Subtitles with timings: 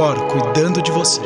[0.00, 1.20] Cor cuidando de você.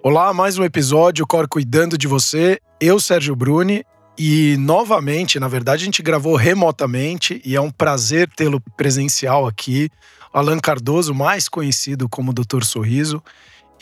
[0.00, 2.60] Olá, mais um episódio Cor cuidando de você.
[2.80, 3.84] Eu, Sérgio Bruni,
[4.16, 9.90] e novamente, na verdade, a gente gravou remotamente e é um prazer tê-lo presencial aqui.
[10.32, 13.20] Alan Cardoso, mais conhecido como Doutor Sorriso.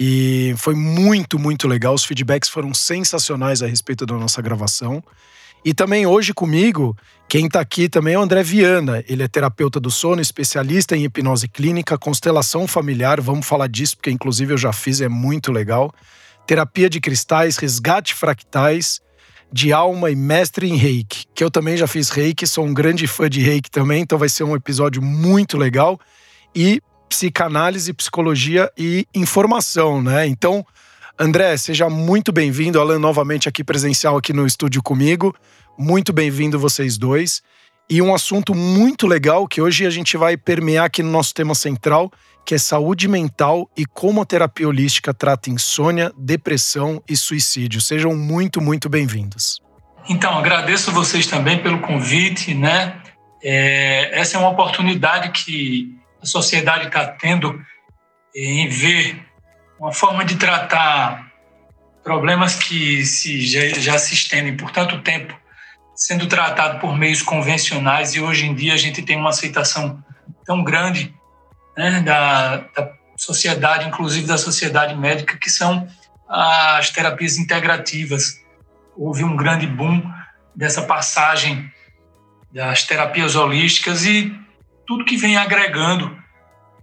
[0.00, 1.92] E foi muito, muito legal.
[1.92, 5.04] Os feedbacks foram sensacionais a respeito da nossa gravação.
[5.64, 6.94] E também hoje comigo,
[7.26, 9.02] quem está aqui também é o André Viana.
[9.08, 13.20] Ele é terapeuta do sono, especialista em hipnose clínica, constelação familiar.
[13.20, 15.92] Vamos falar disso, porque inclusive eu já fiz, é muito legal.
[16.46, 19.00] Terapia de cristais, resgate fractais,
[19.50, 21.24] de alma e mestre em reiki.
[21.34, 24.28] Que eu também já fiz reiki, sou um grande fã de reiki também, então vai
[24.28, 25.98] ser um episódio muito legal.
[26.54, 30.26] E psicanálise, psicologia e informação, né?
[30.26, 30.66] Então,
[31.18, 32.80] André, seja muito bem-vindo.
[32.80, 35.34] Alan, novamente aqui presencial aqui no estúdio comigo.
[35.78, 37.42] Muito bem-vindo vocês dois.
[37.90, 41.54] E um assunto muito legal que hoje a gente vai permear aqui no nosso tema
[41.54, 42.10] central,
[42.46, 47.80] que é saúde mental e como a terapia holística trata insônia, depressão e suicídio.
[47.80, 49.60] Sejam muito, muito bem-vindos.
[50.08, 53.00] Então, agradeço vocês também pelo convite, né?
[53.42, 57.60] É, essa é uma oportunidade que a sociedade está tendo
[58.34, 59.22] em ver
[59.78, 61.32] uma forma de tratar
[62.02, 65.34] problemas que se, já, já se estendem por tanto tempo,
[65.94, 70.02] sendo tratado por meios convencionais, e hoje em dia a gente tem uma aceitação
[70.44, 71.14] tão grande
[71.76, 75.88] né, da, da sociedade, inclusive da sociedade médica, que são
[76.28, 78.40] as terapias integrativas.
[78.96, 80.02] Houve um grande boom
[80.54, 81.70] dessa passagem
[82.52, 84.32] das terapias holísticas e
[84.86, 86.16] tudo que vem agregando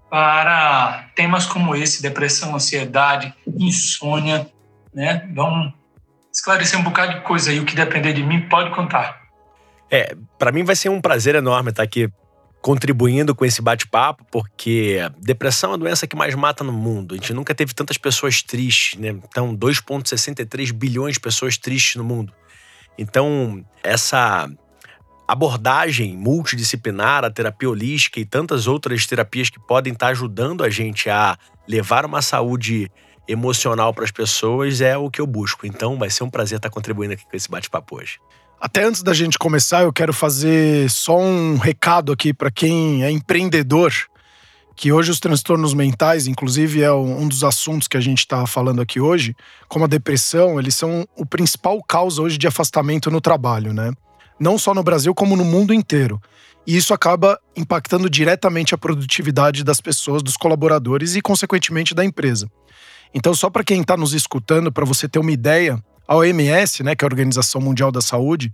[0.09, 4.51] para temas como esse, depressão, ansiedade, insônia,
[4.93, 5.29] né?
[5.33, 5.73] Vamos
[6.31, 9.21] esclarecer um bocado de coisa aí, o que depender de mim, pode contar.
[9.89, 12.09] É, para mim vai ser um prazer enorme estar aqui
[12.61, 17.15] contribuindo com esse bate-papo, porque depressão é a doença que mais mata no mundo.
[17.15, 19.09] A gente nunca teve tantas pessoas tristes, né?
[19.09, 22.31] Então, 2,63 bilhões de pessoas tristes no mundo.
[22.97, 24.47] Então, essa
[25.27, 31.09] abordagem multidisciplinar, a terapia holística e tantas outras terapias que podem estar ajudando a gente
[31.09, 31.37] a
[31.67, 32.91] levar uma saúde
[33.31, 35.65] emocional para as pessoas é o que eu busco.
[35.65, 38.19] Então vai ser um prazer estar contribuindo aqui com esse bate-papo hoje.
[38.59, 43.09] Até antes da gente começar, eu quero fazer só um recado aqui para quem é
[43.09, 43.91] empreendedor,
[44.75, 48.81] que hoje os transtornos mentais, inclusive é um dos assuntos que a gente está falando
[48.81, 49.35] aqui hoje,
[49.67, 53.91] como a depressão, eles são o principal causa hoje de afastamento no trabalho, né?
[54.41, 56.19] não só no Brasil, como no mundo inteiro.
[56.65, 62.49] E isso acaba impactando diretamente a produtividade das pessoas, dos colaboradores e, consequentemente, da empresa.
[63.13, 66.95] Então, só para quem está nos escutando, para você ter uma ideia, a OMS, né,
[66.95, 68.51] que é a Organização Mundial da Saúde,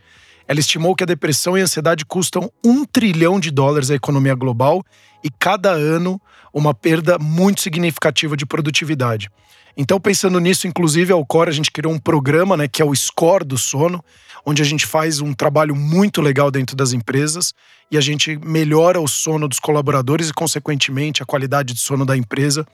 [0.48, 4.34] ela estimou que a depressão e a ansiedade custam um trilhão de dólares à economia
[4.34, 4.84] global
[5.24, 6.22] e cada ano
[6.54, 9.30] uma perda muito significativa de produtividade.
[9.76, 12.96] Então, pensando nisso, inclusive, ao Core, a gente criou um programa, né, que é o
[12.96, 14.04] Score do Sono,
[14.44, 17.54] onde a gente faz um trabalho muito legal dentro das empresas
[17.92, 22.16] e a gente melhora o sono dos colaboradores e, consequentemente, a qualidade de sono da
[22.18, 22.66] empresa.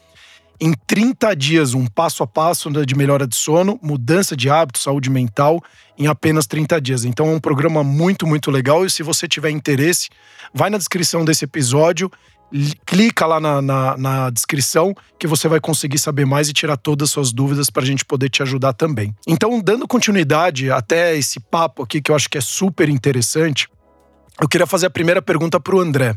[0.66, 5.10] Em 30 dias, um passo a passo de melhora de sono, mudança de hábito, saúde
[5.10, 5.62] mental,
[5.98, 7.04] em apenas 30 dias.
[7.04, 8.86] Então é um programa muito, muito legal.
[8.86, 10.08] E se você tiver interesse,
[10.54, 12.10] vai na descrição desse episódio
[12.86, 17.10] clica lá na, na, na, descrição que você vai conseguir saber mais e tirar todas
[17.10, 19.14] as suas dúvidas para a gente poder te ajudar também.
[19.28, 23.68] Então, dando continuidade até esse papo aqui que eu acho que é super interessante,
[24.40, 26.16] eu queria fazer a primeira pergunta para o André.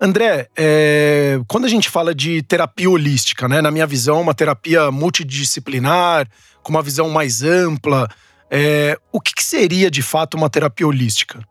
[0.00, 4.90] André, é, quando a gente fala de terapia holística, né, na minha visão, uma terapia
[4.90, 6.28] multidisciplinar,
[6.62, 8.08] com uma visão mais ampla,
[8.50, 11.44] é, o que, que seria de fato uma terapia holística?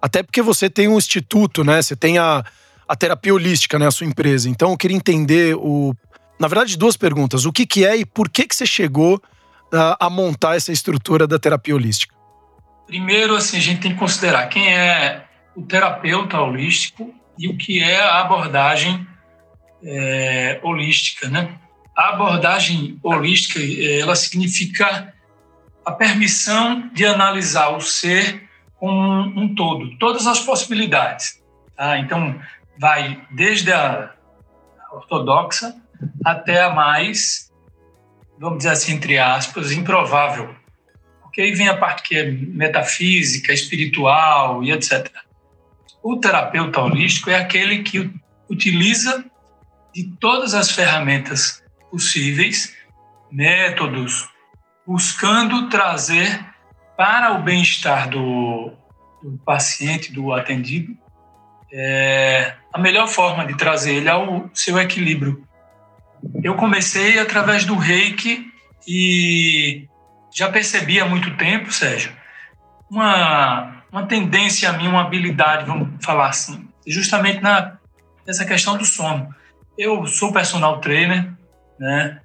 [0.00, 1.80] Até porque você tem um instituto, né?
[1.80, 2.44] Você tem a,
[2.88, 4.48] a terapia holística, né, a sua empresa.
[4.48, 5.94] Então eu queria entender o,
[6.38, 9.22] na verdade, duas perguntas: o que, que é e por que que você chegou
[9.72, 12.14] a, a montar essa estrutura da terapia holística?
[12.86, 15.24] Primeiro, assim, a gente tem que considerar quem é
[15.54, 19.06] o terapeuta holístico e o que é a abordagem
[19.84, 21.58] é, holística, né?
[21.96, 23.60] A abordagem holística,
[24.00, 25.12] ela significa
[25.84, 31.42] a permissão de analisar o ser como um, um todo, todas as possibilidades.
[31.76, 31.98] Tá?
[31.98, 32.40] Então,
[32.78, 34.12] vai desde a
[34.92, 35.76] ortodoxa
[36.24, 37.52] até a mais,
[38.38, 40.54] vamos dizer assim, entre aspas, improvável.
[41.22, 45.08] Porque aí vem a parte que é metafísica, espiritual e etc.
[46.02, 48.10] O terapeuta holístico é aquele que
[48.50, 49.24] utiliza
[49.94, 52.74] de todas as ferramentas possíveis,
[53.30, 54.28] métodos,
[54.86, 56.44] buscando trazer
[56.96, 58.72] para o bem-estar do,
[59.22, 60.96] do, paciente, do atendido,
[61.72, 65.46] é, a melhor forma de trazer ele ao seu equilíbrio.
[66.42, 68.50] Eu comecei através do reiki
[68.86, 69.86] e
[70.34, 72.12] já percebi há muito tempo, Sérgio,
[72.90, 77.76] uma, uma tendência a mim, uma habilidade, vamos falar assim, justamente na,
[78.26, 79.32] nessa questão do sono.
[79.76, 81.30] Eu sou personal trainer,
[81.78, 82.20] né?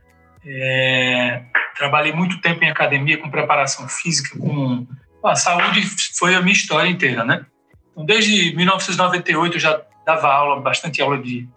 [0.45, 1.43] É,
[1.75, 4.87] trabalhei muito tempo em academia com preparação física, com
[5.23, 5.81] a saúde
[6.17, 7.45] foi a minha história inteira, né?
[7.91, 11.49] Então, desde 1998 eu já dava aula, bastante aula de,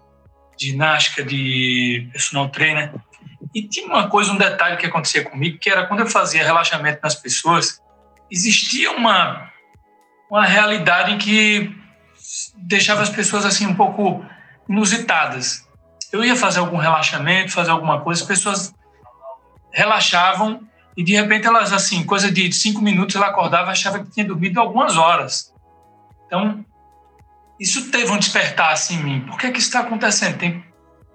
[0.57, 2.93] de ginástica, de personal trainer.
[3.55, 6.99] E tinha uma coisa, um detalhe que acontecia comigo, que era quando eu fazia relaxamento
[7.03, 7.81] nas pessoas,
[8.31, 9.51] existia uma
[10.31, 11.75] uma realidade que
[12.57, 14.25] deixava as pessoas assim um pouco
[14.69, 15.67] inusitadas.
[16.13, 18.73] Eu ia fazer algum relaxamento, fazer alguma coisa, as pessoas
[19.73, 20.61] relaxavam
[20.97, 24.61] e de repente elas, assim, coisa de cinco minutos, ela acordava achava que tinha dormido
[24.61, 25.53] algumas horas.
[26.27, 26.65] Então,
[27.59, 29.21] isso teve um despertar assim, em mim.
[29.21, 30.39] Por que, que isso está acontecendo?
[30.39, 30.65] Tem,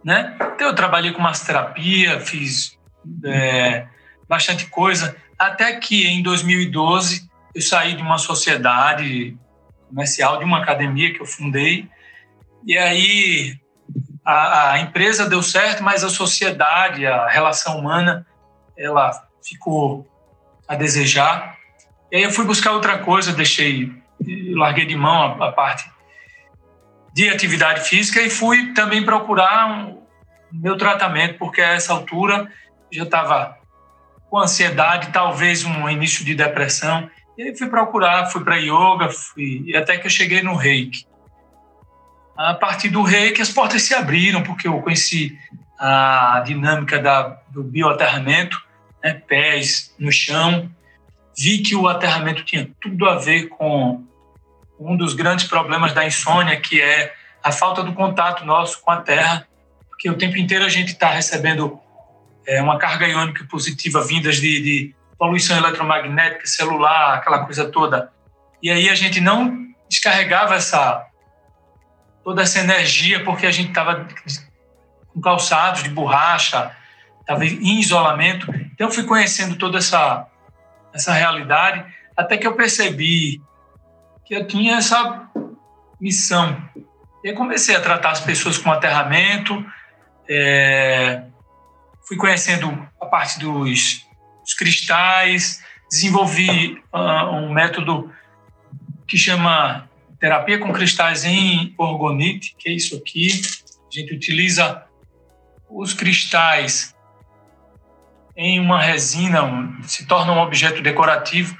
[0.04, 0.36] né?
[0.56, 2.78] Então, eu trabalhei com massoterapia, fiz
[3.24, 3.88] é,
[4.28, 9.38] bastante coisa, até que em 2012 eu saí de uma sociedade
[9.88, 11.90] comercial, de uma academia que eu fundei,
[12.66, 13.58] e aí
[14.26, 18.28] a, a empresa deu certo, mas a sociedade, a relação humana
[18.78, 19.12] ela
[19.42, 20.06] ficou
[20.68, 21.56] a desejar.
[22.12, 23.94] E aí eu fui buscar outra coisa, deixei,
[24.54, 25.90] larguei de mão a, a parte
[27.14, 30.04] de atividade física e fui também procurar um,
[30.52, 32.52] meu tratamento, porque a essa altura
[32.92, 33.58] já estava
[34.30, 37.10] com ansiedade, talvez um início de depressão.
[37.38, 41.06] E aí fui procurar, fui para yoga, fui, até que eu cheguei no reiki.
[42.38, 45.38] A partir do reiki, as portas se abriram, porque eu conheci
[45.78, 48.62] a dinâmica da, do bioaterramento,
[49.04, 50.70] né, pés no chão.
[51.38, 54.04] Vi que o aterramento tinha tudo a ver com
[54.80, 59.02] um dos grandes problemas da insônia, que é a falta do contato nosso com a
[59.02, 59.48] Terra,
[59.90, 61.80] porque o tempo inteiro a gente está recebendo
[62.48, 68.12] é, uma carga iônica positiva vindas de, de poluição eletromagnética, celular, aquela coisa toda.
[68.62, 71.06] E aí a gente não descarregava essa
[72.24, 74.08] toda essa energia porque a gente estava
[75.14, 76.76] com calçados de borracha,
[77.22, 78.52] estava em isolamento.
[78.74, 80.26] Então, eu fui conhecendo toda essa,
[80.92, 81.86] essa realidade,
[82.18, 83.42] até que eu percebi
[84.26, 85.30] que eu tinha essa
[86.02, 86.58] missão.
[87.24, 89.64] E aí comecei a tratar as pessoas com aterramento,
[90.28, 91.24] é,
[92.08, 94.06] fui conhecendo a parte dos,
[94.46, 98.12] dos cristais, desenvolvi uh, um método
[99.08, 99.90] que chama
[100.20, 103.42] terapia com cristais em orgonite, que é isso aqui.
[103.92, 104.84] A gente utiliza
[105.70, 106.96] os cristais
[108.38, 109.42] em uma resina,
[109.84, 111.58] se torna um objeto decorativo.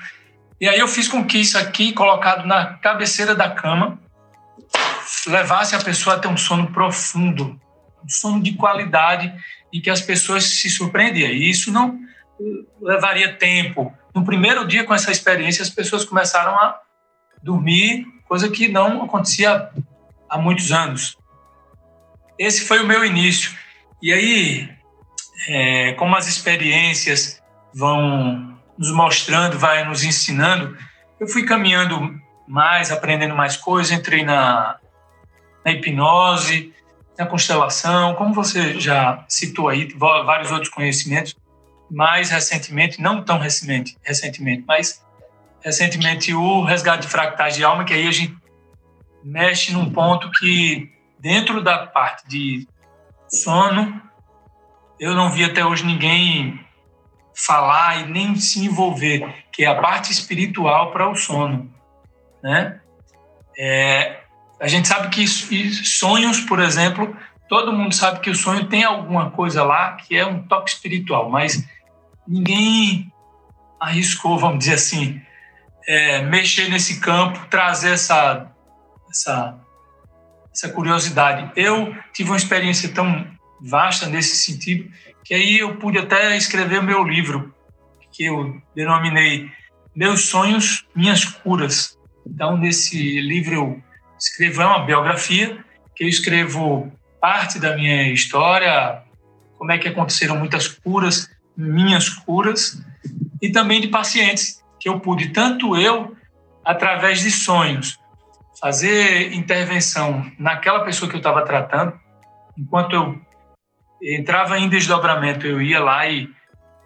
[0.62, 4.00] E aí eu fiz com que isso aqui, colocado na cabeceira da cama,
[5.28, 7.60] levasse a pessoa a ter um sono profundo,
[8.04, 9.34] um sono de qualidade
[9.74, 11.30] e que as pessoas se surpreendiam.
[11.30, 12.05] E isso não
[12.82, 13.94] levaria tempo.
[14.14, 16.80] No primeiro dia com essa experiência, as pessoas começaram a
[17.42, 19.70] dormir, coisa que não acontecia
[20.30, 21.18] há muitos anos.
[22.38, 23.52] Esse foi o meu início.
[24.02, 24.70] E aí,
[25.48, 27.42] é, como as experiências
[27.74, 30.78] vão nos mostrando, vai nos ensinando,
[31.20, 34.78] eu fui caminhando mais, aprendendo mais coisas, entrei na,
[35.64, 36.74] na hipnose,
[37.18, 41.36] na constelação, como você já citou aí, vários outros conhecimentos,
[41.90, 45.04] mais recentemente, não tão recentemente, recentemente, mas
[45.64, 48.36] recentemente o resgate de fractais de alma, que aí a gente
[49.24, 52.68] mexe num ponto que dentro da parte de
[53.28, 54.02] sono
[55.00, 56.60] eu não vi até hoje ninguém
[57.36, 61.70] falar e nem se envolver, que é a parte espiritual para o sono,
[62.42, 62.80] né?
[63.58, 64.22] É,
[64.60, 67.16] a gente sabe que sonhos, por exemplo,
[67.50, 71.30] todo mundo sabe que o sonho tem alguma coisa lá que é um toque espiritual,
[71.30, 71.68] mas
[72.28, 73.12] ninguém
[73.80, 75.22] arriscou, vamos dizer assim,
[75.88, 78.52] é, mexer nesse campo, trazer essa,
[79.10, 79.60] essa,
[80.52, 81.52] essa curiosidade.
[81.56, 83.28] Eu tive uma experiência tão
[83.62, 84.90] vasta nesse sentido,
[85.24, 87.54] que aí eu pude até escrever o meu livro,
[88.12, 89.50] que eu denominei
[89.96, 91.98] Meus Sonhos, Minhas Curas.
[92.26, 93.84] Então, nesse livro eu
[94.18, 95.64] escrevo, é uma biografia,
[95.96, 96.92] que eu escrevo
[97.22, 99.02] parte da minha história,
[99.58, 102.84] como é que aconteceram muitas curas, minhas curas,
[103.42, 106.16] e também de pacientes que eu pude, tanto eu,
[106.64, 108.00] através de sonhos,
[108.60, 111.94] fazer intervenção naquela pessoa que eu estava tratando,
[112.58, 113.22] enquanto eu
[114.02, 116.30] entrava em desdobramento, eu ia lá e,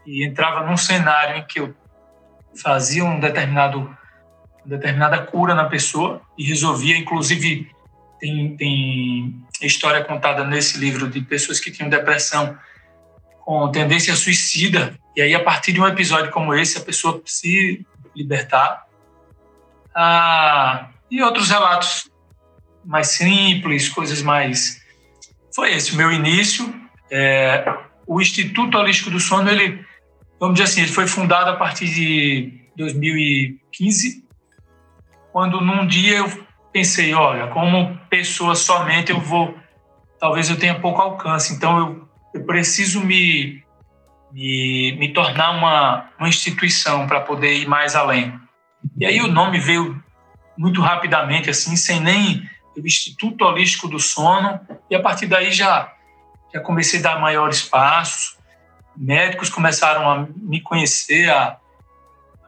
[0.05, 1.73] e entrava num cenário em que eu
[2.61, 3.97] fazia um determinado
[4.65, 7.71] determinada cura na pessoa e resolvia, inclusive
[8.19, 12.55] tem, tem história contada nesse livro de pessoas que tinham depressão
[13.49, 17.83] com tendência suicida e aí a partir de um episódio como esse a pessoa se
[18.15, 18.85] libertar.
[19.95, 22.11] Ah, e outros relatos
[22.85, 24.79] mais simples, coisas mais.
[25.55, 26.71] Foi esse o meu início.
[27.09, 27.65] É,
[28.05, 29.83] o Instituto Holístico do Sono ele
[30.39, 34.27] vamos dizer assim ele foi fundado a partir de 2015
[35.31, 39.57] quando num dia eu pensei, olha, como pessoa somente eu vou,
[40.19, 43.63] talvez eu tenha pouco alcance, então eu, eu preciso me,
[44.31, 48.39] me, me tornar uma, uma instituição para poder ir mais além.
[48.97, 50.01] E aí o nome veio
[50.57, 54.59] muito rapidamente, assim, sem nem o Instituto Holístico do Sono,
[54.89, 55.93] e a partir daí já,
[56.53, 58.37] já comecei a dar maiores passos,
[58.95, 61.57] médicos começaram a me conhecer, a,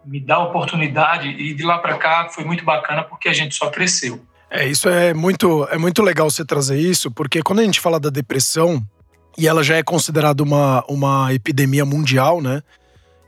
[0.06, 3.70] me a oportunidade e de lá para cá foi muito bacana porque a gente só
[3.70, 4.24] cresceu.
[4.50, 8.00] É, isso é muito, é muito legal você trazer isso, porque quando a gente fala
[8.00, 8.86] da depressão,
[9.38, 12.62] e ela já é considerada uma, uma epidemia mundial, né?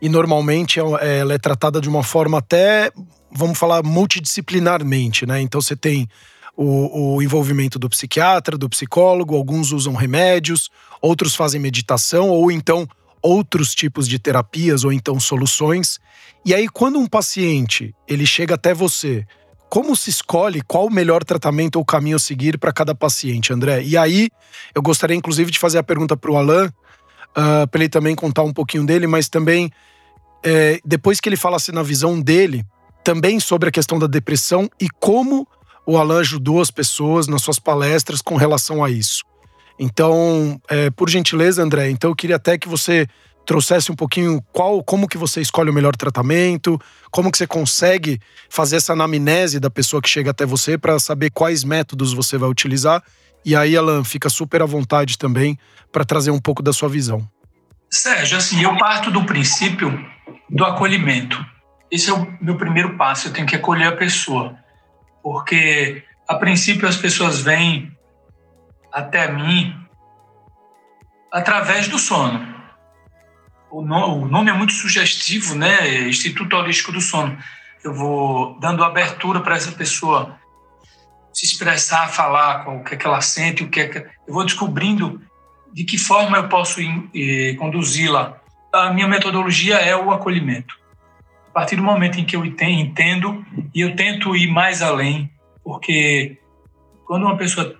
[0.01, 2.91] E normalmente é, ela é tratada de uma forma até,
[3.31, 5.41] vamos falar, multidisciplinarmente, né?
[5.41, 6.07] Então você tem
[6.55, 10.69] o, o, envolvimento do psiquiatra, do psicólogo, alguns usam remédios,
[11.01, 12.87] outros fazem meditação, ou então
[13.21, 15.99] outros tipos de terapias, ou então soluções.
[16.45, 19.25] E aí, quando um paciente ele chega até você,
[19.73, 23.81] como se escolhe qual o melhor tratamento ou caminho a seguir para cada paciente, André?
[23.81, 24.29] E aí,
[24.75, 28.43] eu gostaria inclusive de fazer a pergunta para o Alain, uh, para ele também contar
[28.43, 29.71] um pouquinho dele, mas também,
[30.43, 32.63] é, depois que ele falasse na visão dele,
[33.03, 35.47] também sobre a questão da depressão e como
[35.87, 39.23] o Alain ajudou as pessoas nas suas palestras com relação a isso.
[39.79, 43.07] Então, é, por gentileza, André, então eu queria até que você
[43.45, 46.79] trouxesse um pouquinho qual, como que você escolhe o melhor tratamento,
[47.11, 48.19] como que você consegue
[48.49, 52.49] fazer essa anamnese da pessoa que chega até você para saber quais métodos você vai
[52.49, 53.03] utilizar.
[53.45, 55.57] E aí, Alan, fica super à vontade também
[55.91, 57.27] para trazer um pouco da sua visão.
[57.89, 59.91] Sérgio, assim, eu parto do princípio
[60.49, 61.43] do acolhimento.
[61.91, 64.55] Esse é o meu primeiro passo, eu tenho que acolher a pessoa.
[65.21, 67.91] Porque, a princípio, as pessoas vêm
[68.91, 69.75] até mim
[71.31, 72.52] através do sono
[73.81, 76.07] o nome é muito sugestivo, né?
[76.07, 77.37] Instituto Holístico do Sono.
[77.83, 80.37] Eu vou dando abertura para essa pessoa
[81.33, 84.45] se expressar, falar o que é que ela sente, o que é que eu vou
[84.45, 85.19] descobrindo
[85.73, 86.79] de que forma eu posso
[87.57, 88.39] conduzi-la.
[88.71, 90.77] A minha metodologia é o acolhimento.
[91.49, 95.31] A partir do momento em que eu entendo e eu tento ir mais além,
[95.63, 96.37] porque
[97.05, 97.75] quando uma pessoa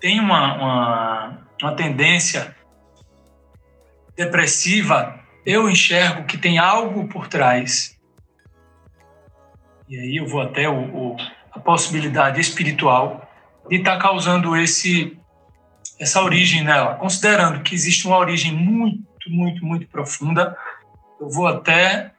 [0.00, 2.56] tem uma, uma, uma tendência
[4.16, 7.98] depressiva, eu enxergo que tem algo por trás.
[9.88, 11.16] E aí eu vou até o, o,
[11.52, 13.28] a possibilidade espiritual
[13.68, 15.18] de estar tá causando esse
[15.98, 20.56] essa origem nela, considerando que existe uma origem muito, muito, muito profunda.
[21.20, 22.10] Eu vou até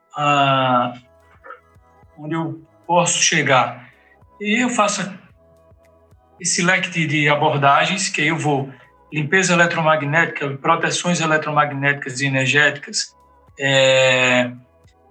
[2.18, 3.90] onde eu posso chegar.
[4.40, 5.14] E eu faço
[6.40, 8.72] esse leque de, de abordagens que eu vou
[9.14, 13.16] limpeza eletromagnética, proteções eletromagnéticas e energéticas,
[13.60, 14.52] é,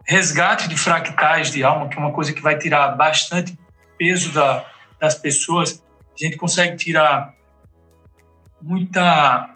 [0.04, 3.56] resgate de fractais de alma, que é uma coisa que vai tirar bastante
[3.96, 4.66] peso da,
[5.00, 5.80] das pessoas.
[6.20, 7.32] A gente consegue tirar
[8.60, 9.48] muita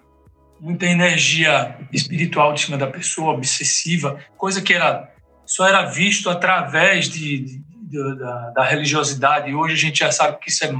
[0.58, 5.12] muita energia espiritual de cima da pessoa, obsessiva, coisa que era
[5.44, 9.50] só era visto através de, de, de da, da religiosidade.
[9.50, 10.72] E hoje a gente já sabe que isso é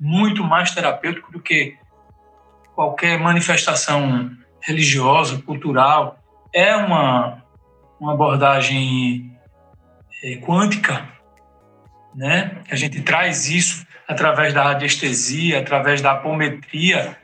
[0.00, 1.76] muito mais terapêutico do que
[2.80, 4.30] qualquer manifestação
[4.62, 6.18] religiosa, cultural,
[6.50, 7.44] é uma,
[8.00, 9.36] uma abordagem
[10.24, 11.06] é, quântica,
[12.14, 12.62] né?
[12.70, 17.18] A gente traz isso através da radiestesia, através da apometria,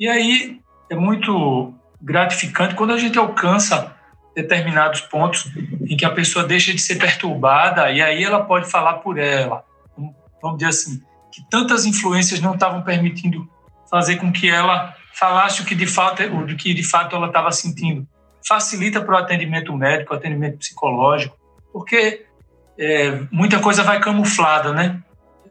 [0.00, 3.94] e aí é muito gratificante quando a gente alcança
[4.34, 5.48] determinados pontos
[5.88, 9.64] em que a pessoa deixa de ser perturbada e aí ela pode falar por ela.
[10.42, 11.00] Vamos dizer assim,
[11.30, 13.48] que tantas influências não estavam permitindo
[13.90, 17.50] fazer com que ela falasse o que de fato, o que de fato ela estava
[17.50, 18.06] sentindo.
[18.46, 21.36] Facilita para o atendimento médico, atendimento psicológico,
[21.72, 22.24] porque
[22.78, 25.00] é, muita coisa vai camuflada, né?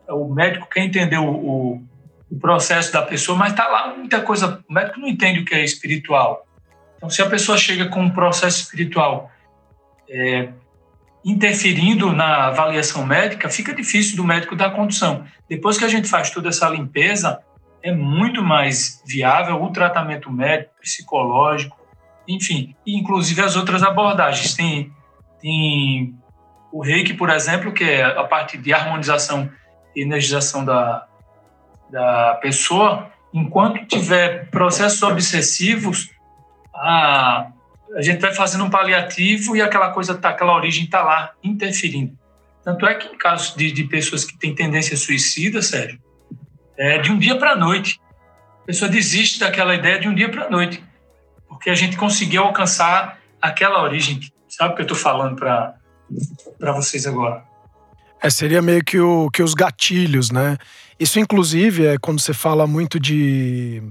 [0.08, 1.84] O médico quer entender o, o,
[2.32, 4.64] o processo da pessoa, mas está lá muita coisa.
[4.68, 6.48] O médico não entende o que é espiritual.
[6.96, 9.30] Então, se a pessoa chega com um processo espiritual
[10.10, 10.50] é,
[11.24, 15.26] interferindo na avaliação médica, fica difícil do médico dar condução.
[15.50, 17.40] Depois que a gente faz toda essa limpeza,
[17.84, 21.78] é muito mais viável o tratamento médico, psicológico,
[22.28, 24.54] enfim, inclusive as outras abordagens.
[24.54, 24.92] Tem,
[25.40, 26.16] tem
[26.72, 29.50] o reiki, por exemplo, que é a parte de harmonização
[29.96, 31.08] e energização da,
[31.90, 36.10] da pessoa, enquanto tiver processos obsessivos,
[36.74, 37.48] a,
[37.96, 42.18] a gente vai fazendo um paliativo e aquela coisa, tá, aquela origem está lá interferindo.
[42.64, 46.00] Tanto é que em casos de, de pessoas que têm tendência suicida, Sérgio,
[46.78, 48.00] é de um dia para a noite.
[48.64, 50.84] A pessoa desiste daquela ideia de um dia para a noite,
[51.48, 54.20] porque a gente conseguiu alcançar aquela origem.
[54.48, 57.44] Sabe o que eu estou falando para vocês agora?
[58.22, 60.58] É, seria meio que, o, que os gatilhos, né?
[61.00, 63.82] Isso, inclusive, é quando você fala muito de.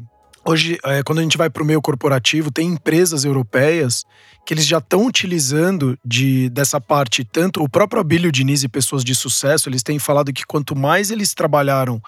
[0.44, 4.04] Hoje, é, quando a gente vai para o meio corporativo, tem empresas europeias
[4.44, 7.24] que eles já estão utilizando de, dessa parte.
[7.24, 11.10] Tanto o próprio Abílio Diniz e pessoas de sucesso, eles têm falado que quanto mais
[11.10, 12.00] eles trabalharam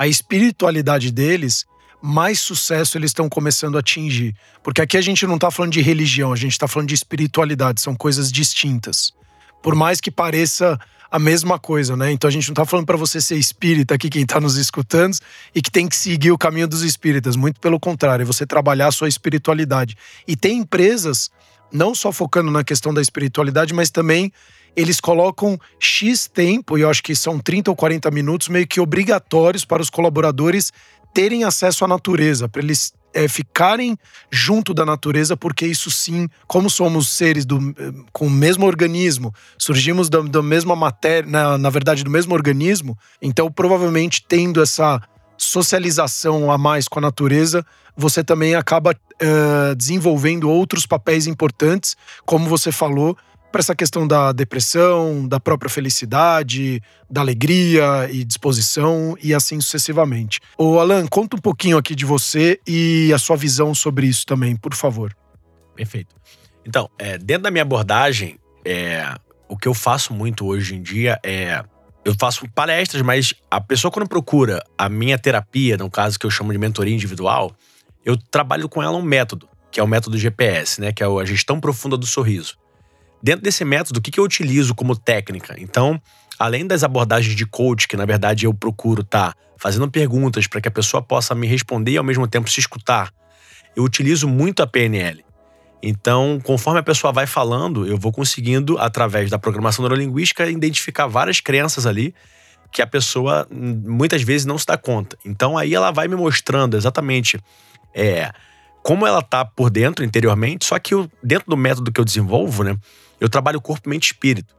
[0.00, 1.66] a espiritualidade deles,
[2.00, 4.34] mais sucesso eles estão começando a atingir.
[4.62, 7.82] Porque aqui a gente não está falando de religião, a gente está falando de espiritualidade,
[7.82, 9.12] são coisas distintas.
[9.62, 10.80] Por mais que pareça
[11.10, 12.10] a mesma coisa, né?
[12.12, 15.18] Então a gente não tá falando para você ser espírita aqui, quem tá nos escutando,
[15.54, 17.36] e que tem que seguir o caminho dos espíritas.
[17.36, 19.98] Muito pelo contrário, é você trabalhar a sua espiritualidade.
[20.26, 21.30] E tem empresas,
[21.70, 24.32] não só focando na questão da espiritualidade, mas também
[24.76, 28.80] eles colocam X tempo, e eu acho que são 30 ou 40 minutos, meio que
[28.80, 30.72] obrigatórios para os colaboradores
[31.12, 33.98] terem acesso à natureza, para eles é, ficarem
[34.30, 37.58] junto da natureza, porque isso sim, como somos seres do,
[38.12, 42.96] com o mesmo organismo, surgimos da, da mesma matéria, na, na verdade, do mesmo organismo,
[43.20, 45.00] então provavelmente tendo essa
[45.36, 47.64] socialização a mais com a natureza,
[47.96, 53.16] você também acaba uh, desenvolvendo outros papéis importantes, como você falou,
[53.50, 60.40] para essa questão da depressão, da própria felicidade, da alegria e disposição e assim sucessivamente.
[60.56, 64.56] O Alan, conta um pouquinho aqui de você e a sua visão sobre isso também,
[64.56, 65.14] por favor.
[65.74, 66.14] Perfeito.
[66.64, 69.14] Então, é, dentro da minha abordagem, é,
[69.48, 71.64] o que eu faço muito hoje em dia é
[72.04, 76.30] eu faço palestras, mas a pessoa quando procura a minha terapia, no caso que eu
[76.30, 77.52] chamo de mentoria individual,
[78.04, 81.24] eu trabalho com ela um método, que é o método GPS, né, que é a
[81.24, 82.56] gestão profunda do sorriso.
[83.22, 85.54] Dentro desse método, o que, que eu utilizo como técnica?
[85.58, 86.00] Então,
[86.38, 90.60] além das abordagens de coach, que na verdade eu procuro estar tá fazendo perguntas para
[90.60, 93.12] que a pessoa possa me responder e ao mesmo tempo se escutar,
[93.76, 95.22] eu utilizo muito a PNL.
[95.82, 101.40] Então, conforme a pessoa vai falando, eu vou conseguindo, através da programação neurolinguística, identificar várias
[101.40, 102.14] crenças ali
[102.72, 105.16] que a pessoa muitas vezes não se dá conta.
[105.24, 107.38] Então, aí ela vai me mostrando exatamente
[107.94, 108.30] é,
[108.82, 112.62] como ela tá por dentro, interiormente, só que eu, dentro do método que eu desenvolvo,
[112.62, 112.76] né,
[113.20, 114.56] eu trabalho corpo, mente e espírito.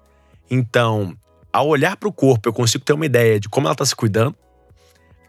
[0.50, 1.18] Então,
[1.52, 3.96] ao olhar para o corpo, eu consigo ter uma ideia de como ela está se
[3.96, 4.36] cuidando.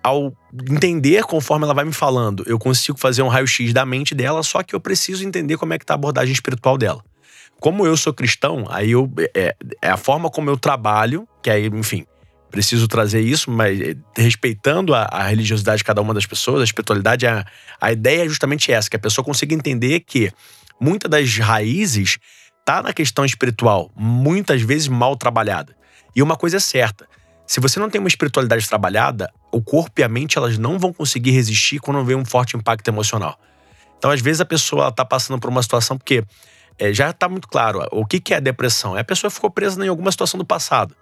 [0.02, 0.32] Ao
[0.68, 4.62] entender conforme ela vai me falando, eu consigo fazer um raio-x da mente dela, só
[4.62, 7.02] que eu preciso entender como é que tá a abordagem espiritual dela.
[7.60, 11.66] Como eu sou cristão, aí eu, é, é a forma como eu trabalho, que aí,
[11.66, 12.04] enfim,
[12.50, 16.64] preciso trazer isso, mas eh, respeitando a, a, religiosidade de cada uma das pessoas, a
[16.64, 17.46] espiritualidade, a,
[17.80, 20.30] a ideia é justamente essa, que a pessoa consiga entender que
[20.80, 22.18] muitas das raízes
[22.64, 25.76] tá na questão espiritual, muitas vezes mal trabalhada.
[26.14, 27.08] E uma coisa é certa:
[27.46, 30.92] se você não tem uma espiritualidade trabalhada, o corpo e a mente elas não vão
[30.92, 33.38] conseguir resistir quando vem um forte impacto emocional.
[33.98, 36.24] Então, às vezes, a pessoa está passando por uma situação porque
[36.78, 38.96] é, já está muito claro o que, que é depressão.
[38.96, 40.96] É a pessoa ficou presa em alguma situação do passado.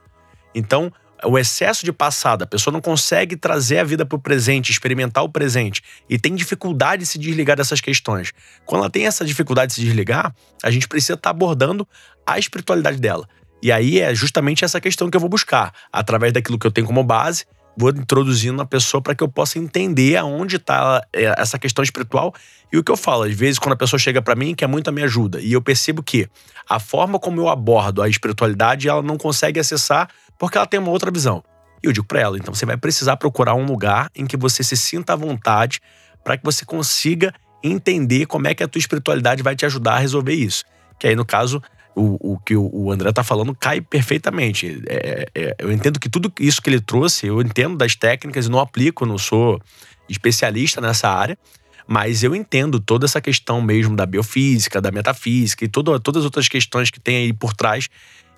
[0.54, 0.92] Então,
[1.24, 5.24] o excesso de passado, a pessoa não consegue trazer a vida para o presente, experimentar
[5.24, 8.32] o presente e tem dificuldade de se desligar dessas questões.
[8.64, 11.86] Quando ela tem essa dificuldade de se desligar, a gente precisa estar tá abordando
[12.26, 13.28] a espiritualidade dela.
[13.62, 16.86] E aí é justamente essa questão que eu vou buscar, através daquilo que eu tenho
[16.86, 17.44] como base,
[17.80, 22.34] vou introduzindo a pessoa para que eu possa entender aonde está é, essa questão espiritual.
[22.70, 24.88] E o que eu falo, às vezes, quando a pessoa chega para mim, quer muito
[24.88, 26.28] a minha ajuda, e eu percebo que
[26.68, 30.90] a forma como eu abordo a espiritualidade, ela não consegue acessar porque ela tem uma
[30.90, 31.42] outra visão.
[31.82, 34.62] E eu digo para ela, então você vai precisar procurar um lugar em que você
[34.62, 35.80] se sinta à vontade
[36.22, 37.32] para que você consiga
[37.64, 40.64] entender como é que a tua espiritualidade vai te ajudar a resolver isso.
[40.98, 41.62] Que aí, no caso,
[41.94, 44.82] o, o que o André tá falando cai perfeitamente.
[44.86, 48.50] É, é, eu entendo que tudo isso que ele trouxe, eu entendo das técnicas e
[48.50, 49.60] não aplico, não sou
[50.08, 51.38] especialista nessa área,
[51.86, 56.24] mas eu entendo toda essa questão mesmo da biofísica, da metafísica e todo, todas as
[56.24, 57.88] outras questões que tem aí por trás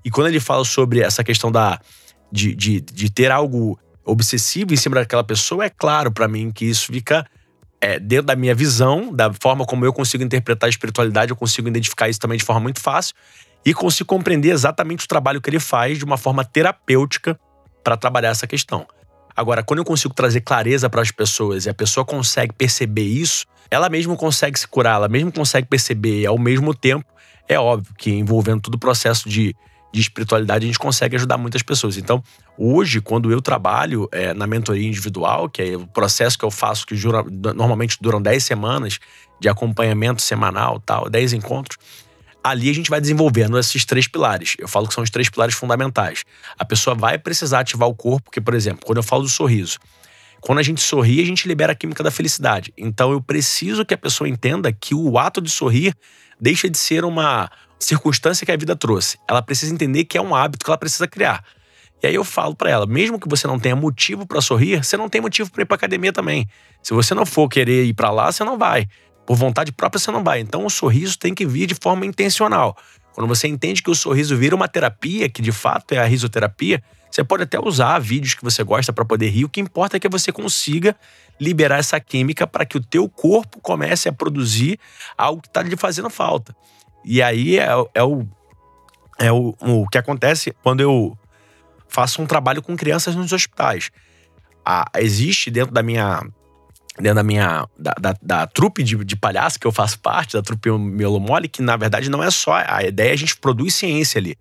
[0.04, 1.80] e quando ele fala sobre essa questão da,
[2.30, 6.64] de, de, de ter algo obsessivo em cima daquela pessoa, é claro para mim que
[6.64, 7.26] isso fica
[7.82, 11.66] é, dentro da minha visão, da forma como eu consigo interpretar a espiritualidade, eu consigo
[11.66, 13.12] identificar isso também de forma muito fácil
[13.66, 17.38] e consigo compreender exatamente o trabalho que ele faz de uma forma terapêutica
[17.82, 18.86] para trabalhar essa questão.
[19.34, 23.46] Agora, quando eu consigo trazer clareza para as pessoas e a pessoa consegue perceber isso,
[23.68, 27.04] ela mesma consegue se curar, ela mesma consegue perceber e ao mesmo tempo,
[27.48, 29.56] é óbvio que envolvendo todo o processo de,
[29.92, 31.96] de espiritualidade, a gente consegue ajudar muitas pessoas.
[31.96, 32.22] Então,
[32.56, 36.86] hoje, quando eu trabalho é, na mentoria individual, que é o processo que eu faço,
[36.86, 36.94] que
[37.54, 38.98] normalmente duram 10 semanas
[39.38, 41.76] de acompanhamento semanal, tal, 10 encontros,
[42.42, 44.56] ali a gente vai desenvolvendo esses três pilares.
[44.58, 46.24] Eu falo que são os três pilares fundamentais.
[46.58, 49.78] A pessoa vai precisar ativar o corpo, porque, por exemplo, quando eu falo do sorriso,
[50.40, 52.72] quando a gente sorri, a gente libera a química da felicidade.
[52.76, 55.94] Então eu preciso que a pessoa entenda que o ato de sorrir
[56.40, 57.48] deixa de ser uma
[57.84, 59.18] circunstância que a vida trouxe.
[59.28, 61.44] Ela precisa entender que é um hábito que ela precisa criar.
[62.02, 64.96] E aí eu falo para ela, mesmo que você não tenha motivo para sorrir, você
[64.96, 66.48] não tem motivo para ir para academia também.
[66.82, 68.88] Se você não for querer ir para lá, você não vai.
[69.24, 70.40] Por vontade própria você não vai.
[70.40, 72.76] Então o sorriso tem que vir de forma intencional.
[73.12, 76.82] Quando você entende que o sorriso vira uma terapia, que de fato é a risoterapia,
[77.10, 79.44] você pode até usar vídeos que você gosta para poder rir.
[79.44, 80.96] O que importa é que você consiga
[81.38, 84.78] liberar essa química para que o teu corpo comece a produzir
[85.16, 86.56] algo que está lhe fazendo falta.
[87.04, 88.26] E aí é, é, o,
[89.18, 91.16] é o, o que acontece quando eu
[91.88, 93.90] faço um trabalho com crianças nos hospitais.
[94.64, 96.22] Ah, existe dentro da minha
[96.98, 100.42] dentro da minha da, da, da trupe de, de palhaço que eu faço parte, da
[100.42, 103.74] trupe Miolo Mole, que na verdade não é só a ideia, é a gente produz
[103.74, 104.36] ciência ali.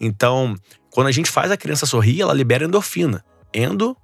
[0.00, 0.56] Então,
[0.90, 3.24] quando a gente faz a criança sorrir, ela libera endorfina.
[3.54, 3.96] Endo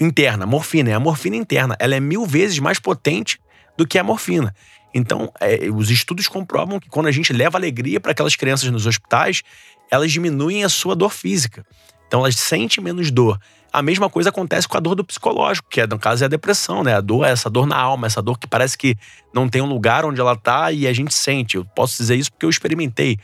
[0.00, 0.90] interna, morfina.
[0.90, 1.76] É a morfina interna.
[1.78, 3.40] Ela é mil vezes mais potente
[3.76, 4.54] do que a morfina.
[4.94, 8.86] Então, é, os estudos comprovam que quando a gente leva alegria para aquelas crianças nos
[8.86, 9.42] hospitais,
[9.90, 11.64] elas diminuem a sua dor física.
[12.06, 13.38] Então, elas sentem menos dor.
[13.72, 16.28] A mesma coisa acontece com a dor do psicológico, que é, no caso é a
[16.28, 16.94] depressão, né?
[16.96, 18.96] A dor é essa dor na alma, essa dor que parece que
[19.32, 21.56] não tem um lugar onde ela tá e a gente sente.
[21.56, 23.16] Eu posso dizer isso porque eu experimentei.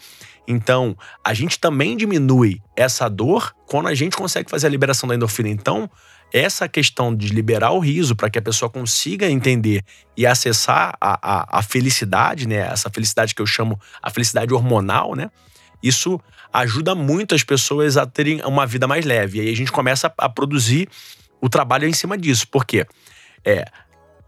[0.46, 5.16] Então, a gente também diminui essa dor quando a gente consegue fazer a liberação da
[5.16, 5.48] endorfina.
[5.48, 5.90] Então,
[6.32, 9.84] essa questão de liberar o riso para que a pessoa consiga entender
[10.16, 12.56] e acessar a, a, a, felicidade, né?
[12.56, 15.30] Essa felicidade que eu chamo a felicidade hormonal, né?
[15.82, 16.20] Isso
[16.52, 19.38] ajuda muito as pessoas a terem uma vida mais leve.
[19.38, 20.88] E aí a gente começa a, a produzir
[21.40, 22.48] o trabalho em cima disso.
[22.48, 22.86] Por quê?
[23.44, 23.64] É,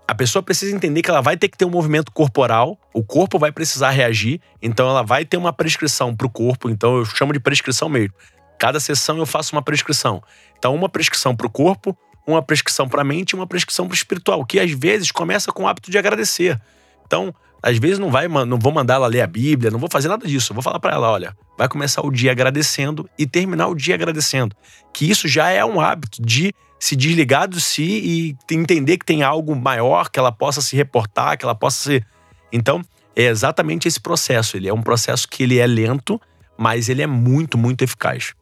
[0.07, 3.39] a pessoa precisa entender que ela vai ter que ter um movimento corporal, o corpo
[3.39, 7.33] vai precisar reagir, então ela vai ter uma prescrição para o corpo, então eu chamo
[7.33, 8.15] de prescrição mesmo.
[8.59, 10.23] Cada sessão eu faço uma prescrição.
[10.59, 13.93] Então, uma prescrição para o corpo, uma prescrição para a mente e uma prescrição para
[13.93, 16.61] o espiritual, que às vezes começa com o hábito de agradecer.
[17.07, 20.09] Então, às vezes não vai, não vou mandar ela ler a Bíblia, não vou fazer
[20.09, 20.53] nada disso.
[20.53, 23.95] Eu vou falar para ela, olha, vai começar o dia agradecendo e terminar o dia
[23.95, 24.55] agradecendo.
[24.93, 29.23] Que isso já é um hábito de se desligar de si e entender que tem
[29.23, 32.05] algo maior que ela possa se reportar, que ela possa se.
[32.53, 32.83] Então,
[33.17, 34.57] é exatamente esse processo.
[34.57, 36.21] Ele é um processo que ele é lento,
[36.57, 38.35] mas ele é muito, muito eficaz.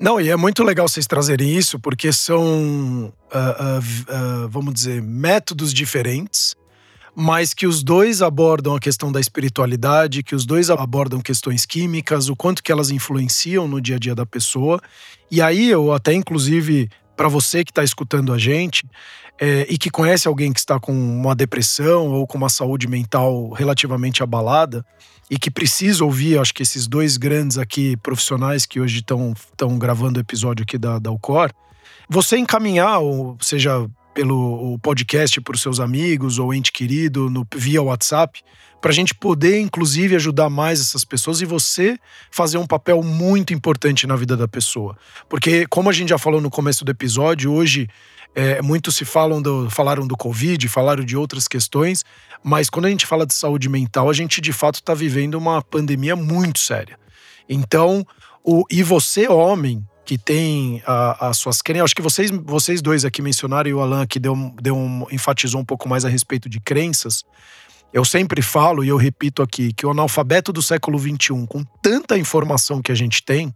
[0.00, 5.02] Não, e é muito legal vocês trazerem isso, porque são, uh, uh, uh, vamos dizer,
[5.02, 6.54] métodos diferentes,
[7.16, 12.28] mas que os dois abordam a questão da espiritualidade, que os dois abordam questões químicas,
[12.28, 14.80] o quanto que elas influenciam no dia a dia da pessoa.
[15.28, 18.86] E aí eu até, inclusive, para você que está escutando a gente
[19.40, 23.50] é, e que conhece alguém que está com uma depressão ou com uma saúde mental
[23.50, 24.86] relativamente abalada
[25.30, 30.18] e que precisa ouvir, acho que esses dois grandes aqui profissionais que hoje estão gravando
[30.18, 31.50] o episódio aqui da, da Ucor,
[32.08, 37.82] você encaminhar, ou seja pelo podcast para os seus amigos ou ente querido no, via
[37.82, 38.42] WhatsApp,
[38.80, 41.98] para a gente poder, inclusive, ajudar mais essas pessoas e você
[42.30, 44.96] fazer um papel muito importante na vida da pessoa.
[45.28, 47.88] Porque, como a gente já falou no começo do episódio, hoje
[48.34, 52.04] é, muitos se falam do, falaram do Covid, falaram de outras questões,
[52.42, 55.62] mas quando a gente fala de saúde mental, a gente de fato está vivendo uma
[55.62, 56.98] pandemia muito séria.
[57.48, 58.06] Então,
[58.44, 61.84] o, e você, homem, que tem as suas crenças.
[61.84, 65.60] Acho que vocês, vocês dois aqui mencionaram e o Alan aqui deu, deu um, enfatizou
[65.60, 67.26] um pouco mais a respeito de crenças.
[67.92, 72.16] Eu sempre falo e eu repito aqui que o analfabeto do século XXI, com tanta
[72.16, 73.52] informação que a gente tem,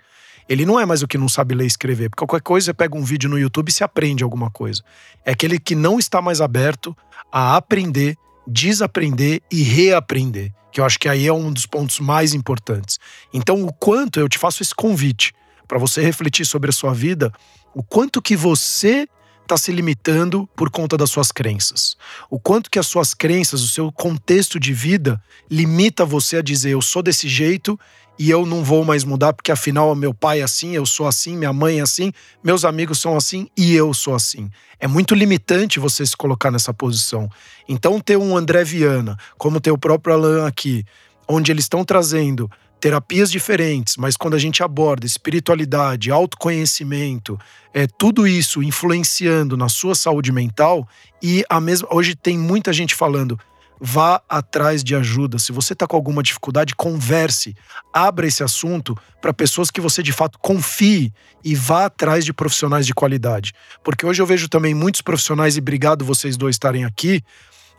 [0.47, 2.11] ele não é mais o que não sabe ler e escrever.
[2.11, 4.83] Porque qualquer coisa você pega um vídeo no YouTube e se aprende alguma coisa.
[5.25, 6.95] É aquele que não está mais aberto
[7.33, 8.14] a aprender,
[8.46, 10.52] desaprender e reaprender.
[10.72, 12.98] Que eu acho que aí é um dos pontos mais importantes.
[13.33, 15.33] Então, o quanto eu te faço esse convite
[15.68, 17.33] para você refletir sobre a sua vida,
[17.74, 19.07] o quanto que você
[19.42, 21.96] está se limitando por conta das suas crenças.
[22.31, 26.70] O quanto que as suas crenças, o seu contexto de vida limita você a dizer
[26.70, 27.78] eu sou desse jeito
[28.18, 31.37] e eu não vou mais mudar porque afinal meu pai é assim, eu sou assim,
[31.37, 34.51] minha mãe é assim, meus amigos são assim e eu sou assim.
[34.79, 37.29] É muito limitante você se colocar nessa posição.
[37.68, 40.85] Então ter um André Viana, como ter o próprio Alan aqui,
[41.27, 42.51] onde eles estão trazendo
[42.83, 47.38] terapias diferentes, mas quando a gente aborda espiritualidade, autoconhecimento,
[47.72, 50.87] é tudo isso influenciando na sua saúde mental
[51.22, 53.38] e a mesma hoje tem muita gente falando
[53.85, 55.40] vá atrás de ajuda.
[55.40, 57.57] Se você está com alguma dificuldade, converse,
[57.92, 61.12] abra esse assunto para pessoas que você de fato confie
[61.45, 63.53] e vá atrás de profissionais de qualidade.
[63.83, 67.25] Porque hoje eu vejo também muitos profissionais, e obrigado vocês dois estarem aqui.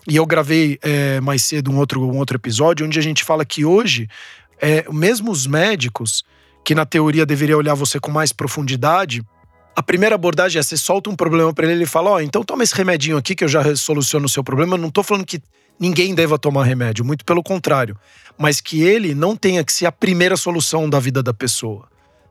[0.05, 3.45] E eu gravei é, mais cedo um outro, um outro episódio onde a gente fala
[3.45, 4.09] que hoje
[4.61, 6.25] é, mesmo os médicos,
[6.65, 9.23] que na teoria deveria olhar você com mais profundidade,
[9.75, 12.43] a primeira abordagem é você solta um problema para ele, ele fala: Ó, oh, então
[12.43, 14.75] toma esse remedinho aqui que eu já soluciono o seu problema.
[14.75, 15.41] Eu não tô falando que
[15.79, 17.97] ninguém deva tomar remédio, muito pelo contrário,
[18.37, 21.87] mas que ele não tenha que ser a primeira solução da vida da pessoa.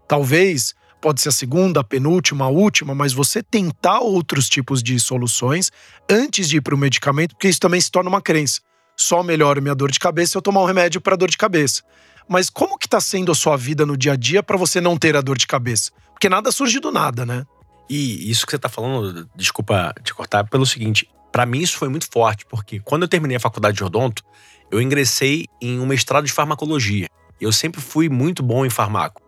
[0.07, 5.01] Talvez pode ser a segunda, a penúltima, a última, mas você tentar outros tipos de
[5.01, 5.73] soluções
[6.09, 8.61] antes de ir para o medicamento, porque isso também se torna uma crença.
[8.97, 11.83] Só melhora minha dor de cabeça se eu tomar um remédio para dor de cabeça.
[12.29, 14.97] Mas como que tá sendo a sua vida no dia a dia para você não
[14.97, 15.91] ter a dor de cabeça?
[16.23, 17.45] Porque nada surge do nada, né?
[17.91, 21.89] E isso que você tá falando, desculpa te cortar, pelo seguinte, para mim isso foi
[21.89, 24.23] muito forte, porque quando eu terminei a faculdade de odonto,
[24.71, 27.09] eu ingressei em um mestrado de farmacologia.
[27.41, 29.21] Eu sempre fui muito bom em farmaco.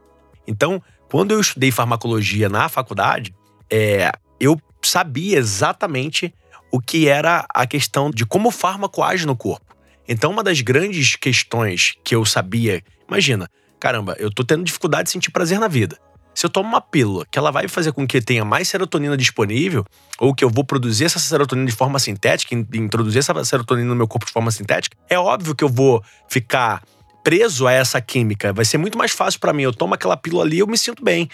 [0.47, 0.81] Então,
[1.11, 3.35] quando eu estudei farmacologia na faculdade,
[3.69, 6.33] é, eu sabia exatamente
[6.71, 9.75] o que era a questão de como o fármaco age no corpo.
[10.07, 15.11] Então, uma das grandes questões que eu sabia, imagina, caramba, eu tô tendo dificuldade de
[15.11, 15.99] sentir prazer na vida.
[16.35, 19.85] Se eu tomo uma pílula que ela vai fazer com que tenha mais serotonina disponível,
[20.19, 24.09] ou que eu vou produzir essa serotonina de forma sintética, introduzir essa serotonina no meu
[24.09, 26.83] corpo de forma sintética, é óbvio que eu vou ficar
[27.23, 28.53] preso a essa química.
[28.53, 29.63] Vai ser muito mais fácil para mim.
[29.63, 31.29] Eu tomo aquela pílula ali e eu me sinto bem.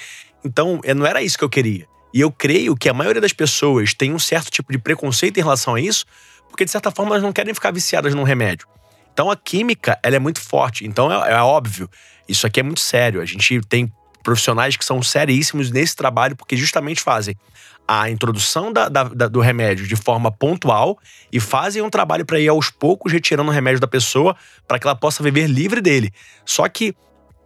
[0.45, 1.87] Então, é, não era isso que eu queria.
[2.13, 5.43] E eu creio que a maioria das pessoas tem um certo tipo de preconceito em
[5.43, 6.05] relação a isso,
[6.49, 8.67] porque de certa forma elas não querem ficar viciadas num remédio.
[9.13, 10.87] Então a química, ela é muito forte.
[10.87, 11.89] Então é, é óbvio,
[12.29, 13.21] isso aqui é muito sério.
[13.21, 17.37] A gente tem profissionais que são seríssimos nesse trabalho porque justamente fazem
[17.87, 20.97] a introdução da, da, da, do remédio de forma pontual
[21.33, 24.37] e fazem um trabalho para ir aos poucos retirando o remédio da pessoa
[24.69, 26.13] para que ela possa viver livre dele.
[26.45, 26.95] Só que,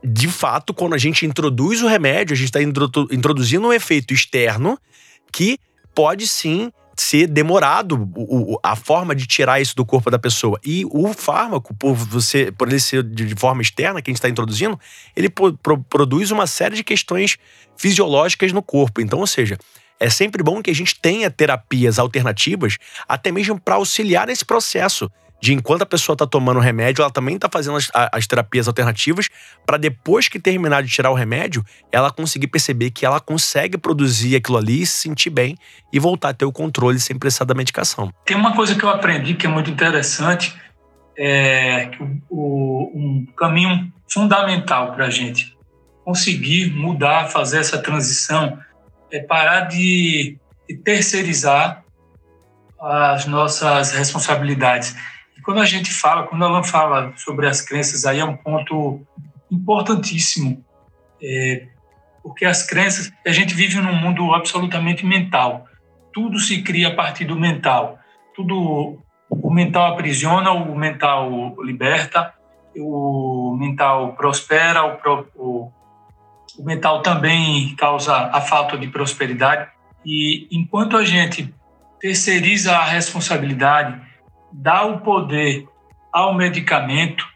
[0.05, 4.79] de fato, quando a gente introduz o remédio, a gente está introduzindo um efeito externo
[5.33, 5.59] que
[5.95, 10.59] pode sim ser demorado o, a forma de tirar isso do corpo da pessoa.
[10.65, 14.29] E o fármaco, por você, por ele ser de forma externa que a gente está
[14.29, 14.79] introduzindo,
[15.17, 17.37] ele pro, pro, produz uma série de questões
[17.77, 19.01] fisiológicas no corpo.
[19.01, 19.59] Então, ou seja,
[19.99, 22.79] é sempre bom que a gente tenha terapias alternativas,
[23.09, 25.11] até mesmo para auxiliar nesse processo
[25.45, 28.67] de enquanto a pessoa está tomando o remédio, ela também está fazendo as, as, terapias
[28.67, 29.29] alternativas
[29.67, 34.37] para depois que terminar de tirar o remédio, ela conseguir perceber que ela consegue produzir
[34.37, 35.59] aquilo ali, se sentir bem
[35.93, 38.11] e voltar a ter o controle sem precisar da medicação.
[38.25, 40.59] Tem uma coisa que eu aprendi que é muito interessante,
[41.15, 41.91] é
[42.31, 45.55] o, um caminho fundamental para a gente
[46.07, 48.59] conseguir mudar, fazer essa transição,
[49.13, 51.85] é parar de, de terceirizar
[52.81, 54.97] as nossas responsabilidades
[55.45, 59.01] quando a gente fala, quando Alan fala sobre as crenças, aí é um ponto
[59.51, 60.65] importantíssimo,
[61.23, 61.67] é,
[62.23, 65.67] porque as crenças, a gente vive num mundo absolutamente mental.
[66.13, 67.99] Tudo se cria a partir do mental.
[68.35, 72.33] Tudo, o mental aprisiona, o mental liberta,
[72.77, 75.73] o mental prospera, o, o,
[76.59, 79.69] o mental também causa a falta de prosperidade.
[80.07, 81.55] E enquanto a gente
[82.01, 84.01] terceiriza a responsabilidade
[84.55, 85.67] dá o poder
[86.13, 87.27] ao medicamento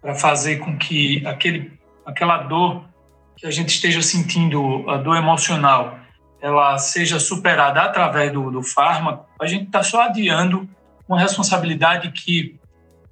[0.00, 1.72] para fazer com que aquele,
[2.06, 2.84] aquela dor
[3.36, 5.98] que a gente esteja sentindo, a dor emocional,
[6.40, 10.68] ela seja superada através do, do fármaco, a gente está só adiando
[11.08, 12.56] uma responsabilidade que,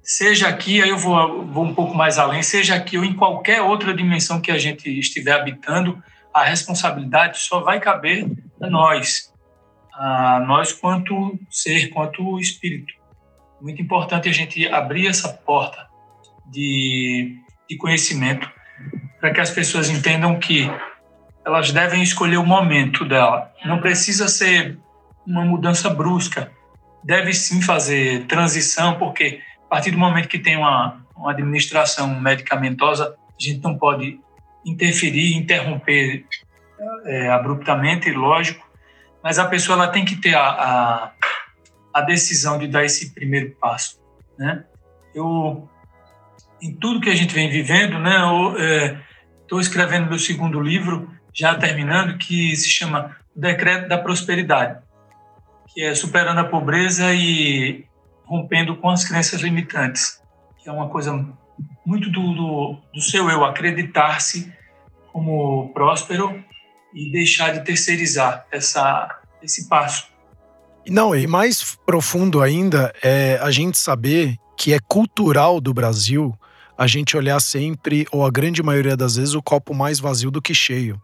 [0.01, 3.61] seja aqui, aí eu vou, vou um pouco mais além, seja aqui ou em qualquer
[3.61, 6.01] outra dimensão que a gente estiver habitando,
[6.33, 8.25] a responsabilidade só vai caber
[8.61, 9.33] a nós,
[9.93, 13.02] a nós quanto ser, quanto espírito
[13.63, 15.87] muito importante a gente abrir essa porta
[16.45, 18.51] de, de conhecimento
[19.21, 20.69] para que as pessoas entendam que
[21.45, 23.53] elas devem escolher o momento dela.
[23.63, 24.77] Não precisa ser
[25.25, 26.51] uma mudança brusca.
[27.01, 33.15] Deve sim fazer transição, porque a partir do momento que tem uma, uma administração medicamentosa,
[33.15, 34.19] a gente não pode
[34.65, 36.25] interferir, interromper
[37.05, 38.67] é, abruptamente, lógico,
[39.23, 41.11] mas a pessoa ela tem que ter a, a
[41.93, 43.99] a decisão de dar esse primeiro passo,
[44.37, 44.65] né?
[45.13, 45.69] Eu
[46.61, 48.19] em tudo que a gente vem vivendo, né?
[49.41, 54.79] Estou é, escrevendo meu segundo livro, já terminando, que se chama O Decreto da Prosperidade,
[55.67, 57.85] que é superando a pobreza e
[58.23, 60.21] rompendo com as crenças limitantes,
[60.57, 61.13] que é uma coisa
[61.85, 64.51] muito do, do, do seu eu, acreditar-se
[65.11, 66.41] como próspero
[66.93, 70.12] e deixar de terceirizar essa, esse passo.
[70.87, 76.37] Não, e mais profundo ainda é a gente saber que é cultural do Brasil
[76.77, 80.41] a gente olhar sempre, ou a grande maioria das vezes, o copo mais vazio do
[80.41, 80.99] que cheio.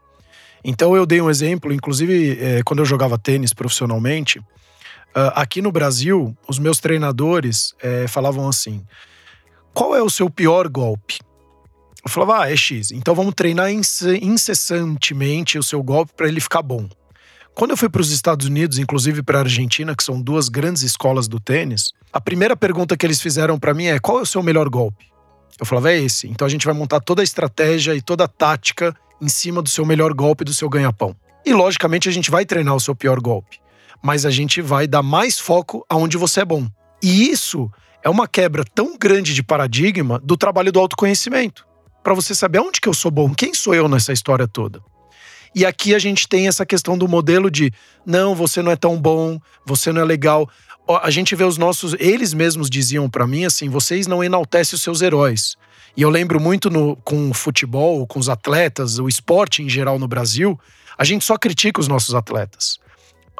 [0.63, 4.41] Então eu dei um exemplo, inclusive é, quando eu jogava tênis profissionalmente,
[5.09, 8.85] Uh, aqui no Brasil, os meus treinadores é, falavam assim:
[9.73, 11.17] qual é o seu pior golpe?
[12.03, 12.91] Eu falava, ah, é X.
[12.91, 16.87] Então vamos treinar incessantemente o seu golpe para ele ficar bom.
[17.59, 20.81] Quando eu fui para os Estados Unidos, inclusive para a Argentina, que são duas grandes
[20.81, 24.25] escolas do tênis, a primeira pergunta que eles fizeram para mim é: qual é o
[24.25, 25.07] seu melhor golpe?
[25.59, 26.25] Eu falava, é esse.
[26.29, 29.67] Então a gente vai montar toda a estratégia e toda a tática em cima do
[29.67, 31.13] seu melhor golpe, do seu ganha-pão.
[31.45, 33.59] E logicamente a gente vai treinar o seu pior golpe
[34.01, 36.67] mas a gente vai dar mais foco aonde você é bom.
[37.03, 37.69] E isso
[38.03, 41.65] é uma quebra tão grande de paradigma do trabalho do autoconhecimento.
[42.03, 44.81] Para você saber onde que eu sou bom, quem sou eu nessa história toda.
[45.53, 47.71] E aqui a gente tem essa questão do modelo de
[48.05, 50.49] não, você não é tão bom, você não é legal.
[51.03, 54.81] A gente vê os nossos, eles mesmos diziam para mim assim, vocês não enaltecem os
[54.81, 55.55] seus heróis.
[55.95, 59.99] E eu lembro muito no, com o futebol, com os atletas, o esporte em geral
[59.99, 60.59] no Brasil,
[60.97, 62.79] a gente só critica os nossos atletas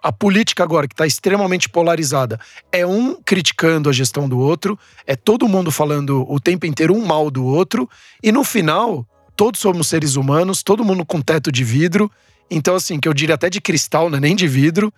[0.02, 2.40] a política agora, que está extremamente polarizada,
[2.72, 7.06] é um criticando a gestão do outro, é todo mundo falando o tempo inteiro um
[7.06, 7.90] mal do outro,
[8.24, 9.06] e no final,
[9.40, 12.12] todos somos seres humanos, todo mundo com teto de vidro,
[12.52, 14.94] então, assim, que eu diria até de cristal, né, nem de vidro,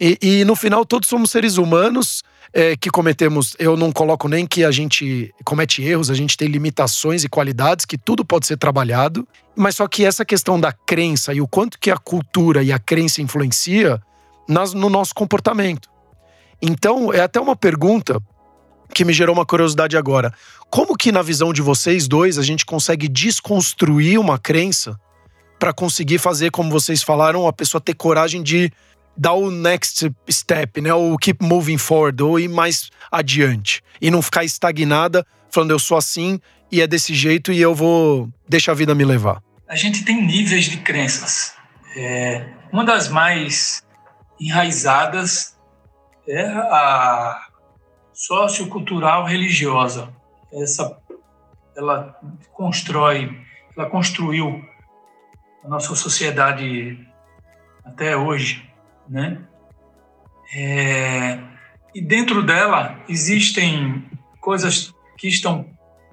[0.00, 2.22] e, e no final, todos somos seres humanos
[2.54, 3.54] é, que cometemos.
[3.58, 7.84] Eu não coloco nem que a gente comete erros, a gente tem limitações e qualidades,
[7.84, 11.78] que tudo pode ser trabalhado, mas só que essa questão da crença e o quanto
[11.78, 14.00] que a cultura e a crença influencia
[14.48, 15.90] nas, no nosso comportamento.
[16.62, 18.22] Então, é até uma pergunta
[18.92, 20.32] que me gerou uma curiosidade agora.
[20.70, 24.98] Como que, na visão de vocês dois, a gente consegue desconstruir uma crença
[25.58, 28.72] para conseguir fazer, como vocês falaram, a pessoa ter coragem de
[29.16, 30.92] dar o next step, né?
[30.92, 33.82] O keep moving forward, ou ir mais adiante.
[34.00, 38.28] E não ficar estagnada, falando eu sou assim e é desse jeito e eu vou
[38.48, 39.42] deixar a vida me levar.
[39.68, 41.52] A gente tem níveis de crenças.
[41.94, 43.82] É, uma das mais
[44.40, 45.54] enraizadas
[46.26, 47.46] é a
[48.22, 50.14] sociocultural religiosa.
[50.52, 50.96] Essa
[51.76, 52.20] ela
[52.52, 53.36] constrói,
[53.76, 54.64] ela construiu
[55.64, 57.04] a nossa sociedade
[57.84, 58.70] até hoje,
[59.08, 59.42] né?
[60.54, 61.38] É,
[61.94, 64.08] e dentro dela existem
[64.40, 65.66] coisas que estão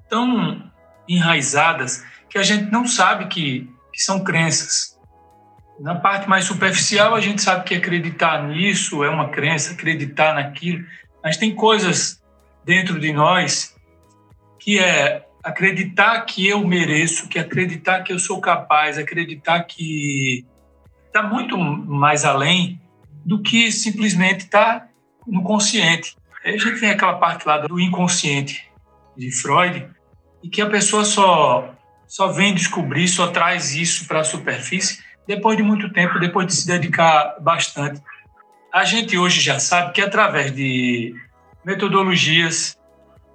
[0.08, 0.68] tão
[1.08, 4.98] enraizadas que a gente não sabe que, que são crenças.
[5.78, 10.84] Na parte mais superficial, a gente sabe que acreditar nisso é uma crença, acreditar naquilo,
[11.22, 12.22] mas tem coisas
[12.64, 13.76] dentro de nós
[14.58, 20.44] que é acreditar que eu mereço, que acreditar que eu sou capaz, acreditar que
[21.06, 22.80] está muito mais além
[23.24, 24.88] do que simplesmente estar tá
[25.26, 26.16] no consciente.
[26.44, 28.70] Aí a gente tem aquela parte lá do inconsciente
[29.16, 29.88] de Freud
[30.42, 31.74] e que a pessoa só
[32.06, 36.54] só vem descobrir, só traz isso para a superfície depois de muito tempo, depois de
[36.54, 38.02] se dedicar bastante.
[38.72, 41.12] A gente hoje já sabe que através de
[41.64, 42.78] metodologias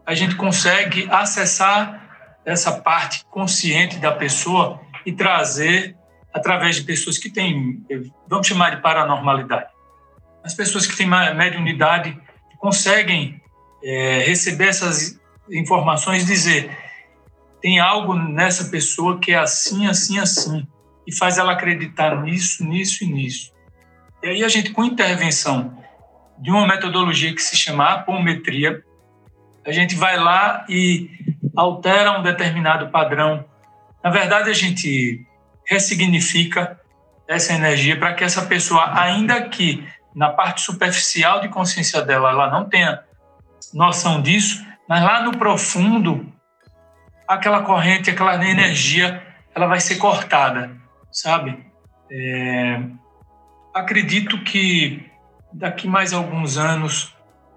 [0.05, 5.95] a gente consegue acessar essa parte consciente da pessoa e trazer
[6.33, 7.85] através de pessoas que têm,
[8.29, 9.67] vamos chamar de paranormalidade.
[10.43, 12.17] As pessoas que têm mediunidade
[12.57, 13.41] conseguem
[13.83, 15.19] é, receber essas
[15.49, 16.77] informações e dizer
[17.61, 20.67] tem algo nessa pessoa que é assim, assim, assim
[21.05, 23.54] e faz ela acreditar nisso, nisso e nisso.
[24.25, 25.77] E aí a gente, com intervenção
[26.39, 28.83] de uma metodologia que se chama apometria,
[29.63, 31.11] a gente vai lá e
[31.55, 33.45] altera um determinado padrão.
[34.03, 35.23] Na verdade, a gente
[35.67, 36.81] ressignifica
[37.27, 42.49] essa energia para que essa pessoa, ainda que na parte superficial de consciência dela ela
[42.49, 43.03] não tenha
[43.75, 46.25] noção disso, mas lá no profundo,
[47.27, 49.23] aquela corrente, aquela energia,
[49.53, 50.83] ela vai ser cortada
[51.15, 51.57] sabe?
[52.11, 52.81] É,
[53.75, 55.05] acredito que
[55.53, 57.13] daqui mais alguns anos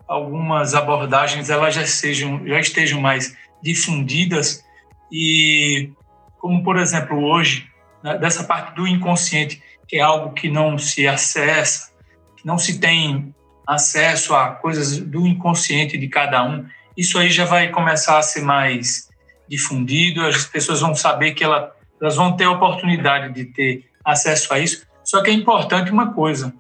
[0.06, 4.64] algumas abordagens elas já sejam já estejam mais difundidas
[5.12, 5.90] e
[6.38, 7.66] como por exemplo hoje
[8.02, 11.92] né, dessa parte do inconsciente que é algo que não se acessa
[12.36, 13.34] que não se tem
[13.66, 16.66] acesso a coisas do inconsciente de cada um
[16.96, 19.08] isso aí já vai começar a ser mais
[19.48, 24.52] difundido, as pessoas vão saber que ela, elas vão ter a oportunidade de ter acesso
[24.52, 24.84] a isso.
[25.08, 26.52] Só que é importante uma coisa,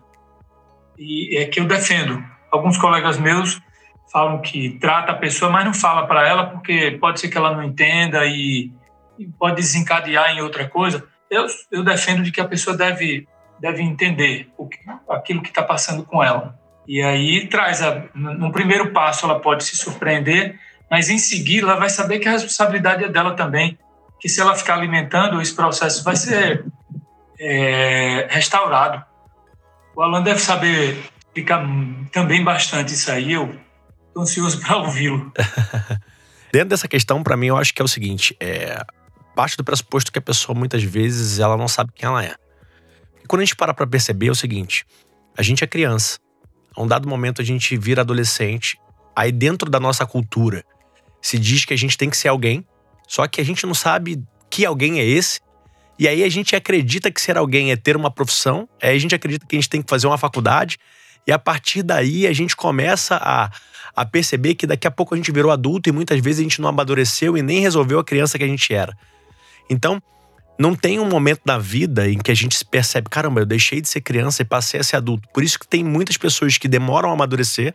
[0.98, 2.24] e é que eu defendo.
[2.50, 3.60] Alguns colegas meus
[4.10, 7.54] falam que trata a pessoa, mas não fala para ela porque pode ser que ela
[7.54, 8.72] não entenda e,
[9.18, 11.06] e pode desencadear em outra coisa.
[11.30, 13.28] Eu, eu defendo de que a pessoa deve
[13.60, 14.78] deve entender o que,
[15.10, 16.58] aquilo que está passando com ela.
[16.86, 20.58] E aí traz a, no primeiro passo ela pode se surpreender,
[20.90, 23.78] mas em seguida ela vai saber que a responsabilidade é dela também,
[24.18, 26.64] que se ela ficar alimentando esse processo vai ser
[27.38, 29.04] é, restaurado.
[29.94, 31.64] O Alan deve saber explicar
[32.12, 33.32] também bastante isso aí.
[33.32, 33.58] Eu
[34.08, 35.32] estou ansioso para ouvi-lo.
[36.52, 38.82] Dentro dessa questão, para mim, eu acho que é o seguinte: é,
[39.34, 42.34] parte do pressuposto que a pessoa muitas vezes ela não sabe quem ela é.
[43.22, 44.86] E quando a gente para para perceber é o seguinte:
[45.36, 46.18] a gente é criança.
[46.74, 48.78] A um dado momento a gente vira adolescente.
[49.14, 50.64] Aí dentro da nossa cultura
[51.20, 52.64] se diz que a gente tem que ser alguém,
[53.06, 55.40] só que a gente não sabe que alguém é esse.
[55.98, 59.14] E aí a gente acredita que ser alguém é ter uma profissão, aí a gente
[59.14, 60.78] acredita que a gente tem que fazer uma faculdade,
[61.26, 63.50] e a partir daí a gente começa a,
[63.94, 66.60] a perceber que daqui a pouco a gente virou adulto e muitas vezes a gente
[66.60, 68.96] não amadureceu e nem resolveu a criança que a gente era.
[69.68, 70.00] Então,
[70.58, 73.80] não tem um momento na vida em que a gente se percebe, caramba, eu deixei
[73.80, 75.28] de ser criança e passei a ser adulto.
[75.32, 77.74] Por isso que tem muitas pessoas que demoram a amadurecer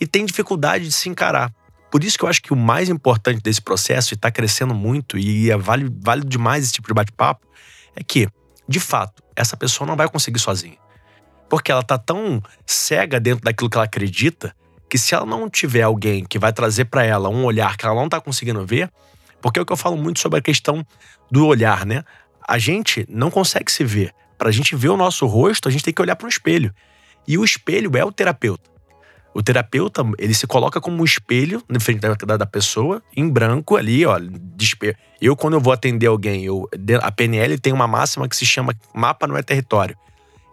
[0.00, 1.52] e têm dificuldade de se encarar.
[1.96, 5.16] Por isso que eu acho que o mais importante desse processo, e está crescendo muito,
[5.16, 7.46] e é válido, demais esse tipo de bate-papo,
[7.94, 8.28] é que,
[8.68, 10.76] de fato, essa pessoa não vai conseguir sozinha.
[11.48, 14.54] Porque ela tá tão cega dentro daquilo que ela acredita,
[14.90, 17.94] que se ela não tiver alguém que vai trazer para ela um olhar que ela
[17.94, 18.92] não tá conseguindo ver,
[19.40, 20.86] porque é o que eu falo muito sobre a questão
[21.30, 22.04] do olhar, né?
[22.46, 24.12] A gente não consegue se ver.
[24.36, 26.74] Para a gente ver o nosso rosto, a gente tem que olhar para um espelho.
[27.26, 28.75] E o espelho é o terapeuta.
[29.36, 33.76] O terapeuta, ele se coloca como um espelho na frente da, da pessoa, em branco
[33.76, 34.18] ali, ó.
[35.20, 36.66] Eu, quando eu vou atender alguém, eu,
[37.02, 39.94] a PNL tem uma máxima que se chama mapa não é território.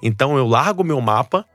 [0.01, 1.45] Então eu largo meu mapa,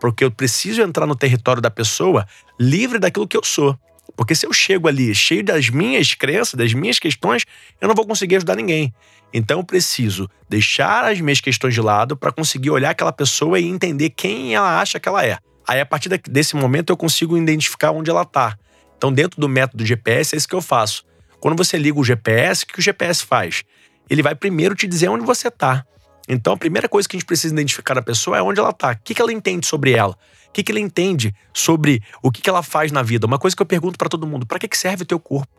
[0.00, 2.26] porque eu preciso entrar no território da pessoa
[2.58, 3.78] livre daquilo que eu sou.
[4.16, 7.44] Porque se eu chego ali cheio das minhas crenças, das minhas questões,
[7.82, 8.94] eu não vou conseguir ajudar ninguém.
[9.30, 13.66] Então eu preciso deixar as minhas questões de lado para conseguir olhar aquela pessoa e
[13.66, 15.36] entender quem ela acha que ela é.
[15.68, 18.58] Aí, a partir desse momento, eu consigo identificar onde ela está.
[18.96, 21.04] Então, dentro do método GPS, é isso que eu faço.
[21.38, 23.64] Quando você liga o GPS, o que o GPS faz?
[24.08, 25.84] Ele vai primeiro te dizer onde você está.
[26.26, 28.92] Então, a primeira coisa que a gente precisa identificar na pessoa é onde ela está.
[28.92, 30.16] O que, ela entende sobre ela?
[30.48, 33.26] O que, ela entende sobre o que, ela faz na vida?
[33.26, 35.52] Uma coisa que eu pergunto para todo mundo: para que, serve o teu corpo?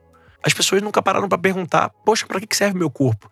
[0.43, 3.31] As pessoas nunca pararam para perguntar: poxa, para que, serve o meu corpo?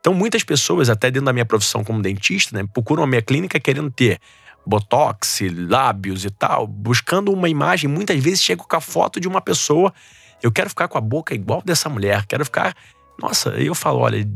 [0.00, 3.60] Então, muitas pessoas, até dentro da minha profissão como dentista, né, procuram a minha clínica
[3.60, 4.18] querendo ter
[4.66, 7.88] botox, lábios e tal, buscando uma imagem.
[7.88, 9.94] Muitas vezes chego com a foto de uma pessoa.
[10.42, 12.74] Eu quero ficar com a boca igual dessa mulher, quero ficar.
[13.20, 14.26] Nossa, eu falo: olha,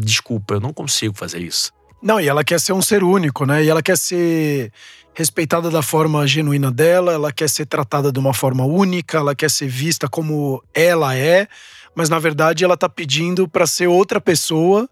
[0.00, 1.72] desculpa, eu não consigo fazer isso.
[2.02, 3.62] Não, e ela quer ser um ser único, né?
[3.62, 4.72] E ela quer ser
[5.12, 9.50] respeitada da forma genuína dela, ela quer ser tratada de uma forma única, ela quer
[9.50, 11.46] ser vista como ela é,
[11.94, 14.88] mas na verdade ela tá pedindo para ser outra pessoa,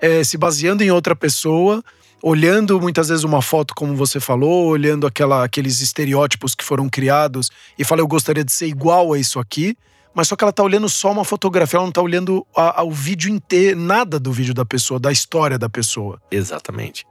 [0.00, 1.82] é, se baseando em outra pessoa
[2.22, 7.50] olhando muitas vezes uma foto, como você falou, olhando aquela, aqueles estereótipos que foram criados
[7.78, 9.76] e fala, eu gostaria de ser igual a isso aqui,
[10.14, 12.84] mas só que ela tá olhando só uma fotografia, ela não tá olhando a, a,
[12.84, 16.20] o vídeo inteiro, nada do vídeo da pessoa, da história da pessoa.
[16.30, 17.04] Exatamente.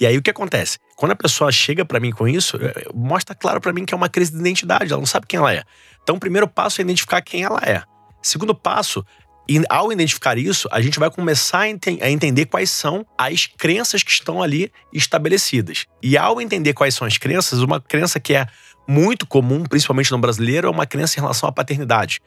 [0.00, 0.78] E aí o que acontece?
[0.96, 3.96] Quando a pessoa chega para mim com isso, é, mostra claro para mim que é
[3.96, 5.62] uma crise de identidade, ela não sabe quem ela é.
[6.02, 7.82] Então o primeiro passo é identificar quem ela é.
[8.20, 9.04] Segundo passo
[9.48, 13.46] e ao identificar isso, a gente vai começar a, ente a, entender quais são as
[13.46, 15.86] crenças que estão ali estabelecidas.
[16.02, 18.46] E ao entender quais são as crenças, uma crença que é
[18.86, 22.20] muito comum, principalmente no brasileiro, é uma crença em relação à paternidade.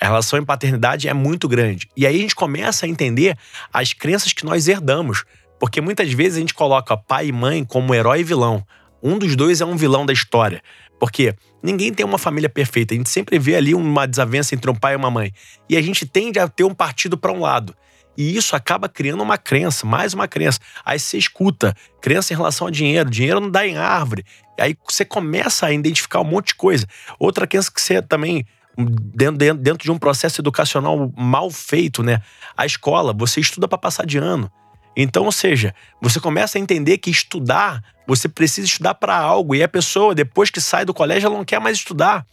[0.00, 1.88] A relação em paternidade é muito grande.
[1.96, 3.36] E aí a gente começa a entender
[3.72, 5.24] as crenças que nós herdamos.
[5.58, 8.64] Porque muitas vezes a gente coloca pai e mãe como herói e vilão.
[9.02, 10.62] Um dos dois é um vilão da história.
[10.98, 12.94] Porque ninguém tem uma família perfeita.
[12.94, 15.32] A gente sempre vê ali uma desavença entre um pai e uma mãe.
[15.68, 17.74] E a gente tende a ter um partido para um lado.
[18.16, 20.60] E isso acaba criando uma crença, mais uma crença.
[20.84, 24.24] Aí você escuta, crença em relação ao dinheiro, dinheiro não dá em árvore.
[24.58, 26.86] Aí você começa a identificar um monte de coisa.
[27.18, 28.46] Outra crença que você também,
[28.78, 32.22] dentro de um processo educacional mal feito, né?
[32.56, 34.50] A escola, você estuda para passar de ano.
[34.96, 39.62] Então, ou seja, você começa a entender que estudar, você precisa estudar para algo e
[39.62, 42.24] a pessoa, depois que sai do colégio, ela não quer mais estudar.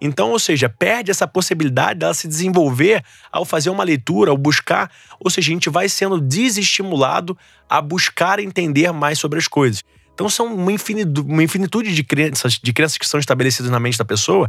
[0.00, 3.02] Então, ou seja, perde essa possibilidade dela se desenvolver
[3.32, 4.90] ao fazer uma leitura, ao buscar.
[5.18, 7.36] Ou seja, a gente vai sendo desestimulado
[7.68, 9.82] a buscar entender mais sobre as coisas.
[10.12, 13.98] Então, são uma infinitude, uma infinitude de crenças, de crenças que são estabelecidas na mente
[13.98, 14.48] da pessoa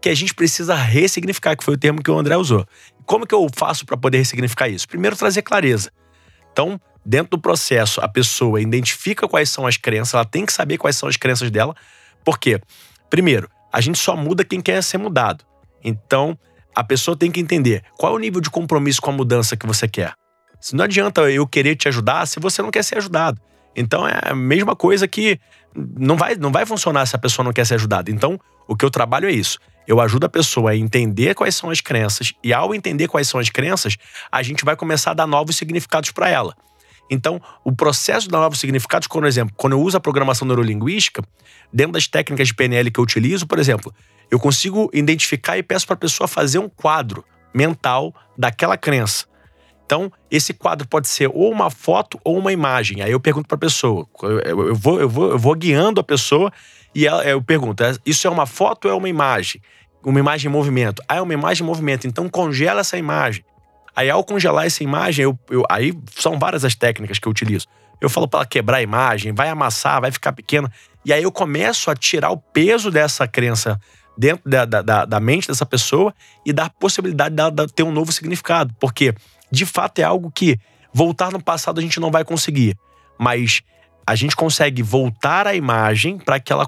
[0.00, 2.66] que a gente precisa ressignificar, que foi o termo que o André usou.
[3.06, 4.86] como que eu faço para poder ressignificar isso?
[4.86, 5.90] Primeiro, trazer clareza.
[6.52, 10.76] Então, dentro do processo, a pessoa identifica quais são as crenças, ela tem que saber
[10.76, 11.74] quais são as crenças dela.
[12.24, 12.60] Por quê?
[13.08, 15.44] Primeiro, a gente só muda quem quer ser mudado.
[15.84, 16.36] Então,
[16.74, 19.66] a pessoa tem que entender qual é o nível de compromisso com a mudança que
[19.66, 20.14] você quer.
[20.60, 23.40] Se não adianta eu querer te ajudar se você não quer ser ajudado.
[23.76, 25.38] Então é a mesma coisa que
[25.74, 28.10] não vai, não vai funcionar se a pessoa não quer ser ajudada.
[28.10, 29.58] Então, o que eu trabalho é isso.
[29.86, 33.38] Eu ajudo a pessoa a entender quais são as crenças, e ao entender quais são
[33.38, 33.96] as crenças,
[34.32, 36.56] a gente vai começar a dar novos significados para ela.
[37.10, 41.22] Então, o processo dar novos significados, por exemplo, quando eu uso a programação neurolinguística,
[41.72, 43.94] dentro das técnicas de PNL que eu utilizo, por exemplo,
[44.30, 49.26] eu consigo identificar e peço para a pessoa fazer um quadro mental daquela crença.
[49.84, 53.02] Então, esse quadro pode ser ou uma foto ou uma imagem.
[53.02, 56.04] Aí eu pergunto para a pessoa, eu, eu, vou, eu, vou, eu vou guiando a
[56.04, 56.52] pessoa
[56.92, 59.62] e ela, eu pergunto: é, isso é uma foto ou é uma imagem?
[60.04, 61.02] Uma imagem em movimento.
[61.08, 63.44] Ah, é uma imagem em movimento, então congela essa imagem.
[63.96, 67.66] Aí, ao congelar essa imagem, eu, eu, aí são várias as técnicas que eu utilizo.
[67.98, 70.70] Eu falo para ela quebrar a imagem, vai amassar, vai ficar pequena.
[71.02, 73.80] E aí eu começo a tirar o peso dessa crença
[74.18, 78.74] dentro da, da, da mente dessa pessoa e dar possibilidade dela ter um novo significado.
[78.78, 79.14] Porque
[79.50, 80.58] de fato é algo que
[80.92, 82.76] voltar no passado a gente não vai conseguir,
[83.18, 83.62] mas
[84.06, 86.66] a gente consegue voltar a imagem para que ela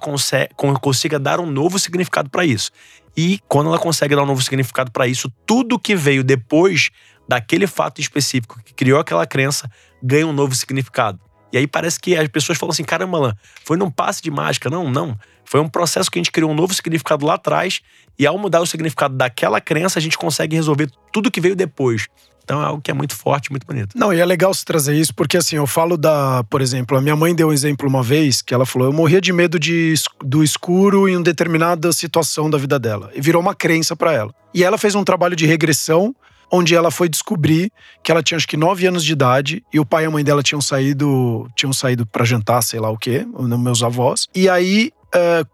[0.80, 2.70] consiga dar um novo significado para isso.
[3.16, 6.90] E quando ela consegue dar um novo significado para isso, tudo que veio depois
[7.28, 9.70] daquele fato específico que criou aquela crença
[10.02, 11.20] ganha um novo significado.
[11.52, 14.68] E aí parece que as pessoas falam assim: caramba, Alan, foi num passe de mágica.
[14.68, 15.16] Não, não.
[15.44, 17.80] Foi um processo que a gente criou um novo significado lá atrás,
[18.18, 22.06] e ao mudar o significado daquela crença, a gente consegue resolver tudo que veio depois.
[22.44, 23.96] Então é algo que é muito forte, muito bonito.
[23.96, 26.42] Não, e é legal se trazer isso, porque assim, eu falo da.
[26.44, 29.20] Por exemplo, a minha mãe deu um exemplo uma vez que ela falou: eu morria
[29.20, 33.10] de medo de, do escuro em uma determinada situação da vida dela.
[33.14, 34.34] E virou uma crença para ela.
[34.54, 36.14] E ela fez um trabalho de regressão
[36.50, 37.70] onde ela foi descobrir
[38.02, 40.24] que ela tinha acho que 9 anos de idade e o pai e a mãe
[40.24, 43.26] dela tinham saído tinham saído para jantar, sei lá o quê,
[43.58, 44.26] meus avós.
[44.34, 45.44] E aí, é,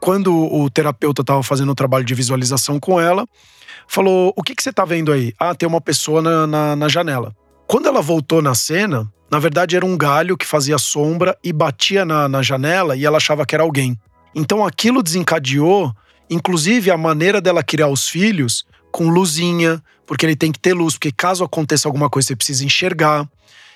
[0.00, 3.26] quando o terapeuta estava fazendo o trabalho de visualização com ela,
[3.86, 5.32] falou: O que, que você tá vendo aí?
[5.38, 7.34] Ah, tem uma pessoa na, na, na janela.
[7.66, 12.04] Quando ela voltou na cena, na verdade era um galho que fazia sombra e batia
[12.04, 13.96] na, na janela e ela achava que era alguém.
[14.34, 15.92] Então aquilo desencadeou,
[16.28, 20.94] inclusive, a maneira dela criar os filhos com luzinha, porque ele tem que ter luz,
[20.94, 23.28] porque caso aconteça alguma coisa você precisa enxergar.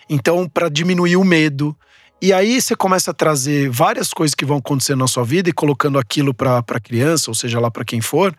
[0.08, 1.76] Então, para diminuir o medo.
[2.22, 5.52] E aí você começa a trazer várias coisas que vão acontecer na sua vida e
[5.52, 8.34] colocando aquilo para a criança, ou seja lá para quem for,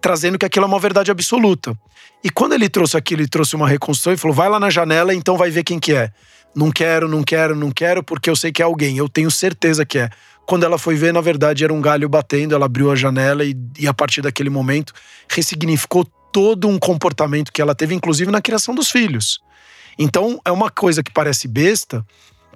[0.00, 1.78] trazendo que aquilo é uma verdade absoluta.
[2.24, 5.14] E quando ele trouxe aquilo, ele trouxe uma reconstrução e falou: vai lá na janela,
[5.14, 6.10] então vai ver quem que é.
[6.54, 9.86] Não quero, não quero, não quero, porque eu sei que é alguém, eu tenho certeza
[9.86, 10.10] que é.
[10.44, 13.56] Quando ela foi ver, na verdade, era um galho batendo, ela abriu a janela e,
[13.78, 14.92] e a partir daquele momento
[15.28, 19.40] ressignificou todo um comportamento que ela teve, inclusive na criação dos filhos.
[19.98, 22.04] Então, é uma coisa que parece besta,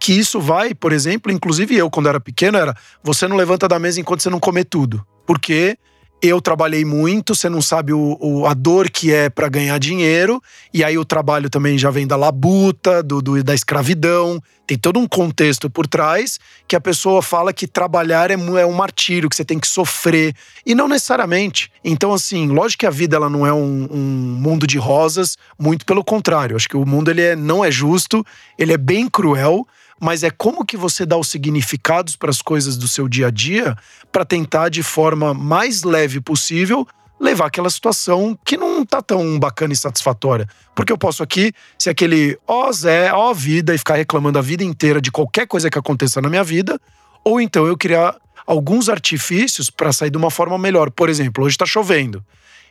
[0.00, 3.78] que isso vai, por exemplo, inclusive eu, quando era pequeno, era você não levanta da
[3.78, 5.06] mesa enquanto você não comer tudo.
[5.26, 5.78] Porque
[6.22, 10.42] eu trabalhei muito, você não sabe o, o a dor que é para ganhar dinheiro,
[10.72, 14.98] e aí o trabalho também já vem da labuta, do, do, da escravidão, tem todo
[14.98, 19.36] um contexto por trás que a pessoa fala que trabalhar é, é um martírio, que
[19.36, 21.70] você tem que sofrer, e não necessariamente.
[21.84, 25.84] Então, assim, lógico que a vida ela não é um, um mundo de rosas, muito
[25.84, 28.24] pelo contrário, acho que o mundo ele é, não é justo,
[28.58, 29.66] ele é bem cruel,
[30.00, 33.30] mas é como que você dá os significados para as coisas do seu dia a
[33.30, 33.76] dia
[34.12, 36.86] para tentar de forma mais leve possível
[37.18, 40.46] levar aquela situação que não tá tão bacana e satisfatória.
[40.74, 44.62] Porque eu posso aqui ser aquele ó Zé, ó vida e ficar reclamando a vida
[44.62, 46.78] inteira de qualquer coisa que aconteça na minha vida,
[47.24, 48.16] ou então eu criar
[48.46, 50.90] alguns artifícios para sair de uma forma melhor.
[50.90, 52.24] Por exemplo, hoje tá chovendo.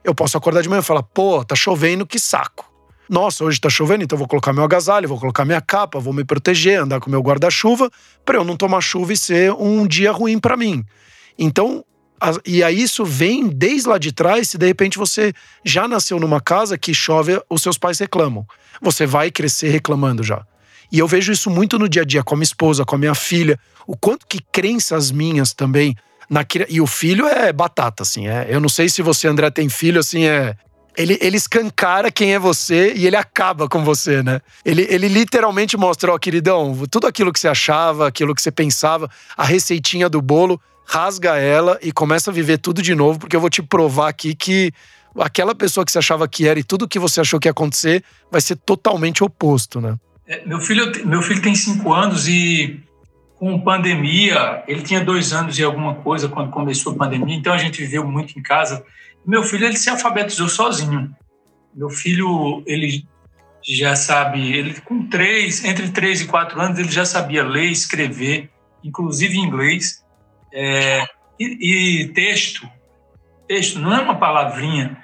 [0.03, 2.74] Eu posso acordar de manhã e falar: "Pô, tá chovendo, que saco".
[3.09, 6.23] Nossa, hoje tá chovendo, então vou colocar meu agasalho, vou colocar minha capa, vou me
[6.23, 7.89] proteger, andar com meu guarda-chuva,
[8.23, 10.83] para eu não tomar chuva e ser um dia ruim para mim.
[11.37, 11.85] Então,
[12.45, 15.33] e aí isso vem desde lá de trás, se de repente você
[15.63, 18.45] já nasceu numa casa que chove, os seus pais reclamam.
[18.81, 20.43] Você vai crescer reclamando já.
[20.91, 22.99] E eu vejo isso muito no dia a dia com a minha esposa, com a
[22.99, 25.95] minha filha, o quanto que crenças minhas também
[26.29, 28.27] na, e o filho é batata, assim.
[28.27, 30.55] É, eu não sei se você, André, tem filho, assim, é
[30.97, 34.41] ele, ele escancara quem é você e ele acaba com você, né?
[34.63, 39.09] Ele, ele literalmente mostra, ó, queridão, tudo aquilo que você achava, aquilo que você pensava,
[39.35, 43.41] a receitinha do bolo, rasga ela e começa a viver tudo de novo, porque eu
[43.41, 44.71] vou te provar aqui que
[45.17, 48.03] aquela pessoa que você achava que era e tudo que você achou que ia acontecer
[48.31, 49.97] vai ser totalmente oposto, né?
[50.27, 52.79] É, meu, filho, meu filho tem cinco anos e
[53.35, 57.57] com pandemia, ele tinha dois anos e alguma coisa quando começou a pandemia, então a
[57.57, 58.83] gente viveu muito em casa
[59.25, 61.15] meu filho ele se alfabetizou sozinho.
[61.73, 63.05] Meu filho, ele
[63.63, 68.49] já sabe, ele com três, entre três e quatro anos, ele já sabia ler, escrever,
[68.83, 70.05] inclusive inglês,
[70.53, 71.03] é,
[71.39, 72.69] e, e, texto.
[73.47, 74.97] Texto não é uma palavrinha.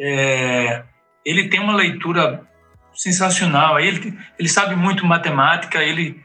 [0.00, 0.84] É,
[1.24, 2.46] ele tem uma leitura
[2.94, 3.78] sensacional.
[3.78, 5.82] Ele, ele sabe muito matemática.
[5.82, 6.20] Ele,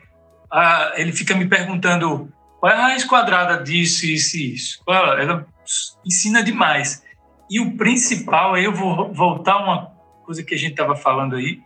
[0.51, 4.83] a, ele fica me perguntando qual é a raiz quadrada disso, isso e isso.
[4.87, 5.45] Ela
[6.05, 7.03] ensina demais.
[7.52, 9.91] E o principal, aí eu vou voltar a uma
[10.24, 11.60] coisa que a gente estava falando aí,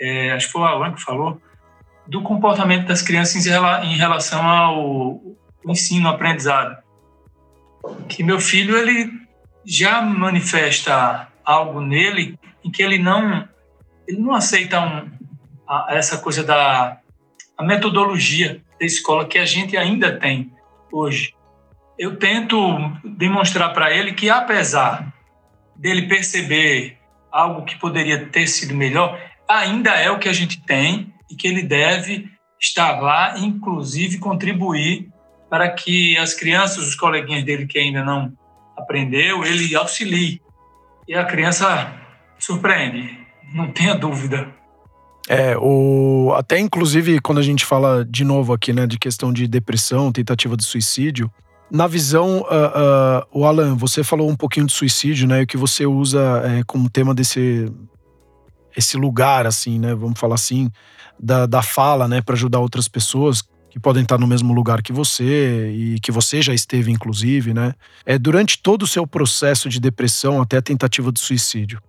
[0.00, 1.42] é, acho que foi o Alan que falou,
[2.06, 5.20] do comportamento das crianças em relação ao
[5.66, 6.80] ensino, aprendizado.
[8.08, 9.10] Que meu filho, ele
[9.64, 13.48] já manifesta algo nele em que ele não
[14.06, 15.10] ele não aceita um,
[15.68, 17.00] a, essa coisa da
[17.60, 20.52] metodologia da escola que a gente ainda tem
[20.92, 21.34] hoje.
[22.00, 22.56] Eu tento
[23.04, 25.12] demonstrar para ele que apesar
[25.76, 26.96] dele perceber
[27.30, 31.46] algo que poderia ter sido melhor, ainda é o que a gente tem e que
[31.46, 32.26] ele deve
[32.58, 35.10] estar lá, inclusive contribuir
[35.50, 38.32] para que as crianças, os coleguinhas dele que ainda não
[38.78, 40.40] aprendeu, ele auxilie.
[41.06, 41.92] E a criança
[42.38, 43.14] surpreende,
[43.52, 44.48] não tenha dúvida.
[45.28, 49.46] É, o, até inclusive quando a gente fala de novo aqui, né, de questão de
[49.46, 51.30] depressão, tentativa de suicídio,
[51.70, 55.56] na visão, uh, uh, o Alan, você falou um pouquinho de suicídio, né, o que
[55.56, 57.70] você usa é, como tema desse
[58.76, 59.94] esse lugar, assim, né?
[59.94, 60.70] Vamos falar assim,
[61.18, 62.20] da, da fala, né?
[62.20, 66.42] Para ajudar outras pessoas que podem estar no mesmo lugar que você e que você
[66.42, 67.74] já esteve, inclusive, né?
[68.04, 71.80] É, durante todo o seu processo de depressão até a tentativa de suicídio,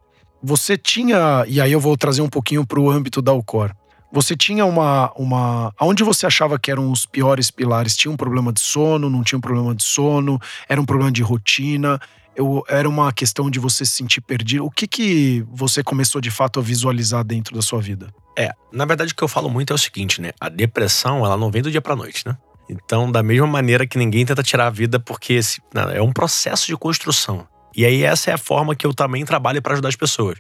[0.44, 3.72] você tinha, e aí eu vou trazer um pouquinho para o âmbito da Alcor,
[4.12, 5.74] você tinha uma, uma.
[5.80, 7.96] Onde você achava que eram os piores pilares?
[7.96, 9.10] Tinha um problema de sono?
[9.10, 10.40] Não tinha um problema de sono?
[10.68, 12.00] Era um problema de rotina?
[12.36, 14.66] eu, era uma questão de você se sentir perdido.
[14.66, 18.08] O que, que você começou de fato a visualizar dentro da sua vida?
[18.38, 20.32] É, na verdade o que eu falo muito é o seguinte, né?
[20.40, 22.38] A depressão, ela não vem do dia pra noite, né?
[22.70, 26.14] Então, da mesma maneira que ninguém tenta tirar a vida, porque esse, não, é um
[26.14, 27.46] processo de construção.
[27.76, 30.38] E aí essa é a forma que eu também trabalho para ajudar as pessoas.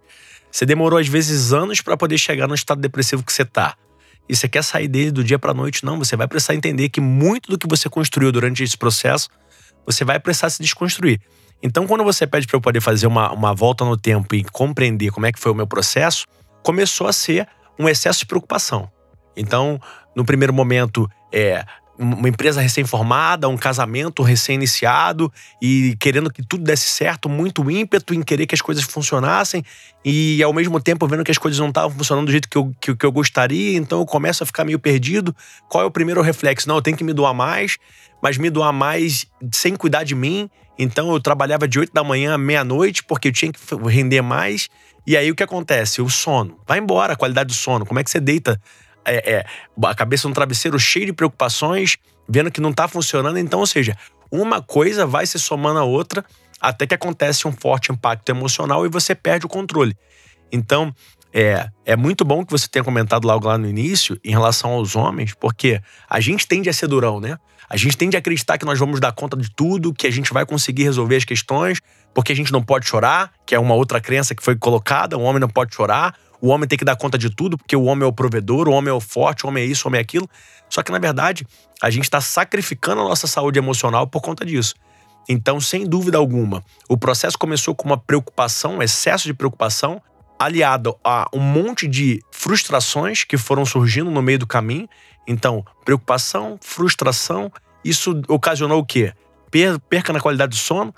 [0.51, 3.75] Você demorou às vezes anos para poder chegar no estado depressivo que você tá.
[4.27, 5.85] E você quer sair dele do dia para noite?
[5.85, 9.29] Não, você vai precisar entender que muito do que você construiu durante esse processo,
[9.85, 11.19] você vai precisar se desconstruir.
[11.63, 15.11] Então, quando você pede para eu poder fazer uma, uma volta no tempo e compreender
[15.11, 16.25] como é que foi o meu processo,
[16.63, 17.47] começou a ser
[17.79, 18.89] um excesso de preocupação.
[19.35, 19.79] Então,
[20.15, 21.63] no primeiro momento, é
[22.01, 25.31] uma empresa recém-formada, um casamento recém-iniciado
[25.61, 29.63] e querendo que tudo desse certo, muito ímpeto em querer que as coisas funcionassem
[30.03, 32.73] e ao mesmo tempo vendo que as coisas não estavam funcionando do jeito que eu,
[32.81, 35.35] que, que eu gostaria, então eu começo a ficar meio perdido.
[35.69, 36.67] Qual é o primeiro reflexo?
[36.67, 37.77] Não, eu tenho que me doar mais,
[38.21, 42.33] mas me doar mais sem cuidar de mim então eu trabalhava de 8 da manhã
[42.33, 44.67] à meia-noite porque eu tinha que render mais.
[45.05, 46.01] E aí o que acontece?
[46.01, 46.59] O sono.
[46.67, 47.85] Vai embora a qualidade do sono.
[47.85, 48.59] Como é que você deita
[49.05, 49.45] é, é,
[49.85, 51.97] a cabeça no travesseiro cheio de preocupações,
[52.27, 53.37] vendo que não está funcionando?
[53.37, 53.97] Então, ou seja,
[54.31, 56.23] uma coisa vai se somando à outra
[56.59, 59.97] até que acontece um forte impacto emocional e você perde o controle.
[60.51, 60.93] Então,
[61.33, 64.95] é, é muito bom que você tenha comentado logo lá no início em relação aos
[64.95, 67.37] homens, porque a gente tende a ser durão, né?
[67.69, 70.33] A gente tende a acreditar que nós vamos dar conta de tudo, que a gente
[70.33, 71.79] vai conseguir resolver as questões,
[72.13, 75.21] porque a gente não pode chorar, que é uma outra crença que foi colocada: o
[75.21, 78.03] homem não pode chorar, o homem tem que dar conta de tudo, porque o homem
[78.03, 80.01] é o provedor, o homem é o forte, o homem é isso, o homem é
[80.01, 80.29] aquilo.
[80.69, 81.45] Só que, na verdade,
[81.81, 84.73] a gente está sacrificando a nossa saúde emocional por conta disso.
[85.29, 90.01] Então, sem dúvida alguma, o processo começou com uma preocupação, um excesso de preocupação,
[90.39, 94.89] aliado a um monte de frustrações que foram surgindo no meio do caminho.
[95.27, 97.51] Então, preocupação, frustração,
[97.85, 99.13] isso ocasionou o quê?
[99.87, 100.93] Perca na qualidade do sono,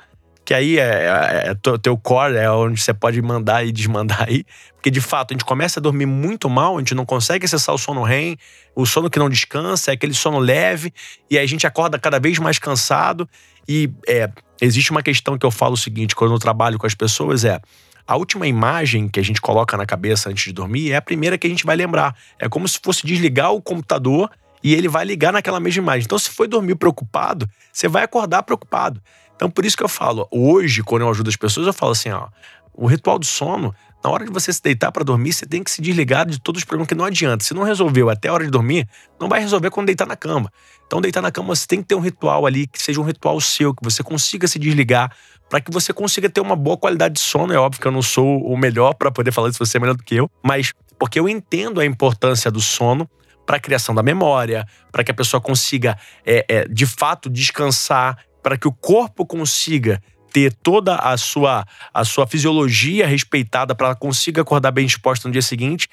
[0.46, 4.46] que aí é, é, é teu core, é onde você pode mandar e desmandar aí.
[4.76, 7.74] Porque de fato a gente começa a dormir muito mal, a gente não consegue acessar
[7.74, 8.38] o sono REM,
[8.76, 10.94] o sono que não descansa, é aquele sono leve,
[11.30, 13.28] e aí a gente acorda cada vez mais cansado.
[13.68, 14.30] E é,
[14.62, 17.62] existe uma questão que eu falo o seguinte, quando eu trabalho com as pessoas, é
[18.06, 21.38] a última imagem que a gente coloca na cabeça antes de dormir é a primeira
[21.38, 22.16] que a gente vai lembrar.
[22.38, 24.30] É como se fosse desligar o computador
[24.62, 26.04] e ele vai ligar naquela mesma imagem.
[26.06, 29.02] Então, se foi dormir preocupado, você vai acordar preocupado.
[29.44, 32.10] Então, por isso que eu falo, hoje, quando eu ajudo as pessoas, eu falo assim:
[32.10, 32.30] ó,
[32.74, 35.70] o ritual do sono, na hora de você se deitar para dormir, você tem que
[35.70, 37.44] se desligar de todos os problemas, que não adianta.
[37.44, 38.88] Se não resolveu até a hora de dormir,
[39.20, 40.50] não vai resolver quando deitar na cama.
[40.88, 43.41] Então, deitar na cama, você tem que ter um ritual ali, que seja um ritual
[43.41, 45.14] seu, que você consiga se desligar,
[45.50, 47.52] para que você consiga ter uma boa qualidade de sono.
[47.52, 49.98] É óbvio que eu não sou o melhor para poder falar isso, você é melhor
[49.98, 53.10] do que eu, mas porque eu entendo a importância do sono
[53.46, 58.18] para a criação da memória, para que a pessoa consiga, é, é, de fato, descansar,
[58.44, 63.96] para que o corpo consiga ter toda a sua, a sua fisiologia respeitada para ela
[63.96, 65.88] consiga acordar bem disposta no dia seguinte.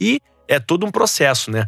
[0.00, 1.66] E é todo um processo, né?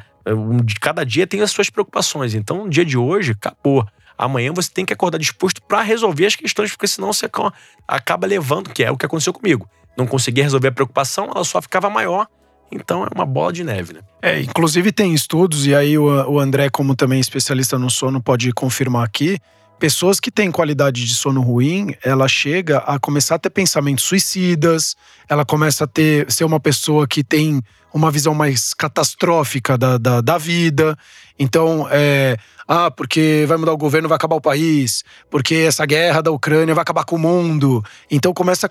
[0.63, 2.35] De cada dia tem as suas preocupações.
[2.35, 3.87] Então, no dia de hoje, acabou.
[4.17, 7.29] Amanhã você tem que acordar disposto para resolver as questões, porque senão você
[7.87, 9.69] acaba levando, que é o que aconteceu comigo.
[9.97, 12.27] Não conseguia resolver a preocupação, ela só ficava maior.
[12.71, 14.01] Então é uma bola de neve, né?
[14.21, 19.05] É, inclusive tem estudos, e aí o André, como também especialista no sono, pode confirmar
[19.05, 19.39] aqui.
[19.79, 24.97] Pessoas que têm qualidade de sono ruim, ela chega a começar a ter pensamentos suicidas,
[25.29, 27.63] ela começa a ter ser uma pessoa que tem
[27.95, 30.97] uma visão mais catastrófica da, da, da vida.
[31.39, 36.23] Então, é, ah, porque vai mudar o governo, vai acabar o país, porque essa guerra
[36.23, 37.83] da Ucrânia vai acabar com o mundo.
[38.11, 38.69] Então começa a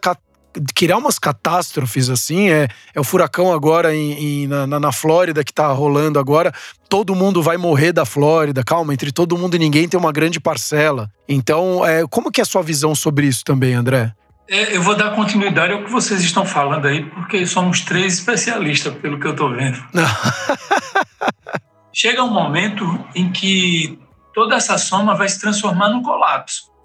[0.76, 2.50] criar umas catástrofes assim.
[2.50, 6.54] É, é o furacão agora em, em, na, na Flórida que tá rolando agora.
[6.90, 8.64] Todo mundo vai morrer da Flórida.
[8.64, 11.10] Calma, entre todo mundo e ninguém tem uma grande parcela.
[11.28, 14.14] Então, é, como que é a sua visão sobre isso também, André?
[14.50, 18.94] É, eu vou dar continuidade ao que vocês estão falando aí, porque somos três especialistas,
[18.96, 19.78] pelo que eu estou vendo.
[21.92, 24.00] Chega um momento em que
[24.34, 26.77] toda essa soma vai se transformar num colapso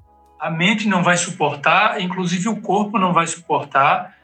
[0.42, 4.16] a mente não vai suportar, inclusive o corpo não vai suportar,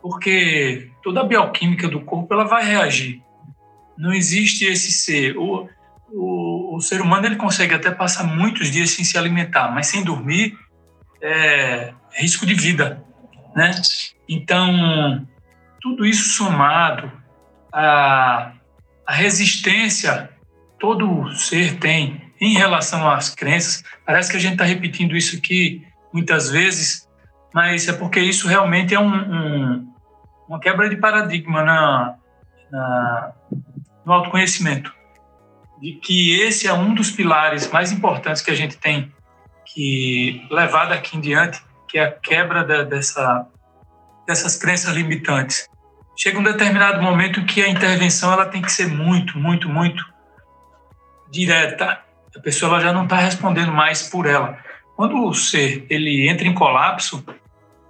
[0.00, 3.22] porque toda a bioquímica do corpo ela vai reagir.
[3.98, 5.36] Não existe esse ser.
[5.36, 5.68] O,
[6.10, 10.02] o, o ser humano ele consegue até passar muitos dias sem se alimentar, mas sem
[10.02, 10.58] dormir
[11.20, 13.04] é risco de vida,
[13.54, 13.70] né?
[14.26, 15.28] Então
[15.82, 17.12] tudo isso somado
[17.70, 18.52] a,
[19.06, 20.30] a resistência
[20.78, 23.82] todo ser tem em relação às crenças.
[24.04, 27.08] Parece que a gente está repetindo isso aqui muitas vezes,
[27.52, 29.94] mas é porque isso realmente é um, um,
[30.48, 32.14] uma quebra de paradigma na,
[32.70, 33.32] na,
[34.04, 34.94] no autoconhecimento.
[35.80, 39.12] De que esse é um dos pilares mais importantes que a gente tem
[39.66, 43.46] que levar daqui em diante, que é a quebra da, dessa,
[44.26, 45.68] dessas crenças limitantes.
[46.16, 50.02] Chega um determinado momento que a intervenção ela tem que ser muito, muito, muito
[51.30, 52.05] direta,
[52.36, 54.58] a pessoa já não está respondendo mais por ela.
[54.94, 57.24] Quando o ser ele entra em colapso,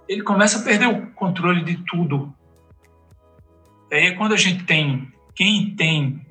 [0.07, 2.33] ele começa a perder o controle de tudo.
[3.91, 6.25] Aí é quando a gente tem quem tem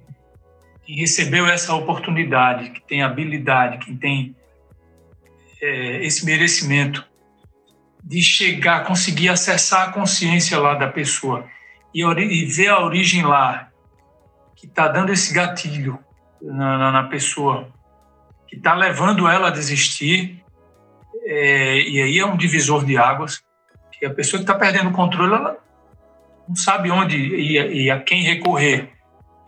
[0.84, 4.36] quem recebeu essa oportunidade, que tem habilidade, que tem
[5.60, 7.04] é, esse merecimento
[8.04, 11.44] de chegar, conseguir acessar a consciência lá da pessoa
[11.92, 13.68] e, e ver a origem lá
[14.54, 15.98] que está dando esse gatilho
[16.40, 17.74] na, na, na pessoa
[18.48, 20.42] que está levando ela a desistir.
[21.24, 23.42] É, e aí é um divisor de águas,
[23.92, 25.56] que a pessoa que está perdendo o controle, ela
[26.48, 28.92] não sabe onde e, a quem recorrer.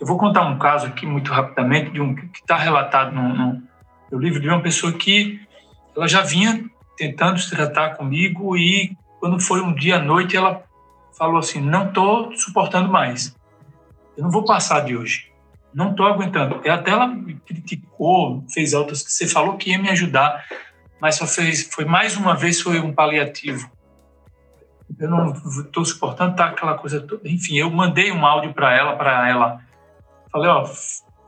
[0.00, 3.62] Eu vou contar um caso aqui muito rapidamente de um que está relatado no, no,
[4.10, 5.40] no, livro de uma pessoa que
[5.96, 6.64] ela já vinha
[6.96, 10.62] tentando se tratar comigo e quando foi um dia à noite ela
[11.16, 13.36] falou assim: não estou suportando mais,
[14.16, 15.27] eu não vou passar de hoje
[15.78, 16.60] não estou aguentando.
[16.64, 20.44] E até ela me criticou, fez altas que você falou que ia me ajudar,
[21.00, 23.70] mas só fez, foi mais uma vez foi um paliativo.
[24.98, 27.28] Eu não estou suportando tá aquela coisa toda.
[27.28, 29.60] Enfim, eu mandei um áudio para ela, para ela.
[30.32, 30.68] Falei, ó,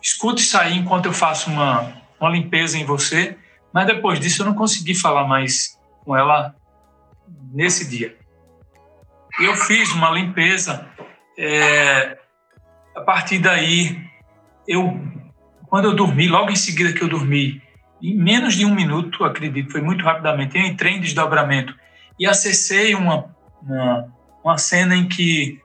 [0.03, 3.39] escute isso aí enquanto eu faço uma, uma limpeza em você.
[3.73, 6.57] Mas depois disso eu não consegui falar mais com ela
[7.53, 8.17] nesse dia.
[9.39, 10.89] Eu fiz uma limpeza.
[11.39, 12.19] É,
[12.97, 14.10] a partir daí
[14.71, 15.01] eu,
[15.67, 17.61] quando eu dormi, logo em seguida que eu dormi,
[18.01, 21.75] em menos de um minuto, acredito, foi muito rapidamente, eu entrei em desdobramento
[22.17, 24.15] e acessei uma, uma,
[24.45, 25.61] uma cena em que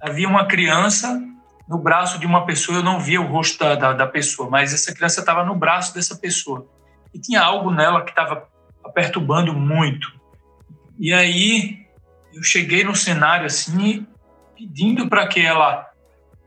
[0.00, 1.22] havia uma criança
[1.68, 4.72] no braço de uma pessoa, eu não via o rosto da, da, da pessoa, mas
[4.72, 6.66] essa criança estava no braço dessa pessoa.
[7.12, 8.48] E tinha algo nela que estava
[8.94, 10.10] perturbando muito.
[10.98, 11.86] E aí
[12.32, 14.06] eu cheguei no cenário assim,
[14.56, 15.91] pedindo para que ela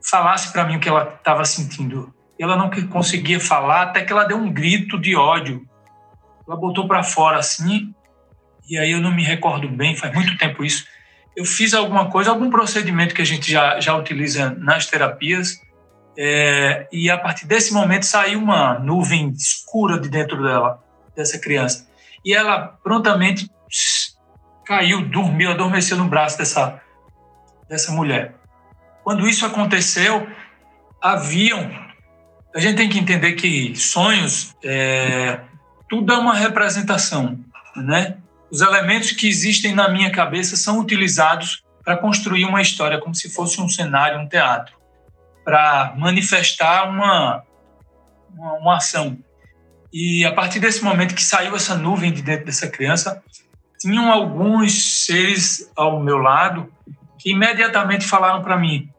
[0.10, 2.14] falasse para mim o que ela estava sentindo.
[2.40, 5.68] Ela não conseguia falar até que ela deu um grito de ódio.
[6.48, 7.94] Ela botou para fora assim,
[8.70, 10.86] e aí eu não me recordo bem, faz muito tempo isso.
[11.36, 15.60] Eu fiz alguma coisa, algum procedimento que a gente já, já utiliza nas terapias,
[16.18, 20.82] é, e a partir desse momento saiu uma nuvem escura de dentro dela,
[21.16, 21.88] dessa criança.
[22.24, 23.50] E ela prontamente
[24.66, 26.82] caiu, dormiu, adormeceu no braço dessa,
[27.68, 28.36] dessa mulher.
[29.06, 30.28] Quando isso aconteceu,
[31.00, 31.70] haviam.
[32.56, 35.42] A gente tem que entender que sonhos, é,
[35.88, 37.40] tudo é uma representação,
[37.76, 38.18] né?
[38.50, 43.30] Os elementos que existem na minha cabeça são utilizados para construir uma história, como se
[43.30, 44.76] fosse um cenário, um teatro,
[45.44, 47.44] para manifestar uma,
[48.34, 49.20] uma, uma ação.
[49.94, 53.24] E a partir desse momento que saiu essa nuvem de dentro dessa criança,
[53.80, 56.74] tinham alguns seres ao meu lado
[57.20, 58.90] que imediatamente falaram para mim: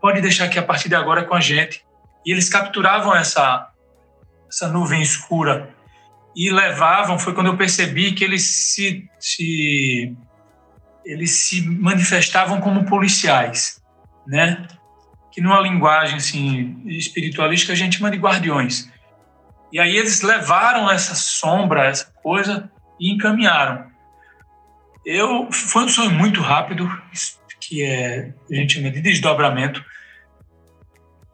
[0.00, 1.84] pode deixar que a partir de agora com a gente.
[2.24, 3.70] E eles capturavam essa,
[4.48, 5.74] essa nuvem escura
[6.34, 7.18] e levavam.
[7.18, 10.16] Foi quando eu percebi que eles se, se
[11.04, 13.80] eles se manifestavam como policiais,
[14.26, 14.66] né?
[15.32, 18.90] Que numa linguagem assim espiritualística a gente chama de guardiões.
[19.72, 22.70] E aí eles levaram essa sombra, essa coisa
[23.00, 23.86] e encaminharam.
[25.04, 26.90] Eu foi um sonho muito rápido,
[27.66, 29.84] que é a gente chama de desdobramento.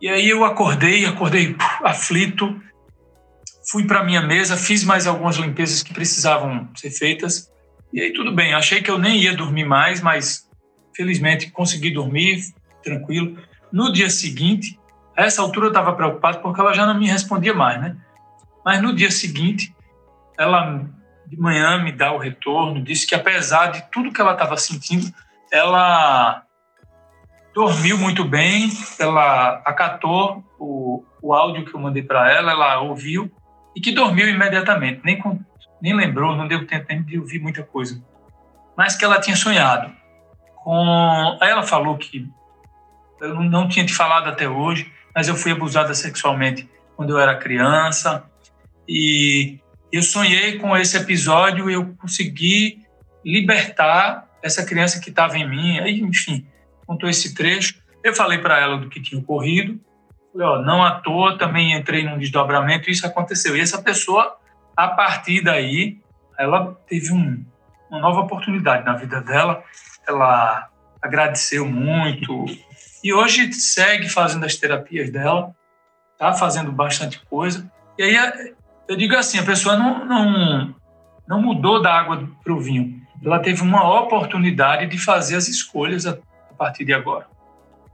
[0.00, 1.54] E aí eu acordei, acordei
[1.84, 2.60] aflito,
[3.70, 7.50] fui para minha mesa, fiz mais algumas limpezas que precisavam ser feitas.
[7.92, 10.48] E aí tudo bem, achei que eu nem ia dormir mais, mas
[10.96, 12.42] felizmente consegui dormir
[12.82, 13.38] tranquilo.
[13.72, 14.78] No dia seguinte,
[15.16, 17.96] a essa altura eu estava preocupado porque ela já não me respondia mais, né?
[18.64, 19.74] Mas no dia seguinte,
[20.38, 20.84] ela
[21.26, 25.12] de manhã me dá o retorno, disse que apesar de tudo que ela estava sentindo,
[25.52, 26.42] ela
[27.54, 33.30] dormiu muito bem, ela acatou o, o áudio que eu mandei para ela, ela ouviu
[33.76, 35.38] e que dormiu imediatamente, nem, com,
[35.80, 38.02] nem lembrou, não deu tempo de ouvir muita coisa,
[38.76, 39.92] mas que ela tinha sonhado.
[40.56, 42.26] Com, aí ela falou que
[43.20, 47.36] eu não tinha te falado até hoje, mas eu fui abusada sexualmente quando eu era
[47.36, 48.24] criança.
[48.88, 49.60] E
[49.92, 52.80] eu sonhei com esse episódio e eu consegui
[53.24, 55.78] libertar essa criança que estava em mim.
[55.78, 56.46] Aí, enfim,
[56.86, 57.80] contou esse trecho.
[58.02, 59.80] Eu falei para ela do que tinha ocorrido.
[60.32, 63.56] Falei, ó, não à toa, também entrei num desdobramento e isso aconteceu.
[63.56, 64.36] E essa pessoa,
[64.76, 65.98] a partir daí,
[66.38, 67.44] ela teve um,
[67.90, 69.62] uma nova oportunidade na vida dela.
[70.06, 70.68] Ela
[71.00, 72.46] agradeceu muito
[73.02, 75.54] e hoje segue fazendo as terapias dela,
[76.16, 77.70] tá fazendo bastante coisa.
[77.98, 78.16] E aí
[78.88, 80.74] eu digo assim, a pessoa não, não,
[81.26, 83.01] não mudou da água para o vinho.
[83.24, 86.18] Ela teve uma oportunidade de fazer as escolhas a,
[86.58, 87.26] partir de agora.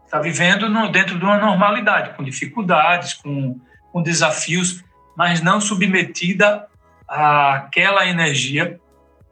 [0.04, 3.60] Está vivendo no, dentro de uma normalidade, com dificuldades, com,
[3.92, 4.82] com desafios,
[5.16, 6.66] mas não submetida
[7.06, 8.80] àquela energia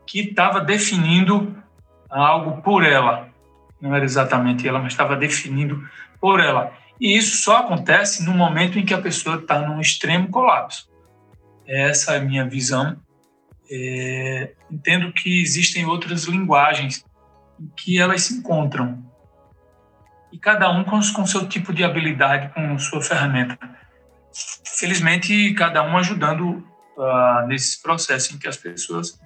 [0.06, 1.56] que estava definindo
[2.08, 3.28] algo por ela.
[3.80, 5.86] Não era exatamente ela, mas estava definindo
[6.20, 6.72] por ela.
[7.00, 10.88] E isso só acontece no momento em que a pessoa está num extremo colapso.
[11.66, 12.96] Essa é a minha visão.
[13.70, 17.04] É, entendo que existem outras linguagens
[17.76, 19.04] que elas se encontram.
[20.32, 23.58] E cada um com, com seu tipo de habilidade, com sua ferramenta.
[24.78, 26.62] Felizmente, cada um ajudando
[26.96, 29.18] uh, nesse processo em que as pessoas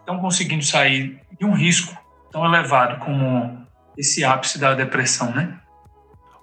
[0.00, 1.96] estão conseguindo sair de um risco
[2.30, 3.66] tão elevado como
[3.96, 5.58] esse ápice da depressão, né?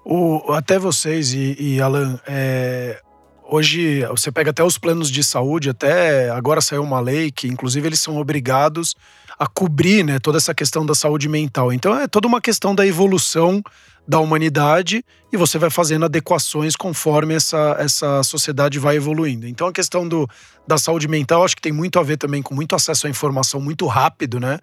[0.03, 3.01] O, até vocês e, e Alan, é,
[3.51, 7.87] Hoje, você pega até os planos de saúde, até agora saiu uma lei que, inclusive,
[7.87, 8.95] eles são obrigados
[9.39, 11.73] a cobrir né, toda essa questão da saúde mental.
[11.73, 13.63] Então, é toda uma questão da evolução
[14.07, 19.47] da humanidade e você vai fazendo adequações conforme essa, essa sociedade vai evoluindo.
[19.47, 20.29] Então, a questão do,
[20.67, 23.59] da saúde mental, acho que tem muito a ver também com muito acesso à informação
[23.59, 24.59] muito rápido, né?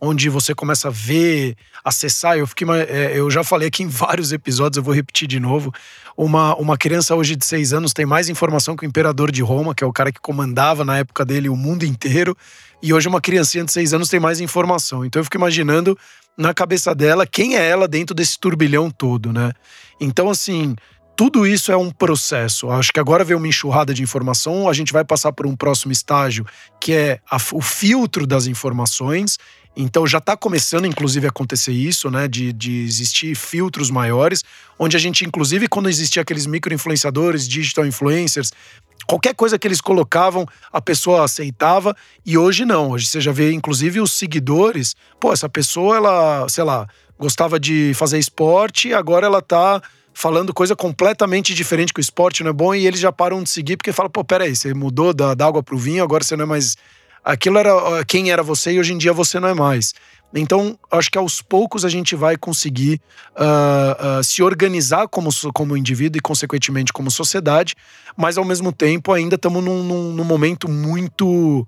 [0.00, 2.38] Onde você começa a ver, acessar.
[2.38, 5.72] Eu, fiquei, é, eu já falei aqui em vários episódios, eu vou repetir de novo.
[6.16, 9.74] Uma, uma criança hoje de seis anos tem mais informação que o imperador de Roma,
[9.74, 12.36] que é o cara que comandava na época dele o mundo inteiro.
[12.82, 15.04] E hoje uma criancinha de seis anos tem mais informação.
[15.04, 15.96] Então eu fico imaginando
[16.36, 19.52] na cabeça dela quem é ela dentro desse turbilhão todo, né?
[20.00, 20.74] Então, assim,
[21.20, 22.70] tudo isso é um processo.
[22.70, 25.92] Acho que agora vem uma enxurrada de informação, a gente vai passar por um próximo
[25.92, 26.46] estágio,
[26.80, 29.36] que é a, o filtro das informações.
[29.76, 32.26] Então já está começando, inclusive, a acontecer isso, né?
[32.26, 34.44] De, de existir filtros maiores,
[34.78, 38.52] onde a gente, inclusive, quando existia aqueles micro-influenciadores, digital influencers,
[39.06, 42.90] qualquer coisa que eles colocavam, a pessoa aceitava, e hoje não.
[42.90, 44.94] Hoje você já vê, inclusive, os seguidores.
[45.18, 46.86] Pô, essa pessoa, ela, sei lá,
[47.18, 49.80] gostava de fazer esporte, agora ela tá
[50.12, 53.50] falando coisa completamente diferente que o esporte não é bom e eles já param de
[53.50, 56.44] seguir porque falam, pô, peraí, você mudou da, da água pro vinho, agora você não
[56.44, 56.76] é mais.
[57.24, 59.94] Aquilo era quem era você e hoje em dia você não é mais.
[60.32, 63.00] Então, acho que aos poucos a gente vai conseguir
[63.32, 67.74] uh, uh, se organizar como, como indivíduo e, consequentemente, como sociedade,
[68.16, 71.66] mas ao mesmo tempo ainda estamos num, num, num momento muito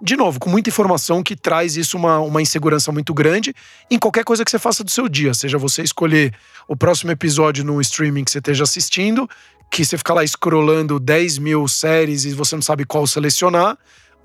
[0.00, 3.54] de novo, com muita informação que traz isso uma, uma insegurança muito grande
[3.90, 5.32] em qualquer coisa que você faça do seu dia.
[5.32, 6.34] Seja você escolher
[6.68, 9.28] o próximo episódio no streaming que você esteja assistindo,
[9.70, 13.78] que você fica lá scrollando 10 mil séries e você não sabe qual selecionar.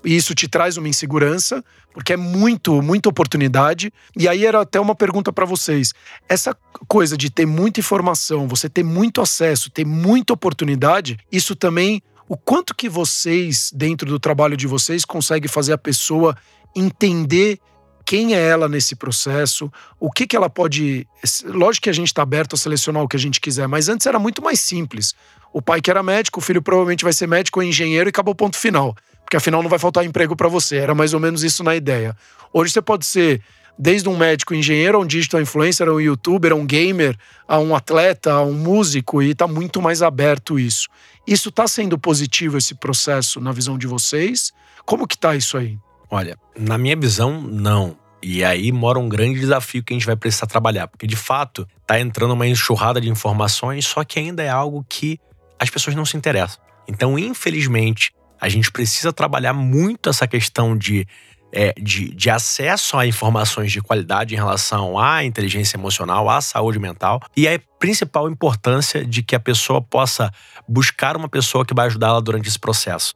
[0.04, 3.92] E isso te traz uma insegurança, porque é muito, muita oportunidade.
[4.16, 5.92] E aí era até uma pergunta para vocês.
[6.28, 6.56] Essa
[6.88, 12.36] coisa de ter muita informação, você ter muito acesso, ter muita oportunidade, isso também o
[12.36, 16.36] quanto que vocês, dentro do trabalho de vocês, conseguem fazer a pessoa
[16.74, 17.58] entender
[18.04, 21.06] quem é ela nesse processo, o que, que ela pode.
[21.44, 24.06] Lógico que a gente está aberto a selecionar o que a gente quiser, mas antes
[24.06, 25.14] era muito mais simples.
[25.52, 28.32] O pai que era médico, o filho provavelmente vai ser médico ou engenheiro e acabou
[28.32, 28.96] o ponto final.
[29.32, 30.76] Porque afinal não vai faltar emprego para você.
[30.76, 32.14] Era mais ou menos isso na ideia.
[32.52, 33.40] Hoje você pode ser
[33.78, 37.16] desde um médico engenheiro, um digital influencer, um youtuber, um gamer,
[37.48, 40.86] a um atleta, a um músico, e está muito mais aberto isso.
[41.26, 44.52] Isso está sendo positivo, esse processo, na visão de vocês?
[44.84, 45.78] Como que tá isso aí?
[46.10, 47.96] Olha, na minha visão, não.
[48.22, 51.66] E aí mora um grande desafio que a gente vai precisar trabalhar, porque de fato
[51.86, 55.18] tá entrando uma enxurrada de informações, só que ainda é algo que
[55.58, 56.60] as pessoas não se interessam.
[56.86, 58.12] Então, infelizmente,
[58.42, 61.06] a gente precisa trabalhar muito essa questão de,
[61.52, 66.76] é, de, de, acesso a informações de qualidade em relação à inteligência emocional, à saúde
[66.80, 70.28] mental e a principal importância de que a pessoa possa
[70.68, 73.14] buscar uma pessoa que vai ajudá-la durante esse processo.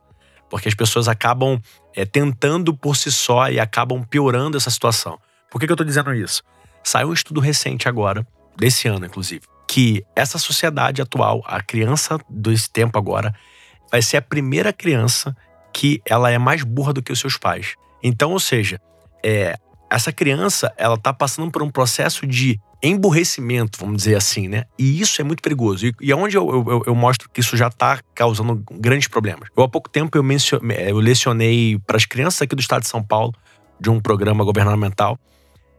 [0.48, 1.60] Porque as pessoas acabam
[1.92, 5.18] é, tentando por si só e acabam piorando essa situação.
[5.50, 6.44] Por que, que eu estou dizendo isso?
[6.84, 8.24] Saiu um estudo recente agora,
[8.56, 13.34] desse ano inclusive, que essa sociedade atual, a criança desse tempo agora,
[13.91, 15.37] vai ser a primeira criança
[15.72, 17.74] que ela é mais burra do que os seus pais.
[18.03, 18.80] Então, ou seja,
[19.22, 19.57] é,
[19.91, 24.64] essa criança ela está passando por um processo de emburrecimento, vamos dizer assim, né?
[24.78, 25.87] E isso é muito perigoso.
[25.87, 29.49] E, e onde eu, eu, eu, mostro que isso já está causando grandes problemas.
[29.57, 32.89] Eu, há pouco tempo, eu, mencio, eu lecionei para as crianças aqui do estado de
[32.89, 33.34] São Paulo,
[33.80, 35.18] de um programa governamental,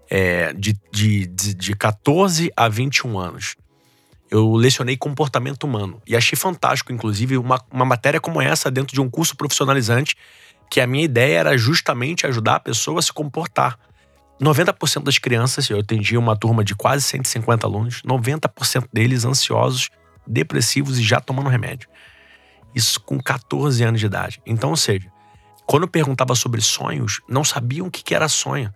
[0.09, 3.55] é, de, de, de, de 14 a 21 anos.
[4.29, 6.01] Eu lecionei comportamento humano.
[6.05, 10.15] E achei fantástico, inclusive, uma, uma matéria como essa dentro de um curso profissionalizante,
[10.69, 13.79] que a minha ideia era justamente ajudar a pessoa a se comportar
[14.41, 19.89] 90% das crianças, eu atendi uma turma de quase 150 alunos, 90% deles ansiosos,
[20.25, 21.89] depressivos e já tomando remédio.
[22.75, 24.41] Isso com 14 anos de idade.
[24.45, 25.11] Então, ou seja,
[25.65, 28.71] quando eu perguntava sobre sonhos, não sabiam o que era sonho.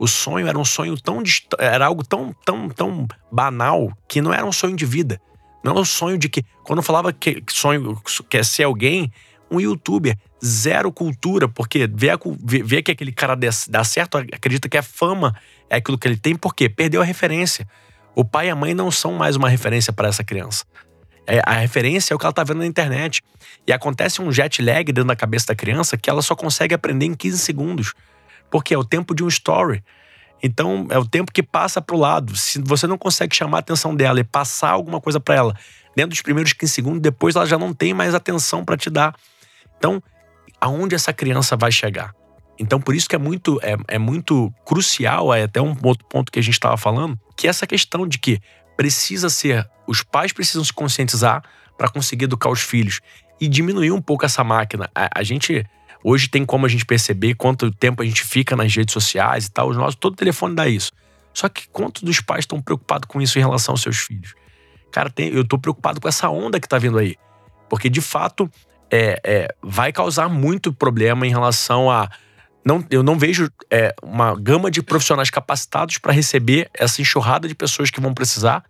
[0.00, 1.22] O sonho era um sonho tão
[1.58, 5.20] era algo tão tão tão banal que não era um sonho de vida.
[5.62, 9.12] Não é um sonho de que quando eu falava que sonho quer ser alguém,
[9.50, 13.36] um youtuber, zero cultura, porque vê, a, vê, que aquele cara
[13.68, 15.36] dá certo, acredita que a fama
[15.68, 17.68] é aquilo que ele tem, porque perdeu a referência.
[18.14, 20.64] O pai e a mãe não são mais uma referência para essa criança.
[21.26, 23.22] É, a referência é o que ela está vendo na internet.
[23.66, 27.06] E acontece um jet lag dentro da cabeça da criança que ela só consegue aprender
[27.06, 27.92] em 15 segundos.
[28.50, 29.82] Porque é o tempo de um story.
[30.42, 32.36] Então, é o tempo que passa para o lado.
[32.36, 35.54] Se você não consegue chamar a atenção dela e passar alguma coisa para ela
[35.94, 39.14] dentro dos primeiros 15 segundos, depois ela já não tem mais atenção para te dar.
[39.76, 40.02] Então,
[40.60, 42.14] aonde essa criança vai chegar?
[42.58, 46.30] Então, por isso que é muito, é, é muito crucial, é até um outro ponto
[46.30, 48.38] que a gente estava falando, que é essa questão de que
[48.76, 51.42] precisa ser, os pais precisam se conscientizar
[51.76, 53.00] para conseguir educar os filhos
[53.40, 54.90] e diminuir um pouco essa máquina.
[54.94, 55.64] A, a, gente
[56.02, 59.50] hoje tem como a gente perceber quanto tempo a gente fica nas redes sociais e
[59.50, 60.92] tal, os nossos, todo telefone dá isso.
[61.32, 64.34] Só que quantos dos pais estão preocupados com isso em relação aos seus filhos?
[64.90, 67.16] Cara, tem, eu estou preocupado com essa onda que está vindo aí.
[67.68, 68.50] Porque, de fato,
[68.90, 72.10] é, é, vai causar muito problema em relação a.
[72.64, 77.54] Não, eu não vejo é, uma gama de profissionais capacitados para receber essa enxurrada de
[77.54, 78.64] pessoas que vão precisar.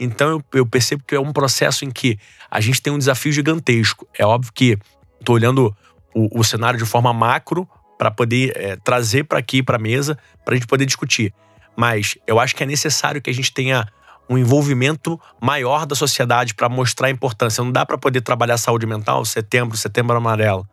[0.00, 2.18] Então eu, eu, percebo que é um processo em que
[2.50, 4.08] a gente tem um desafio gigantesco.
[4.18, 4.78] É óbvio que
[5.20, 5.76] estou olhando
[6.14, 10.18] o, o, cenário de forma macro para poder é, trazer para aqui, para a mesa,
[10.44, 11.32] para a gente poder discutir.
[11.76, 13.86] Mas eu acho que é necessário que a gente tenha
[14.28, 17.64] um envolvimento maior da sociedade para mostrar a importância.
[17.64, 20.66] Não dá para poder trabalhar saúde mental setembro, setembro amarelo.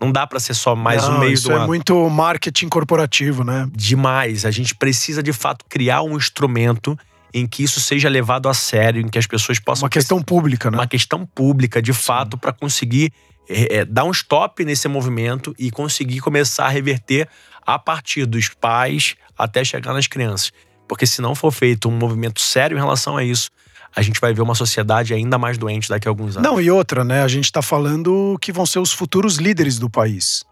[0.00, 1.66] Não dá para ser só mais Não, um meio isso do é ano.
[1.66, 3.68] muito marketing corporativo, né?
[3.72, 4.44] Demais.
[4.44, 6.98] A gente precisa de fato criar um instrumento
[7.32, 9.84] em que isso seja levado a sério, em que as pessoas possam.
[9.84, 10.78] Uma questão pública, né?
[10.78, 13.12] Uma questão pública, de fato, para conseguir
[13.48, 17.28] é, é, dar um stop nesse movimento e conseguir começar a reverter
[17.66, 20.52] a partir dos pais até chegar nas crianças.
[20.88, 23.50] Porque se não for feito um movimento sério em relação a isso,
[23.94, 26.50] a gente vai ver uma sociedade ainda mais doente daqui a alguns anos.
[26.50, 27.22] Não, e outra, né?
[27.22, 30.44] A gente está falando que vão ser os futuros líderes do país.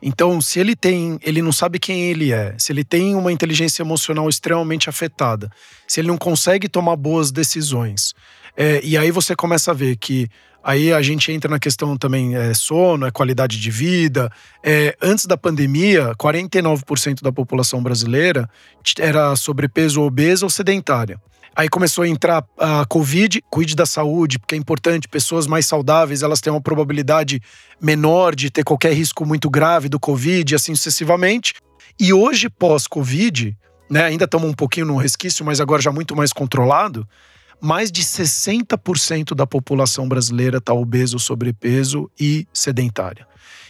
[0.00, 3.82] Então, se ele tem, ele não sabe quem ele é, se ele tem uma inteligência
[3.82, 5.50] emocional extremamente afetada,
[5.88, 8.14] se ele não consegue tomar boas decisões,
[8.56, 10.28] é, e aí você começa a ver que
[10.64, 14.32] Aí a gente entra na questão também é, sono, é qualidade de vida.
[14.62, 18.48] É, antes da pandemia, 49% da população brasileira
[18.98, 21.20] era sobrepeso, obesa ou sedentária.
[21.54, 26.22] Aí começou a entrar a Covid, cuide da saúde, porque é importante, pessoas mais saudáveis,
[26.22, 27.42] elas têm uma probabilidade
[27.80, 31.54] menor de ter qualquer risco muito grave do Covid, e assim sucessivamente.
[32.00, 33.56] E hoje, pós-Covid,
[33.88, 37.06] né, ainda estamos um pouquinho no resquício, mas agora já muito mais controlado,
[37.64, 43.26] mais de 60% da população brasileira está obeso, sobrepeso e sedentária.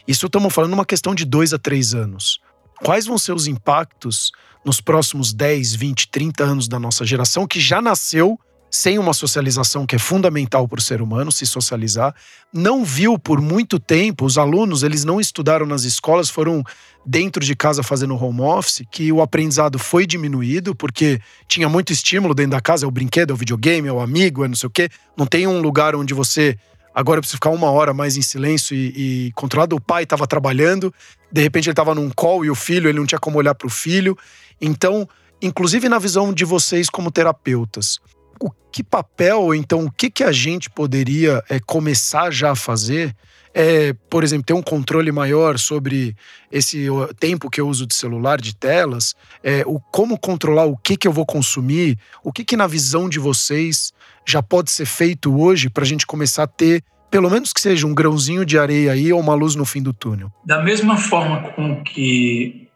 [0.07, 2.41] Isso estamos falando uma questão de dois a três anos.
[2.83, 4.33] quais vão ser os impactos
[4.65, 8.37] nos próximos 10, 20, 30 anos da nossa geração que já nasceu
[8.75, 12.13] sem uma socialização que é fundamental para o ser humano se socializar,
[12.53, 16.61] não viu por muito tempo os alunos, eles não estudaram nas escolas, foram
[17.07, 22.35] dentro de casa fazendo home office, que o aprendizado foi diminuído porque tinha muito estímulo
[22.35, 24.67] dentro da casa, é o brinquedo, é o videogame, é o amigo, é não sei
[24.67, 24.89] o quê.
[25.17, 26.59] Não tem um lugar onde você
[26.93, 29.77] agora precisa ficar uma hora mais em silêncio e, e controlado.
[29.77, 30.93] O pai estava trabalhando,
[31.31, 33.69] de repente ele estava num call e o filho, ele não tinha como olhar para
[33.69, 34.19] o filho.
[34.61, 35.09] Então,
[35.41, 38.01] inclusive na visão de vocês como terapeutas,
[38.45, 43.17] o que papel, então, o que, que a gente poderia é, começar já a fazer?
[43.55, 46.15] É, por exemplo, ter um controle maior sobre
[46.51, 46.87] esse
[47.19, 51.09] tempo que eu uso de celular, de telas, é, o como controlar o que, que
[51.09, 53.93] eu vou consumir, o que, que na visão de vocês
[54.27, 57.87] já pode ser feito hoje para a gente começar a ter, pelo menos que seja
[57.87, 60.33] um grãozinho de areia aí ou uma luz no fim do túnel?
[60.45, 62.69] Da mesma forma com que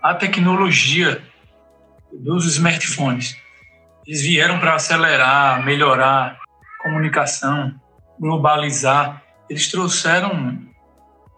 [0.00, 1.20] a tecnologia
[2.12, 3.36] dos smartphones
[4.08, 6.40] eles vieram para acelerar, melhorar
[6.82, 7.78] comunicação,
[8.18, 9.22] globalizar.
[9.50, 10.66] Eles trouxeram um,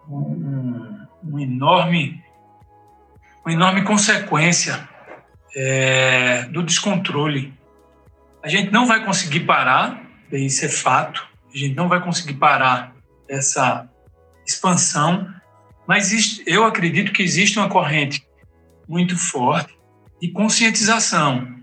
[0.09, 2.23] um, um enorme,
[3.43, 4.87] uma enorme consequência
[5.53, 7.53] é, do descontrole.
[8.41, 10.01] A gente não vai conseguir parar,
[10.31, 12.95] isso é fato, a gente não vai conseguir parar
[13.27, 13.89] essa
[14.47, 15.27] expansão,
[15.85, 18.25] mas eu acredito que existe uma corrente
[18.87, 19.77] muito forte
[20.21, 21.60] de conscientização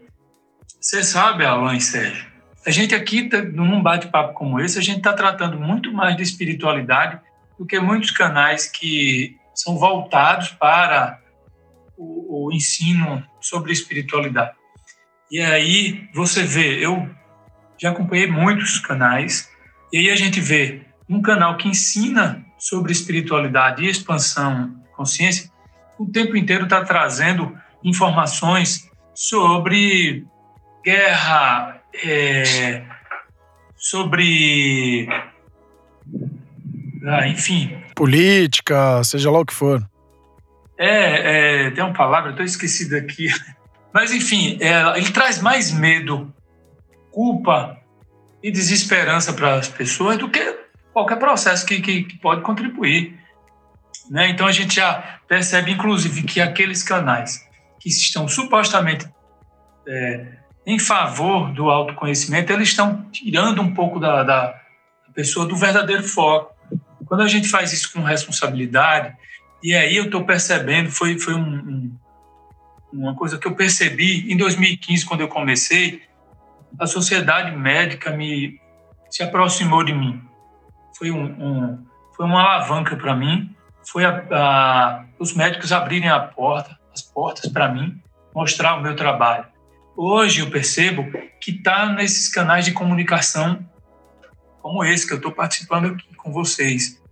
[0.81, 2.26] você sabe, Alan e Sérgio,
[2.66, 6.22] a gente aqui, tá, num bate-papo como esse, a gente está tratando muito mais de
[6.22, 7.20] espiritualidade
[7.59, 11.18] do que muitos canais que são voltados para
[11.97, 14.53] o, o ensino sobre espiritualidade.
[15.31, 17.09] E aí você vê, eu
[17.76, 19.51] já acompanhei muitos canais,
[19.93, 25.51] e aí a gente vê um canal que ensina sobre espiritualidade e expansão consciência,
[25.99, 30.26] o tempo inteiro está trazendo informações sobre
[30.85, 32.83] guerra, é,
[33.76, 35.09] sobre.
[37.07, 37.83] Ah, enfim.
[37.95, 39.83] Política, seja lá o que for.
[40.76, 43.29] É, é tem uma palavra, estou esquecido aqui.
[43.93, 46.33] Mas, enfim, é, ele traz mais medo,
[47.11, 47.79] culpa
[48.43, 50.59] e desesperança para as pessoas do que
[50.93, 53.18] qualquer processo que, que, que pode contribuir.
[54.11, 54.29] Né?
[54.31, 57.47] Então, a gente já percebe, inclusive, que aqueles canais
[57.81, 59.09] que estão supostamente
[59.87, 60.39] é,
[60.69, 64.61] em favor do autoconhecimento, eles estão tirando um pouco da, da
[65.14, 66.55] pessoa do verdadeiro foco.
[67.07, 69.16] Quando a gente faz isso com responsabilidade,
[69.62, 71.99] e aí eu estou percebendo, foi, foi um, um,
[72.93, 76.03] uma coisa que eu percebi em 2015, quando eu comecei,
[76.79, 78.61] a sociedade médica me
[79.09, 80.23] se aproximou de mim.
[80.99, 83.57] Foi, um, um foi uma alavanca para mim,
[83.91, 87.99] foi a, a, os médicos abrirem a porta, as portas para mim,
[88.35, 89.47] mostrar o meu trabalho
[89.99, 93.68] hoje eu percebo que está nesses canais de comunicação
[94.62, 97.03] como esse que eu estou participando aqui com vocês.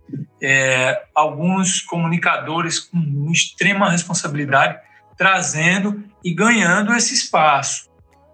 [0.41, 4.79] É, alguns comunicadores com extrema responsabilidade
[5.17, 7.89] trazendo e ganhando esse espaço,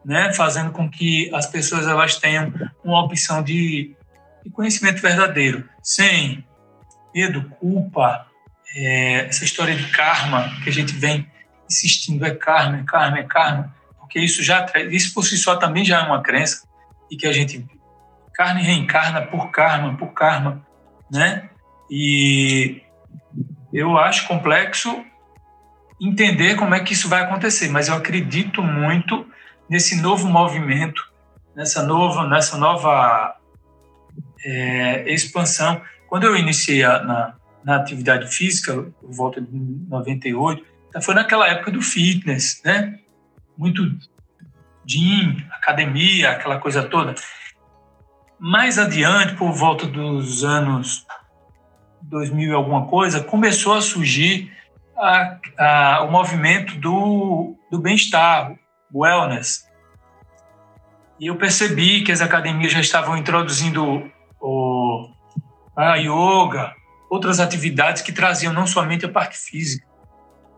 [0.05, 0.31] né?
[0.33, 3.95] fazendo com que as pessoas elas tenham uma opção de,
[4.43, 6.45] de conhecimento verdadeiro, sem
[7.15, 8.27] medo, culpa,
[8.75, 11.25] é, essa história de karma que a gente vem
[11.69, 13.82] insistindo, é karma, é karma, é karma
[14.13, 16.67] porque isso já isso por si só também já é uma crença
[17.09, 17.65] e que a gente
[18.31, 20.63] carne reencarna por karma, por karma,
[21.11, 21.49] né?
[21.89, 22.83] E
[23.73, 25.03] eu acho complexo
[25.99, 29.25] entender como é que isso vai acontecer, mas eu acredito muito
[29.67, 31.11] nesse novo movimento,
[31.55, 33.35] nessa nova, nessa nova
[34.45, 35.81] é, expansão.
[36.07, 40.63] Quando eu iniciei a, na, na atividade física, volta de 98,
[41.01, 42.99] foi naquela época do fitness, né?
[43.57, 43.83] Muito
[44.85, 47.15] gym, academia, aquela coisa toda.
[48.39, 51.05] Mais adiante, por volta dos anos
[52.01, 54.51] 2000 e alguma coisa, começou a surgir
[54.97, 58.53] a, a, o movimento do, do bem-estar,
[58.93, 59.65] wellness.
[61.19, 64.11] E eu percebi que as academias já estavam introduzindo
[64.41, 65.09] o,
[65.75, 66.73] a yoga,
[67.09, 69.87] outras atividades que traziam não somente a parte física.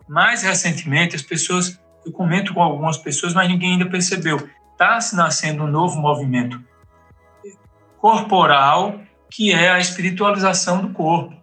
[0.08, 4.48] Mais recentemente, as pessoas eu comento com algumas pessoas, mas ninguém ainda percebeu.
[4.72, 6.62] Está se nascendo um novo movimento
[7.98, 11.34] corporal, que é a espiritualização do corpo.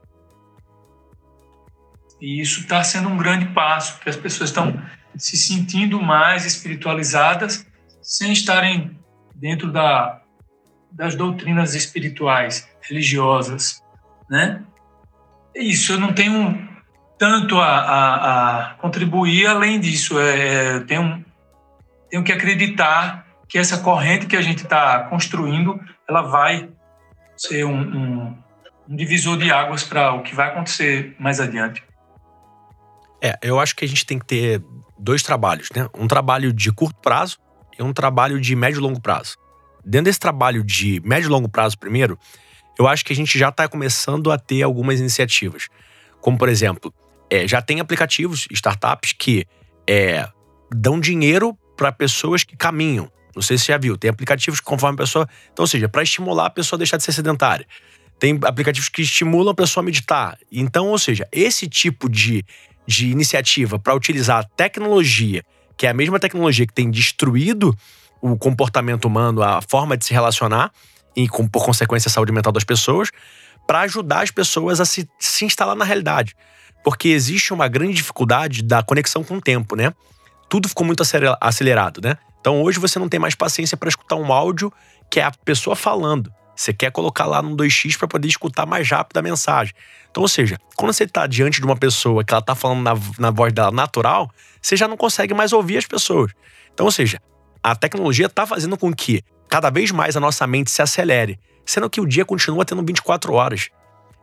[2.22, 4.81] E isso está sendo um grande passo, porque as pessoas estão
[5.18, 7.68] se sentindo mais espiritualizadas
[8.02, 8.98] sem estarem
[9.35, 10.22] dentro da,
[10.90, 13.84] das doutrinas espirituais, religiosas,
[14.30, 14.64] né?
[15.53, 16.72] É isso, eu não tenho
[17.23, 20.19] tanto a, a, a contribuir além disso.
[20.19, 21.23] É, é, tenho,
[22.11, 26.67] tenho que acreditar que essa corrente que a gente está construindo, ela vai
[27.37, 28.37] ser um, um,
[28.89, 31.81] um divisor de águas para o que vai acontecer mais adiante.
[33.21, 34.61] É, eu acho que a gente tem que ter
[34.99, 35.87] dois trabalhos, né?
[35.97, 37.37] Um trabalho de curto prazo
[37.79, 39.37] e um trabalho de médio e longo prazo.
[39.85, 42.19] Dentro desse trabalho de médio e longo prazo, primeiro,
[42.77, 45.69] eu acho que a gente já está começando a ter algumas iniciativas.
[46.19, 46.93] Como, por exemplo,
[47.34, 49.45] é, já tem aplicativos, startups, que
[49.89, 50.27] é,
[50.72, 53.11] dão dinheiro para pessoas que caminham.
[53.35, 53.97] Não sei se você já viu.
[53.97, 55.27] Tem aplicativos que conforme a pessoa.
[55.51, 57.65] Então, ou seja, para estimular a pessoa a deixar de ser sedentária.
[58.19, 60.38] Tem aplicativos que estimulam a pessoa a meditar.
[60.51, 62.45] Então, ou seja, esse tipo de,
[62.85, 65.43] de iniciativa para utilizar a tecnologia,
[65.76, 67.76] que é a mesma tecnologia que tem destruído
[68.22, 70.72] o comportamento humano, a forma de se relacionar,
[71.15, 73.10] e com, por consequência a saúde mental das pessoas,
[73.65, 76.35] para ajudar as pessoas a se, se instalar na realidade.
[76.84, 79.93] Porque existe uma grande dificuldade da conexão com o tempo, né?
[80.49, 81.03] Tudo ficou muito
[81.41, 82.18] acelerado, né?
[82.39, 84.72] Então hoje você não tem mais paciência para escutar um áudio
[85.10, 86.31] que é a pessoa falando.
[86.55, 89.73] Você quer colocar lá no 2x para poder escutar mais rápido a mensagem.
[90.10, 92.93] Então, ou seja, quando você está diante de uma pessoa que ela está falando na,
[93.18, 94.30] na voz dela natural,
[94.61, 96.31] você já não consegue mais ouvir as pessoas.
[96.72, 97.19] Então, ou seja,
[97.64, 101.89] a tecnologia está fazendo com que cada vez mais a nossa mente se acelere, sendo
[101.89, 103.69] que o dia continua tendo 24 horas.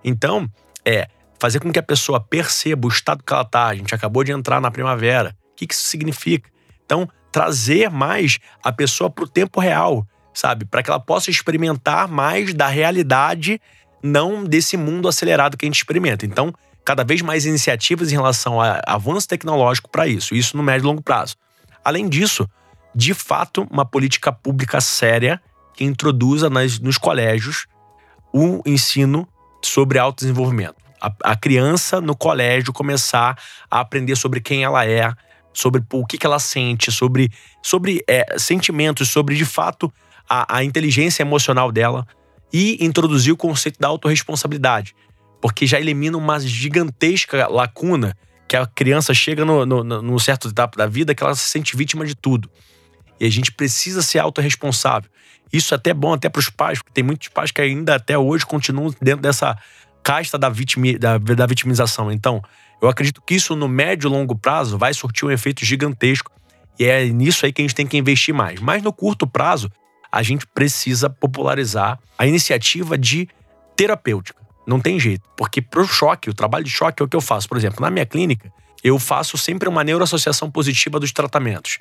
[0.05, 0.49] Então,
[0.85, 1.09] é
[1.41, 3.67] fazer com que a pessoa perceba o estado que ela está.
[3.67, 5.35] A gente acabou de entrar na primavera.
[5.53, 6.51] O que, que isso significa?
[6.85, 10.65] Então, trazer mais a pessoa para o tempo real, sabe?
[10.67, 13.61] Para que ela possa experimentar mais da realidade,
[14.03, 16.27] não desse mundo acelerado que a gente experimenta.
[16.27, 16.53] Então,
[16.85, 20.89] cada vez mais iniciativas em relação a avanço tecnológico para isso, isso no médio e
[20.89, 21.37] longo prazo.
[21.85, 22.49] Além disso,
[22.95, 25.41] de fato, uma política pública séria
[25.75, 27.67] que introduza nas, nos colégios
[28.33, 29.27] o ensino
[29.63, 30.80] sobre autodesenvolvimento.
[31.01, 33.39] A, a criança no colégio começar
[33.71, 35.13] a aprender sobre quem ela é,
[35.53, 37.31] sobre o que, que ela sente, sobre,
[37.63, 39.93] sobre é, sentimentos, sobre de fato
[40.29, 42.07] a, a inteligência emocional dela
[42.53, 44.95] e introduzir o conceito da autorresponsabilidade,
[45.41, 48.17] porque já elimina uma gigantesca lacuna
[48.49, 51.77] que a criança chega no, no, no certo etapa da vida que ela se sente
[51.77, 52.51] vítima de tudo.
[53.21, 55.09] E a gente precisa ser autorresponsável.
[55.53, 58.17] Isso é até bom até para os pais, porque tem muitos pais que ainda até
[58.17, 59.57] hoje continuam dentro dessa
[60.03, 62.11] casta da, vitimi, da, da vitimização.
[62.11, 62.43] Então,
[62.81, 66.31] eu acredito que isso no médio e longo prazo vai surtir um efeito gigantesco
[66.79, 68.59] e é nisso aí que a gente tem que investir mais.
[68.59, 69.71] Mas no curto prazo,
[70.11, 73.29] a gente precisa popularizar a iniciativa de
[73.77, 74.41] terapêutica.
[74.67, 77.21] Não tem jeito, porque para o choque, o trabalho de choque é o que eu
[77.21, 77.49] faço.
[77.49, 78.53] Por exemplo, na minha clínica,
[78.83, 81.79] eu faço sempre uma neuroassociação positiva dos tratamentos.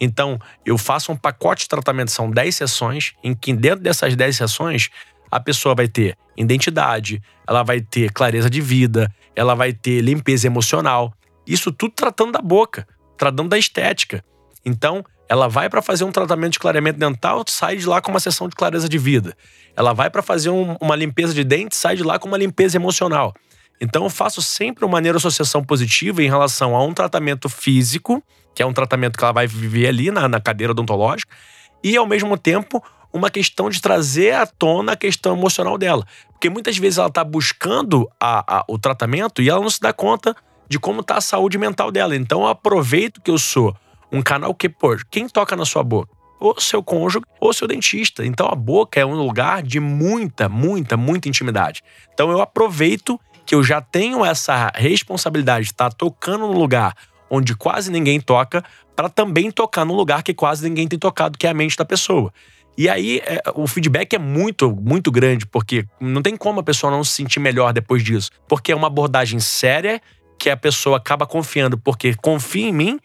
[0.00, 4.36] Então, eu faço um pacote de tratamento, são 10 sessões, em que dentro dessas 10
[4.36, 4.90] sessões,
[5.30, 10.46] a pessoa vai ter identidade, ela vai ter clareza de vida, ela vai ter limpeza
[10.46, 11.12] emocional.
[11.46, 12.86] Isso tudo tratando da boca,
[13.16, 14.24] tratando da estética.
[14.64, 18.20] Então, ela vai para fazer um tratamento de clareamento dental, sai de lá com uma
[18.20, 19.36] sessão de clareza de vida.
[19.76, 22.76] Ela vai para fazer um, uma limpeza de dente, sai de lá com uma limpeza
[22.76, 23.34] emocional.
[23.80, 28.22] Então, eu faço sempre uma neuroassociação positiva em relação a um tratamento físico
[28.58, 31.32] que é um tratamento que ela vai viver ali na, na cadeira odontológica,
[31.80, 32.82] e ao mesmo tempo
[33.12, 36.06] uma questão de trazer à tona a questão emocional dela.
[36.32, 39.92] Porque muitas vezes ela está buscando a, a, o tratamento e ela não se dá
[39.92, 40.34] conta
[40.68, 42.14] de como está a saúde mental dela.
[42.14, 43.74] Então eu aproveito que eu sou
[44.12, 46.10] um canal que, pô, quem toca na sua boca?
[46.38, 48.24] Ou seu cônjuge ou seu dentista.
[48.24, 51.82] Então a boca é um lugar de muita, muita, muita intimidade.
[52.14, 56.94] Então eu aproveito que eu já tenho essa responsabilidade de estar tá tocando no lugar
[57.30, 58.64] onde quase ninguém toca,
[58.96, 61.84] para também tocar num lugar que quase ninguém tem tocado, que é a mente da
[61.84, 62.32] pessoa.
[62.78, 66.92] E aí é, o feedback é muito, muito grande, porque não tem como a pessoa
[66.92, 68.30] não se sentir melhor depois disso.
[68.46, 70.00] Porque é uma abordagem séria
[70.38, 73.00] que a pessoa acaba confiando porque confia em mim.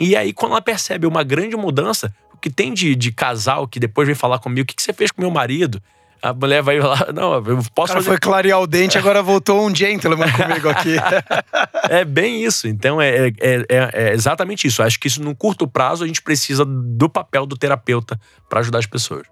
[0.00, 3.78] E aí, quando ela percebe uma grande mudança, o que tem de, de casal que
[3.78, 5.82] depois vem falar comigo, o que, que você fez com meu marido?
[6.22, 8.04] A mulher vai lá, não, eu posso Cara, fazer...
[8.04, 10.96] foi clarear o dente, agora voltou um gentleman comigo aqui.
[11.88, 12.66] é bem isso.
[12.66, 14.82] Então, é, é, é, é, exatamente isso.
[14.82, 18.18] Acho que isso, no curto prazo, a gente precisa do papel do terapeuta
[18.48, 19.26] para ajudar as pessoas.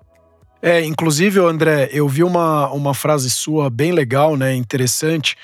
[0.62, 5.36] É, inclusive, André, eu vi uma, uma frase sua bem legal, né, interessante,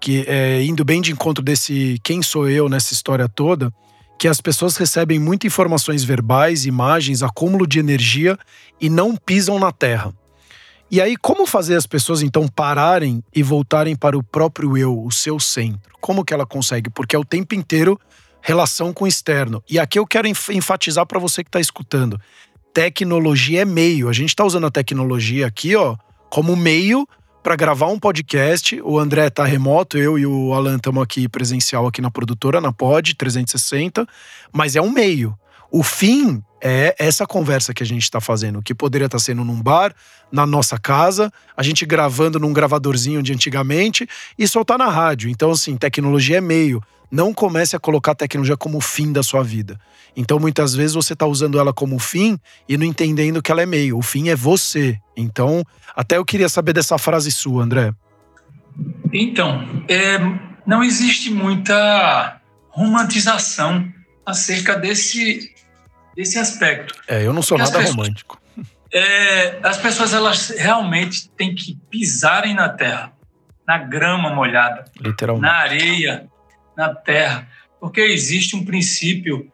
[0.00, 3.72] que é indo bem de encontro desse quem sou eu nessa história toda,
[4.18, 8.38] que as pessoas recebem muitas informações verbais, imagens, acúmulo de energia
[8.80, 10.12] e não pisam na terra.
[10.90, 15.12] E aí, como fazer as pessoas então pararem e voltarem para o próprio eu, o
[15.12, 15.94] seu centro?
[16.00, 16.90] Como que ela consegue?
[16.90, 17.98] Porque é o tempo inteiro
[18.42, 19.62] relação com o externo.
[19.70, 22.20] E aqui eu quero enfatizar para você que está escutando:
[22.74, 24.08] tecnologia é meio.
[24.08, 25.96] A gente está usando a tecnologia aqui, ó,
[26.28, 27.06] como meio
[27.40, 28.80] para gravar um podcast.
[28.82, 32.72] O André tá remoto, eu e o Alan estamos aqui presencial aqui na produtora, na
[32.72, 34.06] Pod 360,
[34.52, 35.38] mas é um meio.
[35.70, 39.44] O fim é essa conversa que a gente está fazendo, que poderia estar tá sendo
[39.44, 39.94] num bar,
[40.30, 44.06] na nossa casa, a gente gravando num gravadorzinho de antigamente
[44.38, 45.30] e soltar na rádio.
[45.30, 46.82] Então, assim, tecnologia é meio.
[47.10, 49.80] Não comece a colocar a tecnologia como fim da sua vida.
[50.16, 52.38] Então, muitas vezes você está usando ela como fim
[52.68, 53.98] e não entendendo que ela é meio.
[53.98, 54.98] O fim é você.
[55.16, 55.64] Então,
[55.96, 57.92] até eu queria saber dessa frase sua, André.
[59.12, 60.18] Então, é,
[60.66, 63.88] não existe muita romantização
[64.24, 65.52] acerca desse,
[66.14, 66.94] desse aspecto.
[67.06, 68.40] É, eu não sou Porque nada pessoas, romântico.
[68.92, 73.12] É, as pessoas elas realmente têm que pisarem na terra,
[73.66, 75.46] na grama molhada, Literalmente.
[75.46, 76.28] na areia,
[76.76, 77.48] na terra,
[77.80, 79.50] porque existe um princípio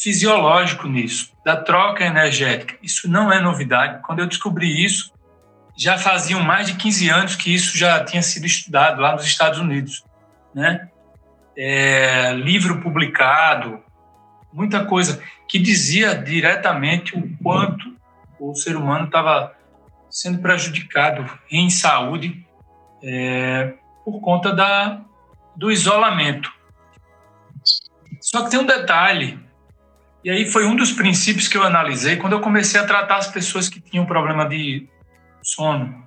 [0.00, 2.76] fisiológico nisso, da troca energética.
[2.82, 4.00] Isso não é novidade.
[4.02, 5.12] Quando eu descobri isso,
[5.76, 9.58] já faziam mais de 15 anos que isso já tinha sido estudado lá nos Estados
[9.58, 10.04] Unidos,
[10.54, 10.88] né?
[11.56, 13.80] É, livro publicado,
[14.52, 17.96] muita coisa que dizia diretamente o quanto
[18.38, 19.56] o ser humano estava
[20.10, 22.46] sendo prejudicado em saúde
[23.02, 25.00] é, por conta da,
[25.56, 26.52] do isolamento.
[28.20, 29.38] Só que tem um detalhe,
[30.24, 33.28] e aí foi um dos princípios que eu analisei quando eu comecei a tratar as
[33.28, 34.88] pessoas que tinham problema de
[35.42, 36.06] sono.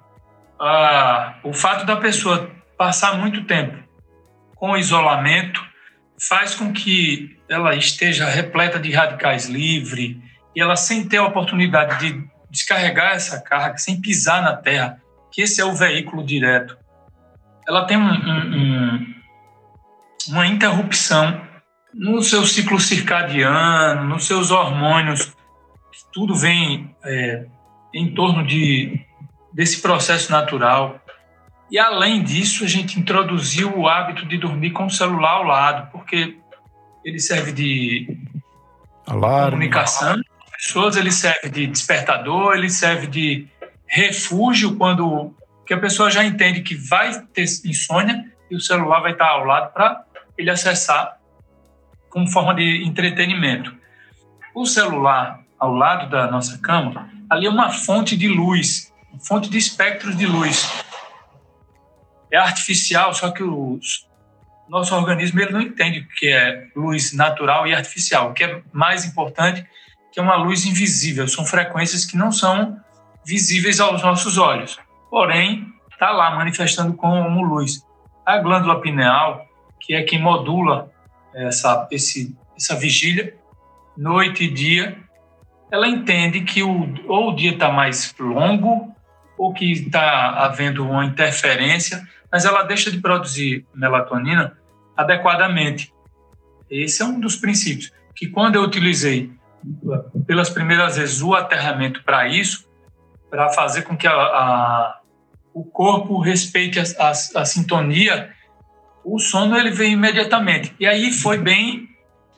[0.60, 3.82] Ah, o fato da pessoa passar muito tempo
[4.56, 5.64] com isolamento
[6.28, 10.16] faz com que ela esteja repleta de radicais livres
[10.56, 15.02] e ela sem ter a oportunidade de descarregar essa carga, sem pisar na terra,
[15.32, 16.78] que esse é o veículo direto.
[17.68, 19.16] Ela tem um, um, um,
[20.30, 21.42] uma interrupção
[21.94, 25.36] no seu ciclo circadiano, nos seus hormônios,
[26.14, 27.46] tudo vem é,
[27.94, 28.98] em torno de,
[29.54, 31.02] desse processo natural.
[31.70, 35.92] E além disso, a gente introduziu o hábito de dormir com o celular ao lado,
[35.92, 36.41] porque
[37.04, 38.18] ele serve de
[39.08, 39.52] Alarme.
[39.52, 40.22] comunicação
[40.64, 43.48] pessoas, ele serve de despertador, ele serve de
[43.88, 49.14] refúgio quando que a pessoa já entende que vai ter insônia e o celular vai
[49.14, 50.04] estar ao lado para
[50.38, 51.18] ele acessar
[52.10, 53.76] como forma de entretenimento.
[54.54, 58.94] O celular ao lado da nossa cama, ali é uma fonte de luz,
[59.28, 60.70] fonte de espectros de luz.
[62.32, 63.80] É artificial, só que o
[64.72, 68.30] nosso organismo ele não entende o que é luz natural e artificial.
[68.30, 69.68] O que é mais importante
[70.14, 72.78] que é uma luz invisível, são frequências que não são
[73.26, 74.78] visíveis aos nossos olhos,
[75.10, 77.86] porém está lá manifestando como luz.
[78.26, 79.46] A glândula pineal,
[79.80, 80.92] que é quem modula
[81.34, 83.36] essa, esse, essa vigília,
[83.98, 84.98] noite e dia,
[85.72, 88.94] ela entende que o, ou o dia está mais longo,
[89.38, 94.58] ou que está havendo uma interferência, mas ela deixa de produzir melatonina
[94.96, 95.94] adequadamente.
[96.70, 97.92] Esse é um dos princípios.
[98.16, 99.32] Que quando eu utilizei
[100.26, 102.68] pelas primeiras vezes o aterramento para isso,
[103.30, 105.00] para fazer com que a, a,
[105.54, 108.32] o corpo respeite a, a, sintonia
[109.04, 110.76] o sono ele vem imediatamente.
[110.80, 111.88] E aí foi bem,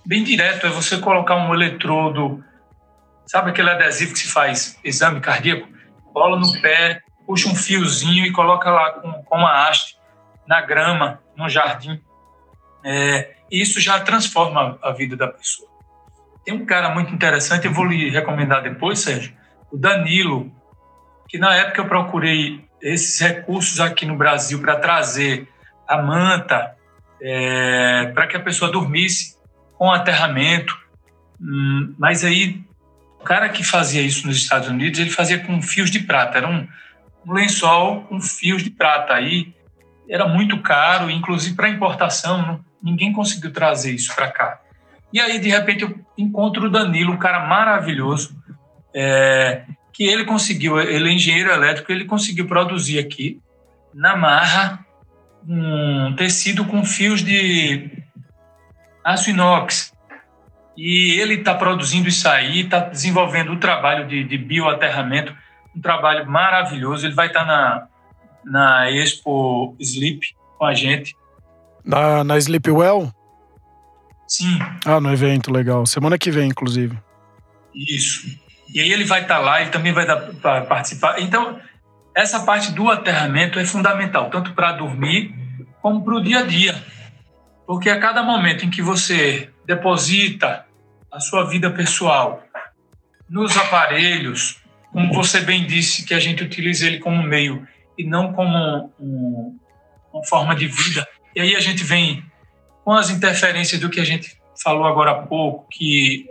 [0.05, 0.65] bem direto.
[0.65, 2.43] É você colocar um eletrodo,
[3.25, 5.67] sabe aquele adesivo que se faz exame cardíaco?
[6.13, 9.97] Cola no pé, puxa um fiozinho e coloca lá com, com uma haste
[10.47, 12.01] na grama, no jardim.
[12.83, 15.69] É, isso já transforma a vida da pessoa.
[16.43, 19.33] Tem um cara muito interessante, eu vou lhe recomendar depois, Sérgio,
[19.71, 20.51] o Danilo,
[21.29, 25.47] que na época eu procurei esses recursos aqui no Brasil para trazer
[25.87, 26.75] a manta,
[27.21, 29.37] é, para que a pessoa dormisse
[29.77, 30.77] com aterramento.
[31.39, 32.61] Hum, mas aí,
[33.19, 36.37] o cara que fazia isso nos Estados Unidos, ele fazia com fios de prata.
[36.37, 36.67] Era um,
[37.25, 39.13] um lençol com fios de prata.
[39.13, 39.53] Aí
[40.09, 44.59] era muito caro, inclusive para importação, ninguém conseguiu trazer isso para cá.
[45.11, 48.35] E aí, de repente, eu encontro o Danilo, um cara maravilhoso,
[48.93, 53.39] é, que ele conseguiu, ele é engenheiro elétrico, ele conseguiu produzir aqui,
[53.93, 54.83] na marra,
[55.47, 57.91] um tecido com fios de
[59.03, 59.93] aço inox.
[60.75, 65.35] E ele está produzindo isso aí, está desenvolvendo o trabalho de, de bioaterramento,
[65.75, 67.05] um trabalho maravilhoso.
[67.05, 67.87] Ele vai estar tá na,
[68.43, 71.15] na Expo Sleep com a gente.
[71.83, 73.11] Na, na Sleepwell?
[74.27, 74.59] Sim.
[74.85, 75.85] Ah, no evento, legal.
[75.85, 76.97] Semana que vem, inclusive.
[77.75, 78.27] Isso.
[78.73, 80.05] E aí ele vai estar tá lá, ele também vai
[80.65, 81.19] participar.
[81.19, 81.59] Então,
[82.15, 85.35] essa parte do aterramento é fundamental, tanto para dormir
[85.81, 86.81] como para o dia a dia.
[87.67, 90.65] Porque a cada momento em que você deposita
[91.11, 92.43] a sua vida pessoal
[93.29, 94.61] nos aparelhos,
[94.91, 99.57] como você bem disse, que a gente utiliza ele como meio e não como um,
[100.13, 101.07] uma forma de vida.
[101.35, 102.23] E aí a gente vem
[102.83, 106.27] com as interferências do que a gente falou agora há pouco, que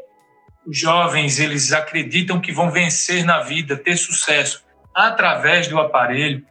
[0.66, 4.65] os jovens eles acreditam que vão vencer na vida, ter sucesso
[4.95, 6.45] através do aparelho,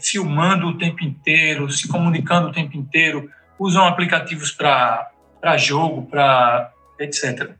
[0.00, 3.28] filmando o tempo inteiro, se comunicando o tempo inteiro,
[3.58, 7.50] usam aplicativos para jogo, para etc.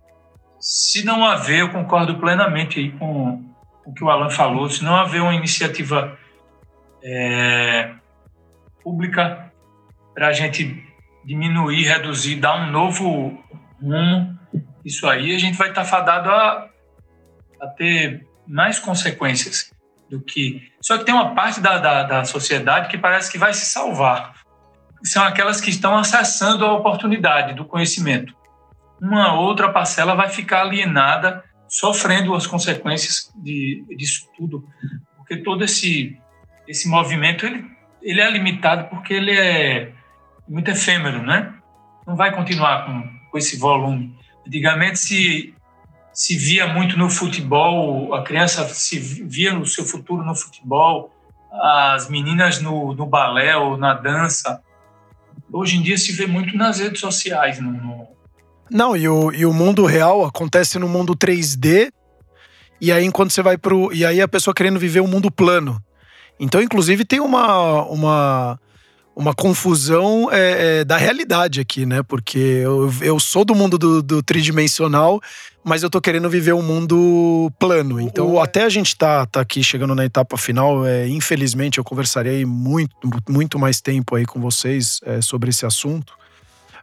[0.61, 3.43] Se não haver, eu concordo plenamente com
[3.85, 6.17] o que o Alan falou, se não haver uma iniciativa
[7.03, 7.91] é,
[8.83, 9.49] pública
[10.21, 10.87] para a gente
[11.25, 13.43] diminuir, reduzir, dar um novo
[13.83, 14.39] rumo,
[14.85, 16.69] isso aí a gente vai estar tá fadado a,
[17.59, 19.73] a ter mais consequências
[20.11, 20.71] do que.
[20.83, 24.35] Só que tem uma parte da, da, da sociedade que parece que vai se salvar.
[25.03, 28.35] São aquelas que estão acessando a oportunidade do conhecimento.
[29.01, 34.69] Uma outra parcela vai ficar alienada, sofrendo as consequências de, disso tudo,
[35.17, 36.21] porque todo esse,
[36.69, 37.65] esse movimento ele,
[38.03, 39.95] ele é limitado porque ele é
[40.51, 41.55] muito efêmero, né?
[42.06, 44.14] Não vai continuar com, com esse volume.
[44.47, 45.55] Antigamente se
[46.12, 51.10] se via muito no futebol, a criança se via no seu futuro no futebol,
[51.52, 54.60] as meninas no, no balé ou na dança.
[55.52, 57.60] Hoje em dia se vê muito nas redes sociais.
[57.60, 58.09] No, no...
[58.70, 61.93] Não, e o, e o mundo real acontece no mundo 3D,
[62.81, 63.93] e aí enquanto você vai pro.
[63.93, 65.81] E aí a pessoa querendo viver um mundo plano.
[66.39, 68.60] Então, inclusive, tem uma, uma
[69.21, 72.03] uma confusão é, é, da realidade aqui, né?
[72.03, 75.21] Porque eu, eu sou do mundo do, do, tridimensional,
[75.63, 78.01] mas eu tô querendo viver um mundo plano.
[78.01, 78.41] Então, uhum.
[78.41, 82.97] até a gente tá, tá aqui chegando na etapa final, é, infelizmente eu conversarei muito,
[83.29, 86.19] muito mais tempo aí com vocês é, sobre esse assunto.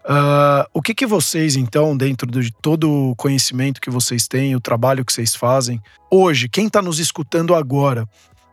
[0.06, 4.62] Uh, o que, que vocês, então, dentro de todo o conhecimento que vocês têm, o
[4.62, 8.08] trabalho que vocês fazem, hoje, quem está nos escutando agora,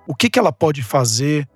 [0.06, 1.46] o que, que ela pode fazer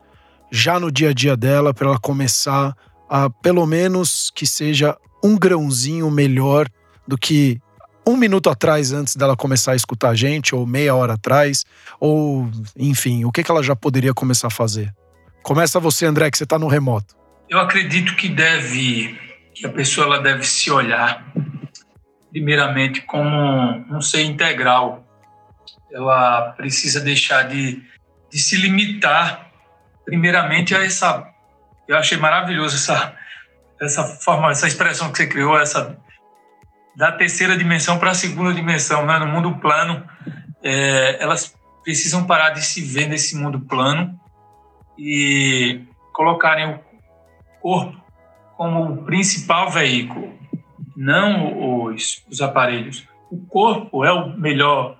[0.50, 2.74] já no dia a dia dela para ela começar
[3.08, 6.68] a, pelo menos, que seja um grãozinho melhor
[7.06, 7.60] do que
[8.06, 11.64] um minuto atrás antes dela começar a escutar a gente, ou meia hora atrás,
[12.00, 14.94] ou enfim, o que, que ela já poderia começar a fazer?
[15.42, 17.14] Começa você, André, que você está no remoto.
[17.48, 19.18] Eu acredito que deve,
[19.54, 21.24] que a pessoa ela deve se olhar
[22.30, 25.04] primeiramente como um ser integral.
[25.92, 27.82] Ela precisa deixar de,
[28.30, 29.47] de se limitar
[30.08, 31.28] primeiramente a essa
[31.86, 33.14] eu achei maravilhoso essa
[33.80, 35.98] essa forma essa expressão que você criou essa
[36.96, 39.18] da terceira dimensão para a segunda dimensão né?
[39.18, 40.02] no mundo plano
[40.62, 41.54] é, elas
[41.84, 44.18] precisam parar de se ver nesse mundo plano
[44.98, 45.82] e
[46.12, 46.80] colocarem o
[47.60, 48.02] corpo
[48.56, 50.38] como o principal veículo
[50.96, 54.96] não os, os aparelhos o corpo é o melhor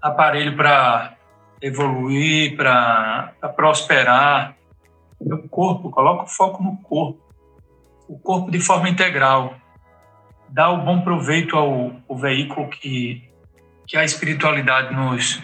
[0.00, 1.16] aparelho para
[1.60, 4.56] evoluir, para prosperar.
[5.20, 7.20] O corpo, coloca o foco no corpo.
[8.08, 9.54] O corpo de forma integral.
[10.48, 13.30] Dá o bom proveito ao, ao veículo que,
[13.86, 15.40] que a espiritualidade nos,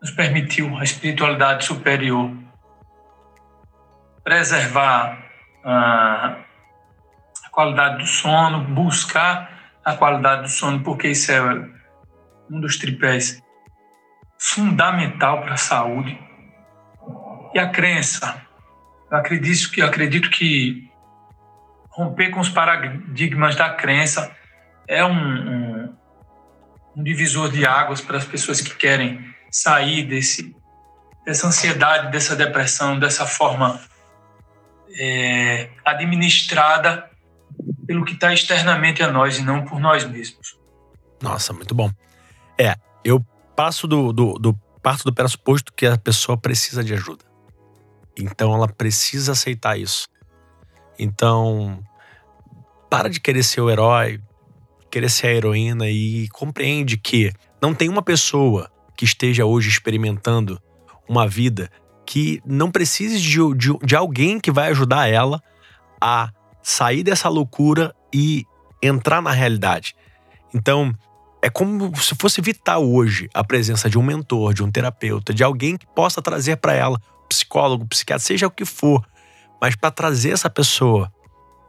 [0.00, 2.30] nos permitiu, a espiritualidade superior.
[4.22, 5.24] Preservar
[5.64, 6.36] a,
[7.44, 11.42] a qualidade do sono, buscar a qualidade do sono, porque isso é
[12.50, 13.43] um dos tripés
[14.44, 16.18] fundamental para a saúde.
[17.54, 18.42] E a crença.
[19.10, 20.90] Eu acredito que, eu acredito que
[21.88, 24.36] romper com os paradigmas da crença
[24.86, 25.96] é um, um,
[26.96, 30.54] um divisor de águas para as pessoas que querem sair desse,
[31.24, 33.80] dessa ansiedade, dessa depressão, dessa forma
[34.98, 37.08] é, administrada
[37.86, 40.58] pelo que está externamente a nós e não por nós mesmos.
[41.22, 41.90] Nossa, muito bom.
[42.58, 43.24] É, eu
[43.56, 47.24] passo do, do, do parto do pressuposto que a pessoa precisa de ajuda.
[48.16, 50.08] Então ela precisa aceitar isso.
[50.98, 51.82] Então,
[52.88, 54.20] para de querer ser o herói,
[54.90, 60.60] querer ser a heroína e compreende que não tem uma pessoa que esteja hoje experimentando
[61.08, 61.70] uma vida
[62.06, 65.42] que não precise de, de, de alguém que vai ajudar ela
[66.00, 66.30] a
[66.62, 68.44] sair dessa loucura e
[68.82, 69.96] entrar na realidade.
[70.54, 70.94] Então,
[71.44, 75.44] é como se fosse vital hoje a presença de um mentor, de um terapeuta, de
[75.44, 76.98] alguém que possa trazer para ela,
[77.28, 79.06] psicólogo, psiquiatra, seja o que for,
[79.60, 81.12] mas para trazer essa pessoa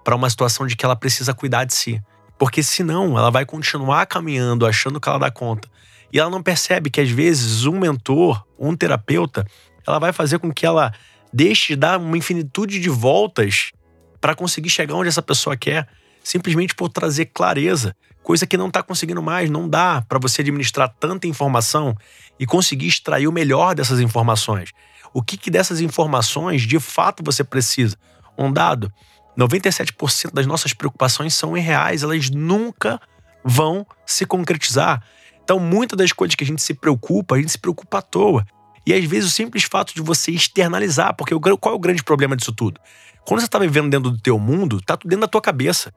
[0.02, 2.02] para uma situação de que ela precisa cuidar de si.
[2.40, 5.70] Porque senão ela vai continuar caminhando achando que ela dá conta.
[6.10, 9.46] E ela não percebe que às vezes um mentor, um terapeuta,
[9.86, 10.94] ela vai fazer com que ela
[11.34, 13.74] deixe de dar uma infinitude de voltas
[14.22, 15.86] para conseguir chegar onde essa pessoa quer,
[16.24, 17.94] simplesmente por trazer clareza,
[18.26, 19.52] coisa que não está conseguindo mais.
[19.52, 21.96] Não dá para você administrar tanta informação
[22.40, 24.72] e conseguir extrair o melhor dessas informações.
[25.14, 27.96] O que, que dessas informações de fato você precisa?
[28.36, 28.92] Um dado:
[29.38, 33.00] 97% das nossas preocupações são irreais, elas nunca
[33.44, 35.04] vão se concretizar.
[35.44, 38.44] Então, muitas das coisas que a gente se preocupa, a gente se preocupa à toa.
[38.88, 42.36] E às vezes o simples fato de você externalizar, porque qual é o grande problema
[42.36, 42.82] disso tudo?
[43.24, 45.94] Quando você está vivendo dentro do teu mundo, tá tudo dentro da tua cabeça.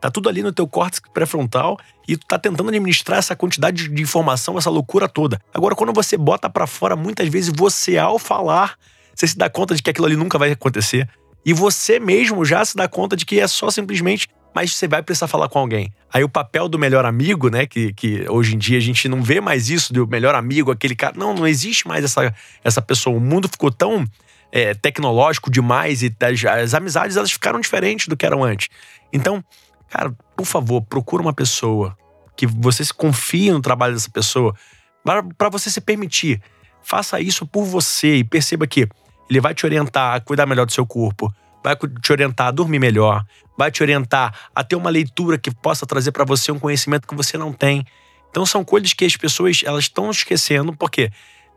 [0.00, 1.78] Tá tudo ali no teu córtex pré-frontal
[2.08, 5.40] e tu tá tentando administrar essa quantidade de informação, essa loucura toda.
[5.52, 8.76] Agora, quando você bota para fora, muitas vezes você, ao falar,
[9.14, 11.08] você se dá conta de que aquilo ali nunca vai acontecer.
[11.44, 15.02] E você mesmo já se dá conta de que é só simplesmente mas você vai
[15.02, 15.92] precisar falar com alguém.
[16.12, 17.66] Aí o papel do melhor amigo, né?
[17.66, 20.96] Que, que hoje em dia a gente não vê mais isso do melhor amigo, aquele
[20.96, 21.14] cara.
[21.16, 23.16] Não, não existe mais essa, essa pessoa.
[23.16, 24.04] O mundo ficou tão
[24.50, 28.68] é, tecnológico demais e as, as amizades elas ficaram diferentes do que eram antes.
[29.12, 29.44] Então,
[29.90, 31.96] cara, por favor, procura uma pessoa
[32.36, 34.54] que você se confie no trabalho dessa pessoa
[35.36, 36.40] para você se permitir.
[36.82, 38.88] Faça isso por você e perceba que
[39.28, 42.78] ele vai te orientar a cuidar melhor do seu corpo, vai te orientar a dormir
[42.78, 43.24] melhor,
[43.58, 47.14] vai te orientar a ter uma leitura que possa trazer para você um conhecimento que
[47.14, 47.84] você não tem.
[48.30, 51.10] Então são coisas que as pessoas elas estão esquecendo porque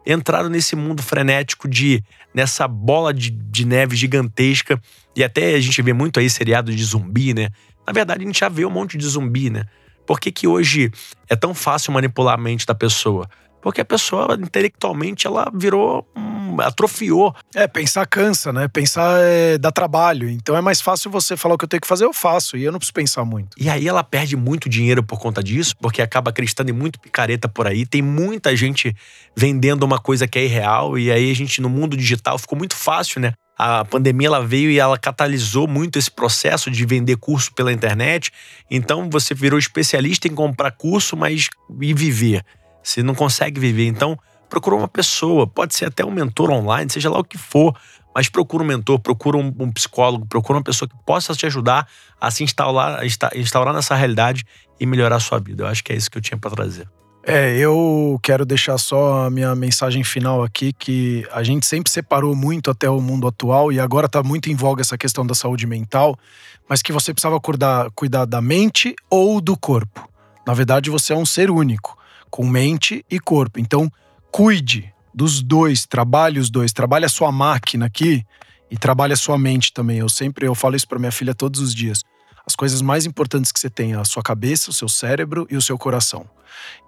[0.06, 2.04] entraram nesse mundo frenético de
[2.34, 4.82] nessa bola de, de neve gigantesca
[5.16, 7.50] e até a gente vê muito aí seriado de zumbi, né?
[7.86, 9.66] Na verdade a gente já vê um monte de zumbi, né?
[10.06, 10.92] Por que, que hoje
[11.30, 13.30] é tão fácil manipular a mente da pessoa?
[13.64, 16.06] Porque a pessoa, intelectualmente, ela virou.
[16.16, 17.34] Hum, atrofiou.
[17.56, 18.68] É, pensar cansa, né?
[18.68, 20.30] Pensar é, dá trabalho.
[20.30, 22.58] Então é mais fácil você falar o que eu tenho que fazer, eu faço.
[22.58, 23.56] E eu não preciso pensar muito.
[23.58, 27.48] E aí ela perde muito dinheiro por conta disso, porque acaba acreditando em muito picareta
[27.48, 27.86] por aí.
[27.86, 28.94] Tem muita gente
[29.36, 30.98] vendendo uma coisa que é irreal.
[30.98, 33.34] E aí a gente, no mundo digital, ficou muito fácil, né?
[33.58, 38.32] A pandemia ela veio e ela catalisou muito esse processo de vender curso pela internet.
[38.70, 41.50] Então você virou especialista em comprar curso, mas
[41.80, 42.44] e viver.
[42.84, 43.88] Você não consegue viver.
[43.88, 44.18] Então,
[44.50, 47.76] procura uma pessoa, pode ser até um mentor online, seja lá o que for,
[48.14, 51.88] mas procura um mentor, procura um, um psicólogo, procura uma pessoa que possa te ajudar
[52.22, 53.02] a se instaurar,
[53.36, 54.46] instaurar nessa realidade
[54.80, 55.64] e melhorar a sua vida.
[55.64, 56.88] Eu acho que é isso que eu tinha para trazer.
[57.26, 62.36] É, eu quero deixar só a minha mensagem final aqui, que a gente sempre separou
[62.36, 65.66] muito até o mundo atual e agora está muito em voga essa questão da saúde
[65.66, 66.20] mental,
[66.68, 70.08] mas que você precisava cuidar da mente ou do corpo.
[70.46, 71.98] Na verdade, você é um ser único
[72.34, 73.60] com mente e corpo.
[73.60, 73.92] Então,
[74.32, 78.26] cuide dos dois, trabalhe os dois, trabalhe a sua máquina aqui
[78.72, 80.00] e trabalhe a sua mente também.
[80.00, 82.02] Eu sempre eu falo isso para minha filha todos os dias.
[82.44, 85.62] As coisas mais importantes que você tem a sua cabeça, o seu cérebro e o
[85.62, 86.28] seu coração.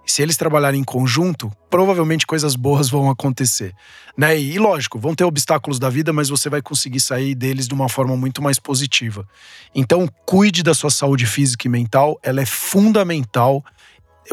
[0.04, 3.72] E se eles trabalharem em conjunto, provavelmente coisas boas vão acontecer.
[4.18, 4.36] Né?
[4.36, 7.88] E, lógico, vão ter obstáculos da vida, mas você vai conseguir sair deles de uma
[7.88, 9.26] forma muito mais positiva.
[9.72, 13.64] Então, cuide da sua saúde física e mental, ela é fundamental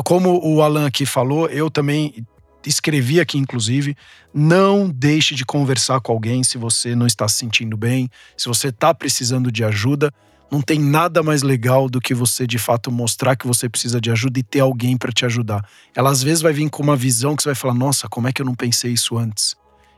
[0.04, 2.26] como o Alan aqui falou, eu também
[2.66, 3.96] escrevi aqui, inclusive,
[4.34, 8.70] não deixe de conversar com alguém se você não está se sentindo bem, se você
[8.70, 10.12] está precisando de ajuda.
[10.52, 14.12] Não tem nada mais legal do que você de fato mostrar que você precisa de
[14.12, 15.68] ajuda e ter alguém para te ajudar.
[15.96, 18.32] Ela às vezes vai vir com uma visão que você vai falar: nossa, como é
[18.32, 19.56] que eu não pensei isso antes?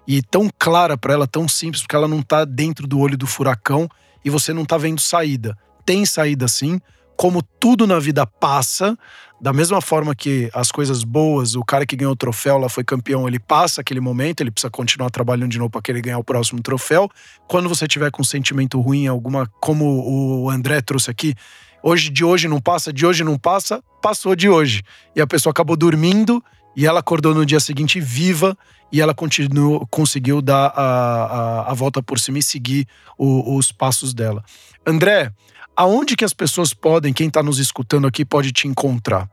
[0.08, 3.28] E tão clara para ela, tão simples, porque ela não está dentro do olho do
[3.28, 3.90] furacão
[4.24, 5.58] e você não está vendo saída.
[5.86, 6.80] Tem saída sim,
[7.18, 8.98] como tudo na vida passa,
[9.46, 12.84] da mesma forma que as coisas boas, o cara que ganhou o troféu lá foi
[12.84, 16.24] campeão, ele passa aquele momento, ele precisa continuar trabalhando de novo para ele ganhar o
[16.24, 17.08] próximo troféu.
[17.48, 21.36] Quando você tiver com um sentimento ruim, alguma, como o André trouxe aqui,
[21.84, 24.82] hoje de hoje não passa, de hoje não passa, passou de hoje.
[25.16, 26.44] E a pessoa acabou dormindo
[26.76, 28.58] e ela acordou no dia seguinte viva
[28.92, 33.72] e ela continuou, conseguiu dar a, a, a volta por cima e seguir o, os
[33.72, 34.44] passos dela.
[34.88, 35.32] André,
[35.76, 39.30] aonde que as pessoas podem, quem está nos escutando aqui, pode te encontrar?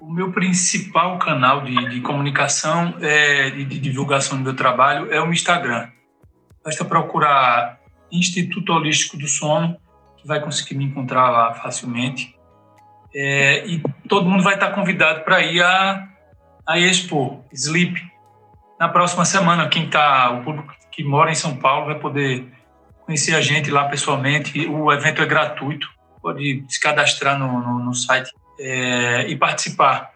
[0.00, 5.20] O meu principal canal de, de comunicação é, de, de divulgação do meu trabalho é
[5.22, 5.88] o Instagram.
[6.64, 7.80] Basta procurar
[8.10, 9.76] Instituto Holístico do Sono,
[10.16, 12.36] que vai conseguir me encontrar lá facilmente.
[13.14, 16.08] É, e todo mundo vai estar convidado para ir à,
[16.76, 18.00] Expo Sleep
[18.78, 19.68] na próxima semana.
[19.68, 22.46] Quem está, o público que mora em São Paulo vai poder
[23.12, 24.66] conhecer a gente lá pessoalmente.
[24.66, 25.86] O evento é gratuito,
[26.22, 30.10] pode se cadastrar no, no, no site é, e participar.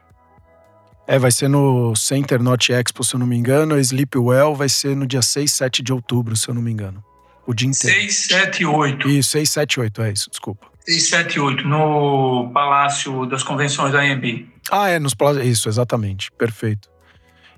[1.07, 3.75] É, vai ser no Center Norte Expo, se eu não me engano.
[3.75, 6.73] A Sleep Well vai ser no dia 6, 7 de outubro, se eu não me
[6.73, 7.05] engano.
[7.47, 8.01] O dia inteiro.
[8.01, 9.09] 6, 7 e 8.
[9.09, 10.67] Isso, 6, 7 e 8, é isso, desculpa.
[10.81, 14.49] 6, 7 e 8, no Palácio das Convenções da AMB.
[14.71, 15.47] Ah, é, nos palácios.
[15.47, 16.33] Isso, exatamente.
[16.33, 16.89] Perfeito.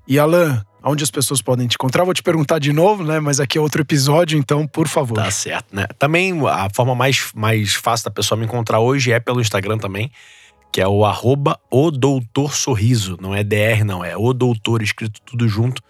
[0.09, 2.03] E Alan, onde as pessoas podem te encontrar.
[2.03, 3.21] Vou te perguntar de novo, né?
[3.21, 5.17] Mas aqui é outro episódio, então, por favor.
[5.17, 5.87] Tá certo, né?
[5.99, 10.11] Também a forma mais, mais fácil da pessoa me encontrar hoje é pelo Instagram também,
[10.73, 13.19] que é o arroba o doutor sorriso.
[13.21, 15.83] Não é DR, não, é o doutor escrito tudo junto.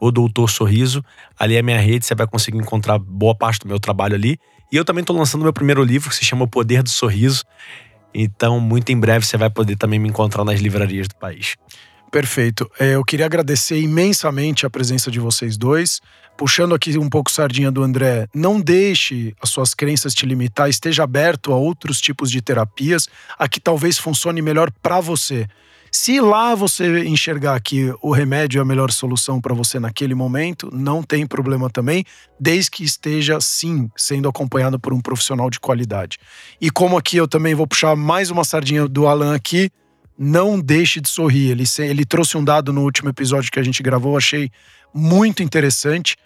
[0.00, 1.02] o Doutor Sorriso.
[1.38, 4.38] Ali é minha rede, você vai conseguir encontrar boa parte do meu trabalho ali.
[4.70, 7.44] E eu também estou lançando meu primeiro livro, que se chama O Poder do Sorriso.
[8.12, 11.56] Então, muito em breve você vai poder também me encontrar nas livrarias do país.
[12.14, 12.70] Perfeito.
[12.78, 16.00] É, eu queria agradecer imensamente a presença de vocês dois.
[16.36, 21.02] Puxando aqui um pouco sardinha do André, não deixe as suas crenças te limitar, esteja
[21.02, 25.48] aberto a outros tipos de terapias, a que talvez funcione melhor para você.
[25.90, 30.70] Se lá você enxergar que o remédio é a melhor solução para você naquele momento,
[30.72, 32.04] não tem problema também,
[32.38, 36.18] desde que esteja sim sendo acompanhado por um profissional de qualidade.
[36.60, 39.68] E como aqui eu também vou puxar mais uma sardinha do Alan aqui,
[40.18, 41.50] não deixe de sorrir.
[41.50, 44.50] Ele, ele trouxe um dado no último episódio que a gente gravou, achei
[44.94, 46.16] muito interessante.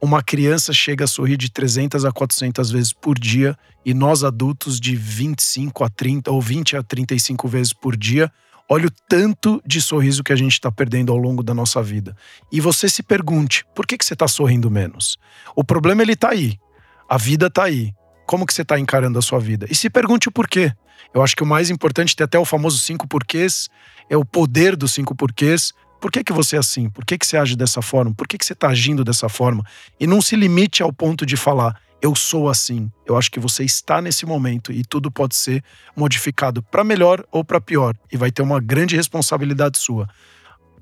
[0.00, 4.78] Uma criança chega a sorrir de 300 a 400 vezes por dia e nós adultos
[4.78, 8.30] de 25 a 30 ou 20 a 35 vezes por dia.
[8.70, 12.14] Olha o tanto de sorriso que a gente está perdendo ao longo da nossa vida.
[12.52, 15.16] E você se pergunte, por que, que você está sorrindo menos?
[15.56, 16.58] O problema ele está aí.
[17.08, 17.92] A vida está aí.
[18.28, 19.66] Como que você está encarando a sua vida?
[19.70, 20.70] E se pergunte o porquê.
[21.14, 23.70] Eu acho que o mais importante, tem até o famoso cinco porquês,
[24.10, 25.72] é o poder dos cinco porquês.
[25.98, 26.90] Por que, que você é assim?
[26.90, 28.12] Por que, que você age dessa forma?
[28.14, 29.64] Por que, que você está agindo dessa forma?
[29.98, 32.92] E não se limite ao ponto de falar, eu sou assim.
[33.06, 35.64] Eu acho que você está nesse momento e tudo pode ser
[35.96, 40.06] modificado para melhor ou para pior e vai ter uma grande responsabilidade sua.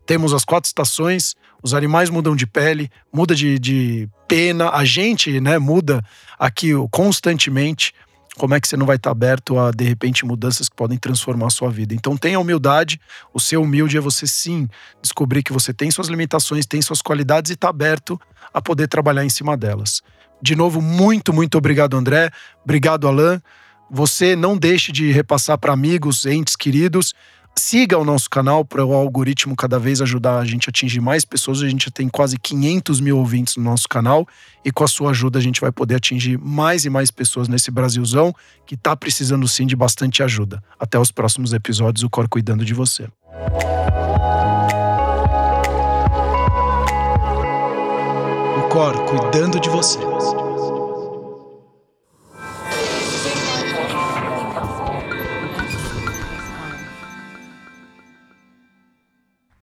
[0.05, 5.41] Temos as quatro estações, os animais mudam de pele, muda de, de pena, a gente
[5.41, 6.03] né, muda
[6.39, 7.93] aqui constantemente.
[8.37, 11.47] Como é que você não vai estar aberto a, de repente, mudanças que podem transformar
[11.47, 11.95] a sua vida?
[11.95, 13.01] Então tenha humildade.
[13.33, 14.69] O ser humilde é você sim
[15.01, 18.21] descobrir que você tem suas limitações, tem suas qualidades e está aberto
[18.53, 20.03] a poder trabalhar em cima delas.
[20.41, 22.31] De novo, muito, muito obrigado, André.
[22.63, 23.41] Obrigado, Alain.
[23.91, 27.15] Você não deixe de repassar para amigos, entes queridos.
[27.59, 31.25] Siga o nosso canal para o algoritmo cada vez ajudar a gente a atingir mais
[31.25, 31.63] pessoas.
[31.63, 34.27] A gente tem quase 500 mil ouvintes no nosso canal
[34.65, 37.71] e com a sua ajuda a gente vai poder atingir mais e mais pessoas nesse
[37.71, 38.35] Brasilzão
[38.67, 40.63] que está precisando sim de bastante ajuda.
[40.79, 43.09] Até os próximos episódios, o Cor cuidando de você.
[48.77, 49.99] Cor cuidando de você.